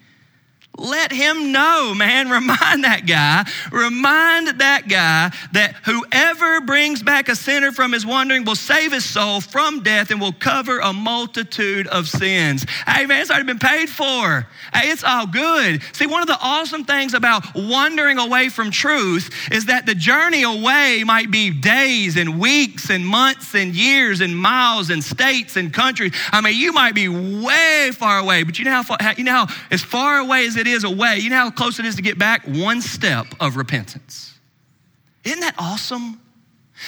Let 0.77 1.11
him 1.11 1.51
know, 1.51 1.93
man. 1.95 2.31
Remind 2.39 2.85
that 2.85 3.07
guy, 3.07 3.45
remind 3.73 4.61
that 4.61 4.89
guy 4.89 5.31
that 5.53 5.75
whoever 5.85 6.61
brings 6.61 7.03
back 7.03 7.29
a 7.29 7.35
sinner 7.35 7.73
from 7.73 7.93
his 7.93 8.07
wandering 8.07 8.45
will 8.45 8.55
save 8.55 8.93
his 8.93 9.05
soul 9.05 9.41
from 9.41 9.83
death 9.83 10.11
and 10.11 10.21
will 10.21 10.33
cover 10.33 10.79
a 10.79 10.93
multitude 10.93 11.87
of 11.89 12.07
sins. 12.09 12.65
Hey, 12.87 13.07
man, 13.07 13.21
it's 13.21 13.31
already 13.31 13.47
been 13.47 13.59
paid 13.59 13.89
for. 13.89 14.47
Hey, 14.73 14.91
it's 14.91 15.03
all 15.03 15.27
good. 15.27 15.83
See, 15.95 16.07
one 16.07 16.23
of 16.23 16.29
the 16.29 16.39
awesome 16.41 16.85
things 16.85 17.15
about 17.15 17.45
wandering 17.55 18.19
away 18.19 18.49
from 18.49 18.71
truth 18.71 19.31
is 19.51 19.67
that 19.67 19.87
the 19.87 19.95
journey 19.95 20.43
away 20.43 21.03
might 21.05 21.31
be 21.31 21.51
days 21.51 22.17
and 22.17 22.39
weeks 22.39 22.91
and 22.91 23.07
months 23.07 23.55
and 23.55 23.75
years 23.75 24.21
and 24.21 24.37
miles 24.37 24.91
and 24.91 25.03
states 25.03 25.57
and 25.57 25.73
countries. 25.73 26.13
I 26.31 26.41
mean, 26.41 26.57
you 26.57 26.73
might 26.73 26.95
be 26.95 27.09
way 27.09 27.91
far 27.93 28.19
away, 28.19 28.45
but 28.45 28.59
you 28.59 28.65
know 28.65 28.71
how 28.71 28.83
far, 28.83 28.99
you 29.17 29.25
know 29.25 29.47
how 29.47 29.55
as 29.71 29.83
far 29.83 30.19
away 30.19 30.47
as 30.47 30.57
it 30.59 30.67
is 30.67 30.85
away, 30.85 31.19
you 31.19 31.31
know 31.31 31.37
how 31.37 31.51
close 31.51 31.79
it 31.79 31.87
is 31.87 31.97
to 31.97 32.03
get 32.03 32.19
back? 32.19 32.45
One 32.47 32.81
step 32.81 33.27
of 33.41 33.57
repentance. 33.57 34.39
Isn't 35.25 35.41
that 35.41 35.55
awesome? 35.59 36.21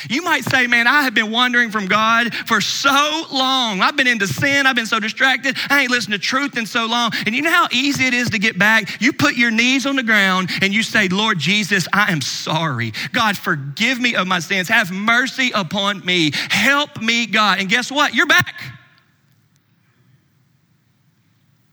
You 0.09 0.23
might 0.23 0.45
say, 0.45 0.67
Man, 0.67 0.87
I 0.87 1.03
have 1.03 1.15
been 1.15 1.31
wandering 1.31 1.71
from 1.71 1.87
God 1.87 2.35
for 2.35 2.61
so 2.61 3.25
long. 3.33 3.81
I've 3.81 3.97
been 3.97 4.07
into 4.07 4.27
sin. 4.27 4.67
I've 4.67 4.77
been 4.77 4.87
so 4.87 5.01
distracted. 5.01 5.57
I 5.69 5.83
ain't 5.83 5.91
listened 5.91 6.13
to 6.13 6.19
truth 6.19 6.57
in 6.57 6.67
so 6.67 6.87
long. 6.87 7.11
And 7.27 7.35
you 7.35 7.43
know 7.43 7.51
how 7.51 7.67
easy 7.73 8.05
it 8.05 8.15
is 8.15 8.31
to 8.31 8.39
get 8.39 8.59
back? 8.59 9.01
You 9.01 9.13
put 9.13 9.35
your 9.35 9.51
knees 9.51 9.87
on 9.87 9.97
the 9.97 10.03
ground 10.03 10.51
and 10.63 10.73
you 10.73 10.83
say, 10.83 11.09
Lord 11.09 11.39
Jesus, 11.39 11.89
I 11.93 12.13
am 12.13 12.21
sorry. 12.21 12.93
God, 13.13 13.37
forgive 13.37 14.01
me 14.01 14.15
of 14.15 14.27
my 14.27 14.39
sins. 14.39 14.69
Have 14.69 14.93
mercy 14.93 15.51
upon 15.55 16.05
me. 16.05 16.31
Help 16.51 17.01
me, 17.03 17.27
God. 17.27 17.59
And 17.59 17.69
guess 17.69 17.91
what? 17.91 18.15
You're 18.15 18.27
back. 18.27 18.80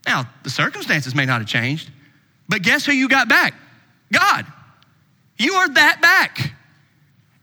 Now, 0.07 0.29
the 0.43 0.49
circumstances 0.49 1.13
may 1.13 1.25
not 1.25 1.41
have 1.41 1.49
changed, 1.49 1.91
but 2.47 2.61
guess 2.61 2.85
who 2.85 2.93
you 2.93 3.09
got 3.09 3.27
back? 3.27 3.53
God. 4.11 4.45
You 5.37 5.53
are 5.55 5.67
that 5.67 6.01
back. 6.01 6.53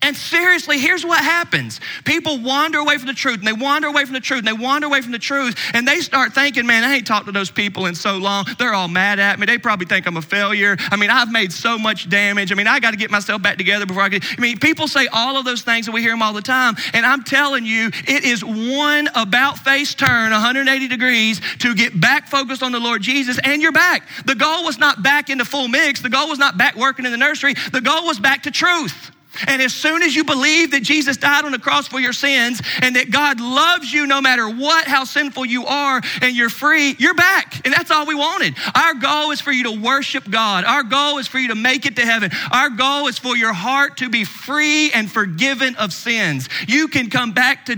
And 0.05 0.15
seriously, 0.15 0.79
here's 0.79 1.03
what 1.05 1.25
happens 1.25 1.81
people 2.05 2.39
wander 2.39 2.79
away 2.79 2.99
from 2.99 3.07
the 3.07 3.15
truth, 3.15 3.39
and 3.39 3.47
they 3.47 3.55
wander 3.55 3.89
away 3.89 4.05
from 4.05 4.13
the 4.13 4.21
truth, 4.21 4.41
and 4.41 4.47
they 4.47 4.53
wander 4.53 4.87
away 4.87 5.01
from 5.01 5.13
the 5.13 5.19
truth, 5.19 5.57
and 5.73 5.89
they 5.89 6.01
start 6.01 6.35
thinking, 6.35 6.67
man, 6.67 6.85
I 6.85 6.97
ain't 6.97 7.07
talked 7.07 7.25
to 7.25 7.33
those 7.33 7.51
people 7.51 7.87
in 7.87 7.95
so 7.95 8.19
long. 8.19 8.45
They're 8.59 8.75
all 8.75 8.87
mad 8.87 9.19
at 9.19 9.39
me. 9.39 9.47
They 9.47 9.57
probably 9.57 9.87
think 9.87 10.07
I'm 10.07 10.19
a 10.19 10.23
failure. 10.23 10.77
I 10.79 10.97
mean, 10.97 11.09
I've 11.09 11.33
made 11.33 11.55
so 11.55 11.79
much 11.79 12.11
damage. 12.11 12.53
I 12.53 12.55
mean, 12.55 12.67
I 12.67 12.81
got 12.81 12.91
to 12.91 12.99
get 12.99 13.11
myself 13.11 13.41
back 13.41 13.57
together 13.57 13.87
before 13.87 14.03
I 14.03 14.11
can. 14.11 14.21
I 14.23 14.41
mean, 14.43 14.59
people 14.59 14.89
say 14.89 15.07
all 15.07 15.39
of 15.39 15.47
those 15.47 15.63
things, 15.63 15.87
and 15.87 15.95
we 15.95 16.03
hear 16.03 16.13
them 16.13 16.21
all 16.21 16.35
the 16.35 16.43
time. 16.43 16.75
And 16.93 17.07
I'm 17.07 17.25
telling 17.25 17.65
you, 17.65 17.91
it 18.07 18.25
is 18.25 18.45
one 18.45 19.09
about 19.15 19.59
face 19.59 19.95
turn 19.95 20.33
180 20.33 20.87
degrees 20.87 21.41
to 21.61 21.75
get 21.75 21.99
back 21.99 22.29
focused 22.29 22.63
on 22.63 22.73
the 22.73 22.81
Lord 22.81 23.01
Jesus, 23.01 23.39
and 23.43 23.63
you're 23.63 23.73
back. 23.73 24.07
The 24.27 24.35
goal 24.35 24.65
was 24.65 24.77
not 24.77 25.03
back 25.03 25.31
into 25.31 25.47
full 25.47 25.69
mix, 25.69 26.03
the 26.03 26.11
goal 26.11 26.29
was 26.29 26.39
not 26.39 26.59
back 26.59 26.77
working 26.77 27.07
in 27.07 27.11
the 27.11 27.17
nursery, 27.17 27.55
the 27.73 27.81
goal 27.81 28.05
was 28.05 28.21
back 28.21 28.43
to 28.43 28.51
truth. 28.51 29.13
And 29.47 29.61
as 29.63 29.73
soon 29.75 30.03
as 30.03 30.15
you 30.15 30.25
believe 30.25 30.71
that 30.73 30.83
Jesus 30.83 31.17
died 31.17 31.45
on 31.45 31.53
the 31.53 31.59
cross 31.59 31.89
for 31.89 32.01
your 32.01 32.13
sins 32.13 32.61
and 32.83 32.97
that 32.97 33.11
God 33.11 33.41
loves 33.41 33.93
you 33.93 34.07
no 34.07 34.21
matter 34.21 34.49
what, 34.49 34.87
how 34.87 35.05
sinful 35.05 35.47
you 35.47 35.67
are, 35.67 36.01
and 36.23 36.37
you're 36.37 36.49
free, 36.49 36.95
you're 36.99 37.15
back. 37.15 37.61
And 37.65 37.73
that's 37.73 37.91
all 37.91 38.07
we 38.07 38.15
wanted. 38.15 38.55
Our 38.75 38.95
goal 38.95 39.31
is 39.31 39.41
for 39.41 39.53
you 39.53 39.65
to 39.65 39.73
worship 39.73 40.31
God. 40.31 40.65
Our 40.65 40.83
goal 40.83 41.19
is 41.19 41.27
for 41.27 41.39
you 41.39 41.49
to 41.49 41.55
make 41.55 41.87
it 41.87 41.97
to 41.97 42.03
heaven. 42.03 42.31
Our 42.53 42.71
goal 42.71 43.07
is 43.07 43.19
for 43.19 43.37
your 43.37 43.53
heart 43.53 43.99
to 43.99 44.09
be 44.09 44.25
free 44.25 44.91
and 44.93 45.11
forgiven 45.11 45.77
of 45.77 45.93
sins. 45.93 46.49
You 46.67 46.89
can 46.89 47.11
come 47.11 47.33
back 47.33 47.67
to 47.67 47.77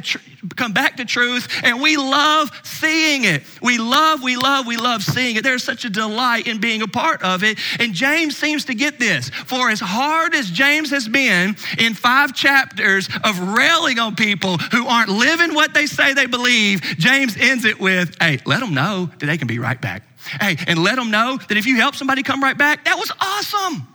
come 0.54 0.72
back 0.72 0.96
to 0.98 1.04
truth, 1.04 1.48
and 1.64 1.80
we 1.80 1.96
love 1.96 2.50
seeing 2.62 3.24
it. 3.24 3.42
We 3.60 3.78
love, 3.78 4.22
we 4.22 4.36
love, 4.36 4.66
we 4.66 4.76
love 4.76 5.02
seeing 5.02 5.36
it. 5.36 5.42
There's 5.42 5.64
such 5.64 5.84
a 5.84 5.90
delight 5.90 6.46
in 6.46 6.58
being 6.58 6.82
a 6.82 6.88
part 6.88 7.22
of 7.22 7.42
it. 7.42 7.58
And 7.80 7.92
James 7.92 8.36
seems 8.36 8.64
to 8.66 8.74
get 8.74 8.98
this. 8.98 9.30
For 9.30 9.70
as 9.70 9.80
hard 9.80 10.34
as 10.34 10.50
James 10.50 10.90
has 10.90 11.08
been 11.08 11.45
in 11.78 11.94
five 11.94 12.34
chapters 12.34 13.08
of 13.24 13.38
railing 13.38 13.98
on 13.98 14.16
people 14.16 14.58
who 14.58 14.86
aren't 14.86 15.10
living 15.10 15.54
what 15.54 15.74
they 15.74 15.86
say 15.86 16.14
they 16.14 16.26
believe, 16.26 16.80
James 16.98 17.36
ends 17.36 17.64
it 17.64 17.78
with, 17.78 18.16
hey, 18.20 18.38
let 18.46 18.60
them 18.60 18.74
know 18.74 19.10
that 19.18 19.26
they 19.26 19.38
can 19.38 19.46
be 19.46 19.58
right 19.58 19.80
back. 19.80 20.02
Hey, 20.40 20.56
and 20.66 20.82
let 20.82 20.96
them 20.96 21.10
know 21.10 21.38
that 21.48 21.56
if 21.56 21.66
you 21.66 21.76
help 21.76 21.94
somebody 21.94 22.22
come 22.22 22.42
right 22.42 22.56
back, 22.56 22.84
that 22.84 22.98
was 22.98 23.12
awesome. 23.20 23.86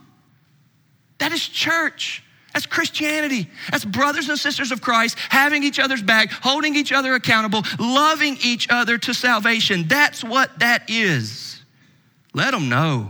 That 1.20 1.32
is 1.32 1.46
church. 1.48 2.24
That's 2.54 2.66
Christianity. 2.66 3.50
That's 3.72 3.86
brothers 3.86 4.28
and 4.28 4.38
sisters 4.38 4.72
of 4.72 4.82
Christ 4.82 5.18
having 5.30 5.64
each 5.64 5.80
other's 5.80 6.02
back, 6.02 6.32
holding 6.32 6.76
each 6.76 6.92
other 6.92 7.14
accountable, 7.14 7.64
loving 7.80 8.38
each 8.44 8.68
other 8.70 8.98
to 8.98 9.14
salvation. 9.14 9.88
That's 9.88 10.24
what 10.24 10.60
that 10.60 10.90
is. 10.90 11.62
Let 12.34 12.52
them 12.52 12.70
know 12.70 13.10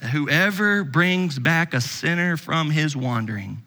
whoever 0.00 0.84
brings 0.84 1.38
back 1.38 1.74
a 1.74 1.80
sinner 1.80 2.36
from 2.36 2.70
his 2.70 2.96
wandering 2.96 3.62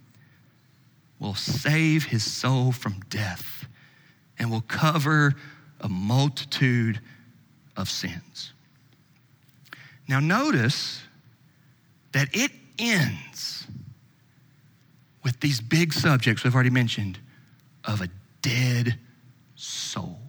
will 1.19 1.35
save 1.35 2.05
his 2.05 2.29
soul 2.29 2.71
from 2.71 3.01
death 3.09 3.67
and 4.37 4.49
will 4.49 4.61
cover 4.61 5.35
a 5.81 5.89
multitude 5.89 6.99
of 7.75 7.89
sins. 7.89 8.53
Now, 10.07 10.19
notice 10.19 11.03
that 12.13 12.29
it 12.33 12.51
ends 12.79 13.67
with 15.23 15.39
these 15.41 15.61
big 15.61 15.93
subjects 15.93 16.43
we've 16.43 16.55
already 16.55 16.69
mentioned 16.69 17.19
of 17.85 18.01
a 18.01 18.09
dead 18.41 18.97
soul, 19.55 20.19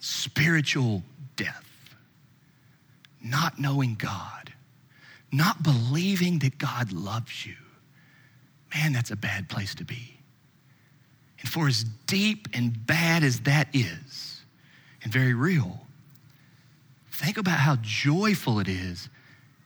spiritual 0.00 1.02
death, 1.36 1.67
not 3.28 3.58
knowing 3.58 3.94
God, 3.94 4.52
not 5.32 5.62
believing 5.62 6.38
that 6.40 6.58
God 6.58 6.92
loves 6.92 7.46
you. 7.46 7.54
Man, 8.74 8.92
that's 8.92 9.10
a 9.10 9.16
bad 9.16 9.48
place 9.48 9.74
to 9.76 9.84
be. 9.84 10.18
And 11.40 11.48
for 11.48 11.68
as 11.68 11.84
deep 12.06 12.48
and 12.52 12.86
bad 12.86 13.22
as 13.22 13.40
that 13.40 13.68
is, 13.72 14.40
and 15.02 15.12
very 15.12 15.34
real, 15.34 15.86
think 17.12 17.38
about 17.38 17.58
how 17.58 17.76
joyful 17.80 18.58
it 18.58 18.68
is 18.68 19.08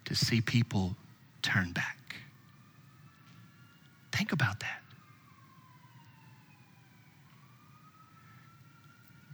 to 0.04 0.14
see 0.14 0.40
people 0.40 0.96
turn 1.40 1.72
back. 1.72 2.16
Think 4.12 4.32
about 4.32 4.60
that. 4.60 4.82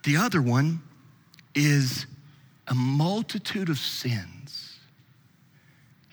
The 0.04 0.16
other 0.16 0.40
one 0.40 0.80
is 1.54 2.06
a 2.68 2.74
multitude 2.74 3.68
of 3.68 3.78
sins. 3.78 4.78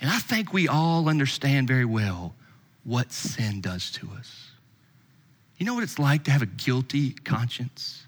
And 0.01 0.10
I 0.10 0.20
think 0.20 0.53
we 0.53 0.68
all 0.68 1.10
understand 1.10 1.68
very 1.68 1.86
well 1.86 2.34
what 2.84 3.12
sin 3.12 3.62
does 3.62 3.91
to 3.93 4.10
us. 4.18 4.51
You 5.58 5.66
know 5.66 5.74
what 5.74 5.84
it's 5.84 5.99
like 5.99 6.26
to 6.26 6.32
have 6.32 6.41
a 6.41 6.47
guilty 6.47 7.12
conscience? 7.12 8.06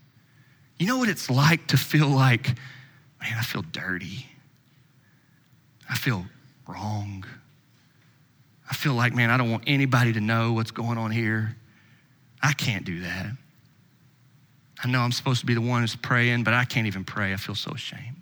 You 0.79 0.87
know 0.87 0.97
what 0.97 1.09
it's 1.09 1.29
like 1.29 1.67
to 1.67 1.77
feel 1.77 2.07
like, 2.07 2.47
man, 3.21 3.35
I 3.37 3.43
feel 3.43 3.63
dirty. 3.63 4.27
I 5.89 5.95
feel 5.95 6.25
wrong. 6.67 7.25
I 8.69 8.73
feel 8.73 8.93
like, 8.93 9.15
man, 9.15 9.29
I 9.29 9.37
don't 9.37 9.49
want 9.49 9.63
anybody 9.65 10.13
to 10.13 10.21
know 10.21 10.53
what's 10.53 10.71
going 10.71 10.97
on 10.97 11.11
here. 11.11 11.55
I 12.43 12.53
can't 12.53 12.85
do 12.85 13.01
that. 13.01 13.27
I 14.83 14.87
know 14.87 14.99
I'm 14.99 15.11
supposed 15.11 15.39
to 15.39 15.45
be 15.45 15.53
the 15.53 15.61
one 15.61 15.81
who's 15.81 15.95
praying, 15.95 16.43
but 16.43 16.53
I 16.53 16.65
can't 16.65 16.85
even 16.85 17.03
pray. 17.03 17.33
I 17.33 17.37
feel 17.37 17.55
so 17.55 17.71
ashamed. 17.71 18.16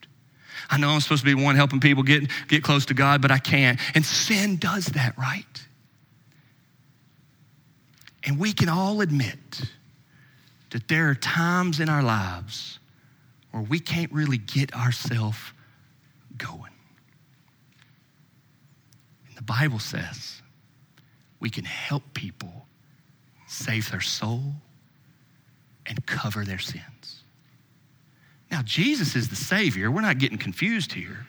I 0.70 0.78
know 0.78 0.89
I'm 0.89 0.99
supposed 1.01 1.26
to 1.26 1.36
be 1.36 1.41
one 1.41 1.55
helping 1.55 1.80
people 1.80 2.03
get, 2.03 2.30
get 2.47 2.63
close 2.63 2.86
to 2.88 2.93
God, 2.93 3.22
but 3.22 3.32
I 3.32 3.38
can't. 3.38 3.80
And 3.93 4.05
sin 4.05 4.57
does 4.57 4.86
that, 4.88 5.18
right? 5.18 5.68
And 8.24 8.39
we 8.39 8.53
can 8.53 8.70
all 8.70 9.01
admit 9.01 9.38
that 10.72 10.88
there 10.88 11.09
are 11.09 11.16
times 11.16 11.80
in 11.80 11.89
our 11.89 12.03
lives 12.03 12.80
where 13.51 13.63
we 13.63 13.80
can't 13.80 14.11
really 14.11 14.38
get 14.38 14.74
ourselves 14.76 15.38
going. 16.38 16.74
And 19.28 19.38
the 19.38 19.43
Bible 19.43 19.80
says 19.80 20.41
we 21.39 21.49
can 21.49 21.63
help 21.63 22.03
people 22.13 22.66
save 23.47 23.91
their 23.91 24.01
soul 24.01 24.55
and 25.86 26.05
cover 26.05 26.43
their 26.43 26.59
sins. 26.59 27.14
Now, 28.56 28.62
Jesus 28.62 29.18
is 29.18 29.28
the 29.28 29.36
Savior. 29.36 29.91
We're 29.91 29.99
not 29.99 30.18
getting 30.18 30.38
confused 30.38 30.93
here. 30.93 31.26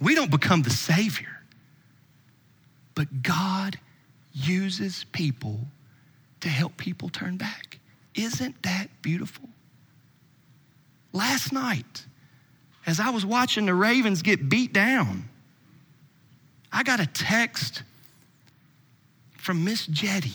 We 0.00 0.14
don't 0.14 0.30
become 0.30 0.62
the 0.62 0.70
Savior. 0.70 1.42
But 2.94 3.22
God 3.22 3.78
uses 4.32 5.04
people 5.12 5.60
to 6.40 6.48
help 6.48 6.78
people 6.78 7.10
turn 7.10 7.36
back. 7.36 7.78
Isn't 8.14 8.62
that 8.62 8.86
beautiful? 9.02 9.50
Last 11.12 11.52
night, 11.52 12.06
as 12.86 13.00
I 13.00 13.10
was 13.10 13.26
watching 13.26 13.66
the 13.66 13.74
Ravens 13.74 14.22
get 14.22 14.48
beat 14.48 14.72
down, 14.72 15.28
I 16.72 16.84
got 16.84 17.00
a 17.00 17.06
text 17.06 17.82
from 19.36 19.62
Miss 19.62 19.86
Jetty, 19.86 20.32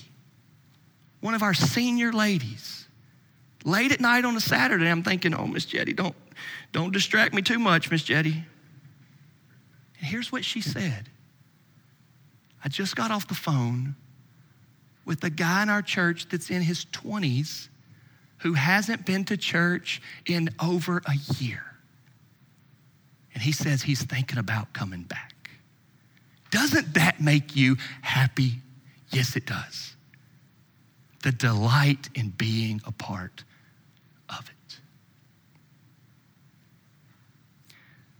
one 1.19 1.33
of 1.33 1.41
our 1.41 1.55
senior 1.55 2.13
ladies. 2.13 2.80
Late 3.63 3.91
at 3.91 3.99
night 3.99 4.25
on 4.25 4.35
a 4.35 4.39
Saturday, 4.39 4.87
I'm 4.87 5.03
thinking, 5.03 5.33
oh, 5.35 5.45
Miss 5.45 5.65
Jetty, 5.65 5.93
don't, 5.93 6.15
don't 6.71 6.91
distract 6.91 7.33
me 7.33 7.41
too 7.41 7.59
much, 7.59 7.91
Miss 7.91 8.03
Jetty. 8.03 8.43
And 9.99 10.07
here's 10.09 10.31
what 10.31 10.43
she 10.43 10.61
said 10.61 11.09
I 12.63 12.69
just 12.69 12.95
got 12.95 13.11
off 13.11 13.27
the 13.27 13.35
phone 13.35 13.95
with 15.05 15.23
a 15.23 15.29
guy 15.29 15.63
in 15.63 15.69
our 15.69 15.81
church 15.81 16.27
that's 16.29 16.49
in 16.49 16.61
his 16.61 16.85
20s 16.85 17.69
who 18.39 18.53
hasn't 18.53 19.05
been 19.05 19.25
to 19.25 19.37
church 19.37 20.01
in 20.25 20.49
over 20.61 21.01
a 21.05 21.15
year. 21.35 21.63
And 23.33 23.43
he 23.43 23.51
says 23.51 23.83
he's 23.83 24.03
thinking 24.03 24.39
about 24.39 24.73
coming 24.73 25.03
back. 25.03 25.33
Doesn't 26.49 26.95
that 26.95 27.21
make 27.21 27.55
you 27.55 27.77
happy 28.01 28.61
Yes, 29.11 29.35
it 29.35 29.45
does. 29.45 29.95
The 31.23 31.31
delight 31.31 32.09
in 32.15 32.29
being 32.29 32.81
a 32.85 32.91
part 32.91 33.43
of 34.37 34.49
it. 34.49 34.79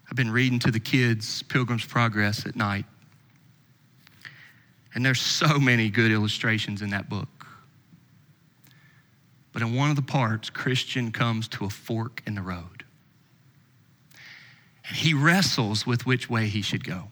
I've 0.09 0.18
been 0.18 0.32
reading 0.32 0.59
to 0.59 0.72
the 0.72 0.80
kids 0.80 1.41
Pilgrim's 1.43 1.86
Progress 1.86 2.45
at 2.45 2.55
night. 2.55 2.86
And 4.93 5.05
there's 5.05 5.22
so 5.22 5.57
many 5.57 5.89
good 5.89 6.12
illustrations 6.12 6.82
in 6.82 6.89
that 6.89 7.09
book. 7.09 7.47
But 9.53 9.62
in 9.62 9.76
one 9.76 9.89
of 9.89 9.95
the 9.95 10.01
parts, 10.01 10.49
Christian 10.49 11.12
comes 11.12 11.47
to 11.49 11.66
a 11.66 11.70
fork 11.70 12.22
in 12.26 12.36
the 12.36 12.41
road. 12.41 12.84
And 14.88 14.97
he 14.97 15.14
wrestles 15.14 15.86
with 15.86 16.05
which 16.05 16.30
way 16.30 16.47
he 16.47 16.62
should 16.62 16.84
go. 16.84 17.09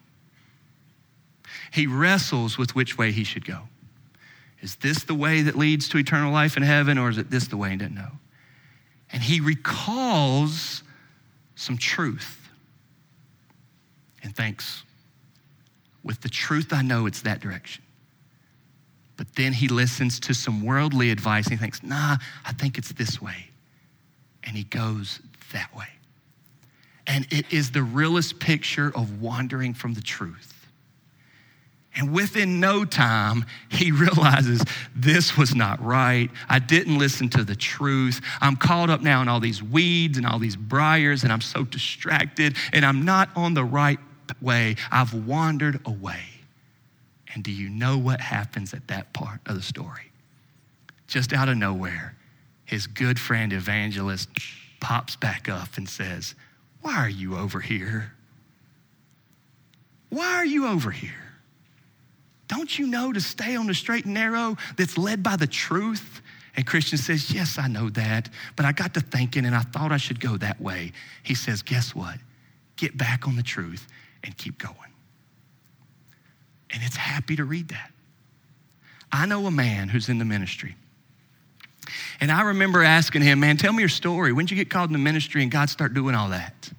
He 1.72 1.88
wrestles 1.88 2.58
with 2.58 2.76
which 2.76 2.98
way 2.98 3.12
he 3.12 3.24
should 3.24 3.46
go. 3.46 3.70
Is 4.62 4.76
this 4.76 5.04
the 5.04 5.14
way 5.14 5.42
that 5.44 5.56
leads 5.56 5.88
to 5.90 5.98
eternal 5.98 6.34
life 6.34 6.58
in 6.58 6.64
heaven, 6.64 6.98
or 6.98 7.10
is 7.10 7.18
it 7.18 7.30
this 7.30 7.48
the 7.48 7.56
way? 7.56 7.72
He 7.72 7.78
doesn't 7.78 7.96
know. 7.96 8.12
And 9.12 9.24
he 9.24 9.40
recalls 9.40 10.84
some 11.56 11.78
truth 11.78 12.50
and 14.24 14.36
thinks, 14.36 14.84
with 16.04 16.22
the 16.22 16.30
truth, 16.30 16.72
I 16.72 16.82
know 16.82 17.06
it's 17.06 17.22
that 17.24 17.40
direction. 17.40 17.84
But 19.18 19.36
then 19.36 19.52
he 19.52 19.68
listens 19.68 20.20
to 20.22 20.34
some 20.34 20.64
worldly 20.64 21.12
advice 21.12 21.46
and 21.48 21.54
he 21.54 21.58
thinks, 21.58 21.84
nah, 21.84 22.18
I 22.46 22.54
think 22.54 22.78
it's 22.78 22.94
this 22.94 23.22
way. 23.22 23.50
And 24.46 24.56
he 24.56 24.64
goes 24.64 25.20
that 25.52 25.76
way. 25.76 25.90
And 27.06 27.28
it 27.32 27.52
is 27.52 27.72
the 27.72 27.84
realest 27.84 28.40
picture 28.40 28.92
of 28.96 29.22
wandering 29.22 29.74
from 29.74 29.94
the 29.94 30.02
truth. 30.02 30.59
And 31.96 32.14
within 32.14 32.60
no 32.60 32.86
time, 32.86 33.46
he 33.70 33.92
realizes 33.92 34.64
this 34.96 35.38
was 35.38 35.56
not 35.56 35.84
right. 35.84 36.30
I 36.48 36.60
didn't 36.60 36.98
listen 36.98 37.30
to 37.30 37.44
the 37.44 37.56
truth. 37.56 38.22
I'm 38.42 38.56
caught 38.56 38.90
up 38.90 39.02
now 39.02 39.22
in 39.22 39.28
all 39.28 39.40
these 39.40 39.62
weeds 39.64 40.18
and 40.18 40.26
all 40.26 40.40
these 40.40 40.56
briars, 40.56 41.24
and 41.24 41.32
I'm 41.32 41.42
so 41.42 41.64
distracted, 41.64 42.56
and 42.74 42.86
I'm 42.86 43.06
not 43.06 43.30
on 43.36 43.54
the 43.54 43.64
right 43.64 44.00
way. 44.42 44.76
I've 44.92 45.14
wandered 45.14 45.80
away. 45.86 46.22
And 47.34 47.44
do 47.44 47.52
you 47.52 47.70
know 47.70 47.98
what 47.98 48.22
happens 48.22 48.74
at 48.74 48.88
that 48.88 49.14
part 49.14 49.40
of 49.46 49.56
the 49.56 49.62
story? 49.62 50.12
Just 51.08 51.34
out 51.34 51.50
of 51.50 51.58
nowhere, 51.58 52.16
his 52.66 52.88
good 52.88 53.20
friend 53.20 53.52
evangelist 53.54 54.30
pops 54.80 55.16
back 55.16 55.50
up 55.50 55.78
and 55.78 55.88
says, 55.88 56.36
Why 56.82 56.96
are 56.96 57.10
you 57.10 57.36
over 57.36 57.60
here? 57.60 58.14
Why 60.10 60.36
are 60.36 60.46
you 60.46 60.68
over 60.68 60.92
here? 60.92 61.29
Don't 62.50 62.78
you 62.78 62.88
know 62.88 63.14
to 63.14 63.22
stay 63.22 63.56
on 63.56 63.68
the 63.68 63.74
straight 63.74 64.04
and 64.04 64.14
narrow 64.14 64.58
that's 64.76 64.98
led 64.98 65.24
by 65.24 65.38
the 65.38 65.48
truth? 65.48 66.22
And 66.56 66.66
Christian 66.68 66.98
says, 66.98 67.32
Yes, 67.32 67.58
I 67.58 67.68
know 67.68 67.90
that, 67.92 68.28
but 68.58 68.66
I 68.66 68.74
got 68.74 68.94
to 68.96 69.00
thinking 69.00 69.46
and 69.46 69.56
I 69.56 69.62
thought 69.62 69.94
I 69.94 69.98
should 69.98 70.20
go 70.20 70.36
that 70.38 70.60
way. 70.60 70.92
He 71.24 71.36
says, 71.36 71.62
Guess 71.62 71.96
what? 71.96 72.18
Get 72.76 72.98
back 72.98 73.28
on 73.28 73.38
the 73.38 73.44
truth 73.44 73.88
and 74.24 74.36
keep 74.36 74.58
going. 74.58 74.76
And 76.72 76.84
it's 76.84 76.98
happy 76.98 77.36
to 77.36 77.46
read 77.46 77.70
that. 77.70 77.92
I 79.12 79.26
know 79.26 79.46
a 79.46 79.52
man 79.52 79.88
who's 79.88 80.10
in 80.10 80.18
the 80.18 80.26
ministry. 80.26 80.76
And 82.20 82.32
I 82.32 82.42
remember 82.42 82.84
asking 82.84 83.22
him, 83.22 83.40
Man, 83.40 83.58
tell 83.58 83.72
me 83.72 83.80
your 83.80 83.90
story. 83.90 84.34
When 84.34 84.46
did 84.46 84.52
you 84.52 84.58
get 84.58 84.72
called 84.72 84.90
in 84.90 84.94
the 84.94 85.00
ministry 85.00 85.44
and 85.44 85.52
God 85.52 85.70
start 85.70 85.94
doing 85.94 86.16
all 86.16 86.30
that? 86.30 86.72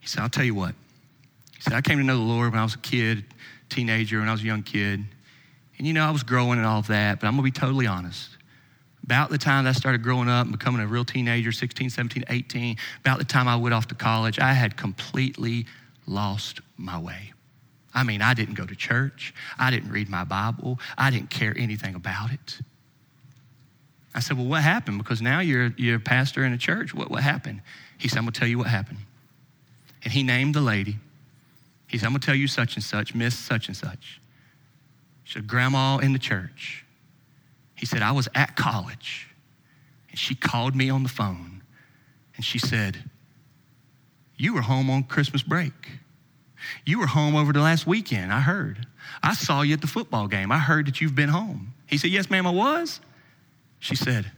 He 0.00 0.08
said, 0.08 0.22
I'll 0.22 0.28
tell 0.28 0.44
you 0.44 0.54
what. 0.54 0.74
He 1.54 1.62
said, 1.62 1.72
I 1.72 1.80
came 1.80 1.98
to 1.98 2.04
know 2.04 2.16
the 2.16 2.22
Lord 2.22 2.50
when 2.50 2.60
I 2.60 2.64
was 2.64 2.74
a 2.74 2.78
kid, 2.78 3.24
teenager, 3.72 4.20
when 4.20 4.28
I 4.28 4.32
was 4.32 4.42
a 4.42 4.46
young 4.46 4.62
kid. 4.62 5.04
And 5.78 5.86
you 5.86 5.92
know, 5.92 6.04
I 6.04 6.10
was 6.10 6.22
growing 6.22 6.58
and 6.58 6.66
all 6.66 6.78
of 6.78 6.88
that, 6.88 7.20
but 7.20 7.26
I'm 7.26 7.32
gonna 7.32 7.42
be 7.42 7.50
totally 7.50 7.86
honest. 7.86 8.36
About 9.04 9.30
the 9.30 9.38
time 9.38 9.64
that 9.64 9.70
I 9.70 9.72
started 9.72 10.02
growing 10.02 10.28
up 10.28 10.46
and 10.46 10.56
becoming 10.56 10.80
a 10.80 10.86
real 10.86 11.04
teenager, 11.04 11.50
16, 11.50 11.90
17, 11.90 12.24
18, 12.28 12.76
about 13.00 13.18
the 13.18 13.24
time 13.24 13.48
I 13.48 13.56
went 13.56 13.74
off 13.74 13.88
to 13.88 13.96
college, 13.96 14.38
I 14.38 14.52
had 14.52 14.76
completely 14.76 15.66
lost 16.06 16.60
my 16.76 16.98
way. 16.98 17.32
I 17.94 18.04
mean, 18.04 18.22
I 18.22 18.34
didn't 18.34 18.54
go 18.54 18.64
to 18.64 18.76
church. 18.76 19.34
I 19.58 19.70
didn't 19.70 19.90
read 19.90 20.08
my 20.08 20.24
Bible. 20.24 20.78
I 20.96 21.10
didn't 21.10 21.30
care 21.30 21.54
anything 21.58 21.94
about 21.94 22.32
it. 22.32 22.60
I 24.14 24.20
said, 24.20 24.36
Well, 24.36 24.46
what 24.46 24.62
happened? 24.62 24.98
Because 24.98 25.20
now 25.20 25.40
you're, 25.40 25.74
you're 25.76 25.96
a 25.96 26.00
pastor 26.00 26.44
in 26.44 26.52
a 26.52 26.58
church. 26.58 26.94
What, 26.94 27.10
what 27.10 27.22
happened? 27.22 27.62
He 27.98 28.08
said, 28.08 28.18
I'm 28.18 28.24
going 28.24 28.32
to 28.32 28.40
tell 28.40 28.48
you 28.48 28.58
what 28.58 28.66
happened. 28.66 28.98
And 30.04 30.12
he 30.12 30.22
named 30.22 30.54
the 30.54 30.60
lady. 30.60 30.96
He 31.92 31.98
said, 31.98 32.06
I'm 32.06 32.12
going 32.12 32.20
to 32.20 32.26
tell 32.26 32.34
you 32.34 32.48
such 32.48 32.74
and 32.74 32.82
such, 32.82 33.14
Miss 33.14 33.38
such 33.38 33.68
and 33.68 33.76
such. 33.76 34.18
She 35.24 35.34
said, 35.34 35.46
Grandma 35.46 35.98
in 35.98 36.14
the 36.14 36.18
church. 36.18 36.86
He 37.74 37.84
said, 37.84 38.00
I 38.00 38.12
was 38.12 38.28
at 38.34 38.56
college. 38.56 39.28
And 40.08 40.18
she 40.18 40.34
called 40.34 40.74
me 40.74 40.88
on 40.88 41.02
the 41.02 41.10
phone. 41.10 41.62
And 42.34 42.44
she 42.44 42.58
said, 42.58 43.04
You 44.38 44.54
were 44.54 44.62
home 44.62 44.88
on 44.88 45.02
Christmas 45.04 45.42
break. 45.42 45.72
You 46.86 46.98
were 46.98 47.06
home 47.06 47.36
over 47.36 47.52
the 47.52 47.60
last 47.60 47.86
weekend, 47.86 48.32
I 48.32 48.40
heard. 48.40 48.86
I 49.22 49.34
saw 49.34 49.60
you 49.60 49.74
at 49.74 49.82
the 49.82 49.86
football 49.86 50.28
game. 50.28 50.50
I 50.50 50.58
heard 50.58 50.86
that 50.86 51.00
you've 51.00 51.14
been 51.14 51.28
home. 51.28 51.74
He 51.86 51.98
said, 51.98 52.10
Yes, 52.10 52.30
ma'am, 52.30 52.46
I 52.46 52.50
was. 52.50 53.00
She 53.80 53.96
said, 53.96 54.32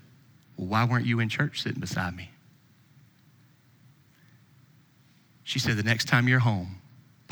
Well, 0.57 0.67
why 0.67 0.85
weren't 0.85 1.07
you 1.07 1.21
in 1.21 1.29
church 1.29 1.63
sitting 1.63 1.81
beside 1.81 2.17
me? 2.17 2.31
She 5.45 5.61
said, 5.61 5.77
The 5.77 5.85
next 5.85 6.09
time 6.09 6.27
you're 6.27 6.41
home, 6.41 6.81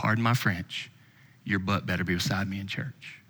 pardon 0.02 0.24
my 0.24 0.34
French, 0.34 0.90
your 1.44 1.60
butt 1.60 1.86
better 1.86 2.02
be 2.02 2.14
beside 2.14 2.48
me 2.48 2.58
in 2.58 2.66
church. 2.66 3.20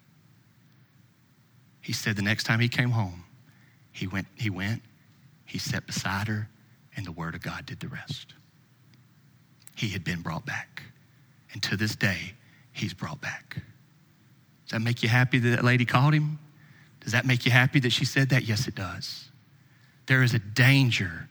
He 1.82 1.92
said 1.92 2.16
the 2.16 2.22
next 2.22 2.44
time 2.44 2.60
he 2.60 2.68
came 2.68 2.88
home, 2.88 3.24
he 3.92 4.06
went, 4.06 4.26
he 4.36 4.48
went, 4.48 4.80
he 5.44 5.58
sat 5.58 5.86
beside 5.86 6.28
her, 6.28 6.48
and 6.96 7.04
the 7.04 7.12
word 7.12 7.34
of 7.34 7.42
God 7.42 7.66
did 7.66 7.78
the 7.80 7.88
rest. 7.88 8.32
He 9.76 9.90
had 9.90 10.02
been 10.02 10.22
brought 10.22 10.46
back. 10.46 10.82
And 11.52 11.62
to 11.64 11.76
this 11.76 11.94
day, 11.94 12.32
he's 12.72 12.94
brought 12.94 13.20
back. 13.20 13.56
Does 14.64 14.72
that 14.72 14.80
make 14.80 15.02
you 15.02 15.10
happy 15.10 15.38
that 15.40 15.50
that 15.50 15.64
lady 15.64 15.84
called 15.84 16.14
him? 16.14 16.38
Does 17.00 17.12
that 17.12 17.26
make 17.26 17.44
you 17.44 17.52
happy 17.52 17.80
that 17.80 17.92
she 17.92 18.06
said 18.06 18.30
that? 18.30 18.44
Yes, 18.44 18.66
it 18.66 18.74
does. 18.74 19.28
There 20.06 20.22
is 20.22 20.32
a 20.32 20.38
danger 20.38 21.28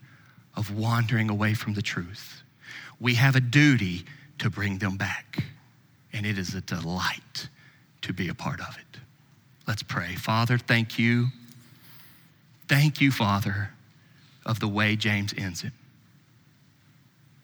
of 0.56 0.78
wandering 0.78 1.32
away 1.32 1.56
from 1.56 1.74
the 1.74 1.82
truth. 1.82 2.44
We 3.00 3.16
have 3.16 3.36
a 3.36 3.42
duty 3.42 4.06
to 4.42 4.50
bring 4.50 4.80
them 4.80 4.98
back, 4.98 5.44
and 6.12 6.26
it 6.26 6.38
is 6.38 6.56
a 6.56 6.62
delight 6.62 7.48
to 8.02 8.12
be 8.12 8.28
a 8.28 8.34
part 8.34 8.60
of 8.60 8.76
it. 8.76 9.00
Let's 9.68 9.84
pray. 9.84 10.16
Father, 10.16 10.58
thank 10.58 10.98
you. 10.98 11.28
Thank 12.68 13.00
you, 13.02 13.12
Father, 13.12 13.70
of 14.44 14.60
the 14.60 14.68
way 14.68 14.96
James 14.96 15.34
ends 15.38 15.64
it. 15.64 15.74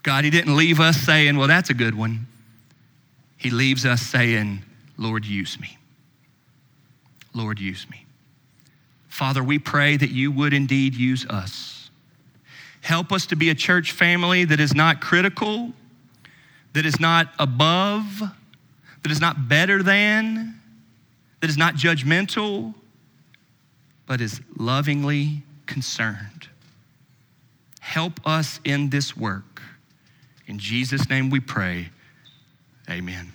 God, 0.02 0.24
He 0.24 0.32
didn't 0.32 0.56
leave 0.56 0.80
us 0.80 0.98
saying, 0.98 1.38
well, 1.38 1.48
that's 1.48 1.70
a 1.70 1.76
good 1.76 1.94
one. 1.96 2.26
He 3.38 3.52
leaves 3.52 3.86
us 3.86 4.02
saying, 4.02 4.64
Lord, 4.98 5.24
use 5.24 5.60
me. 5.60 5.78
Lord, 7.36 7.60
use 7.60 7.88
me. 7.92 8.06
Father, 9.08 9.44
we 9.44 9.60
pray 9.60 9.98
that 9.98 10.10
you 10.10 10.32
would 10.32 10.54
indeed 10.54 10.96
use 10.96 11.28
us. 11.28 11.92
Help 12.82 13.12
us 13.12 13.28
to 13.28 13.36
be 13.36 13.52
a 13.52 13.56
church 13.56 13.92
family 13.92 14.46
that 14.46 14.60
is 14.60 14.74
not 14.74 15.00
critical, 15.02 15.74
that 16.74 16.86
is 16.86 17.00
not 17.00 17.34
above, 17.40 18.22
that 19.04 19.12
is 19.12 19.22
not 19.22 19.48
better 19.48 19.82
than, 19.82 20.60
that 21.42 21.50
is 21.50 21.58
not 21.58 21.76
judgmental, 21.76 22.74
but 24.06 24.22
is 24.22 24.42
lovingly 24.58 25.44
concerned. 25.66 26.48
Help 27.80 28.20
us 28.26 28.60
in 28.64 28.90
this 28.90 29.16
work. 29.16 29.62
In 30.48 30.60
Jesus' 30.60 31.10
name 31.10 31.30
we 31.30 31.40
pray. 31.40 31.90
Amen. 32.90 33.32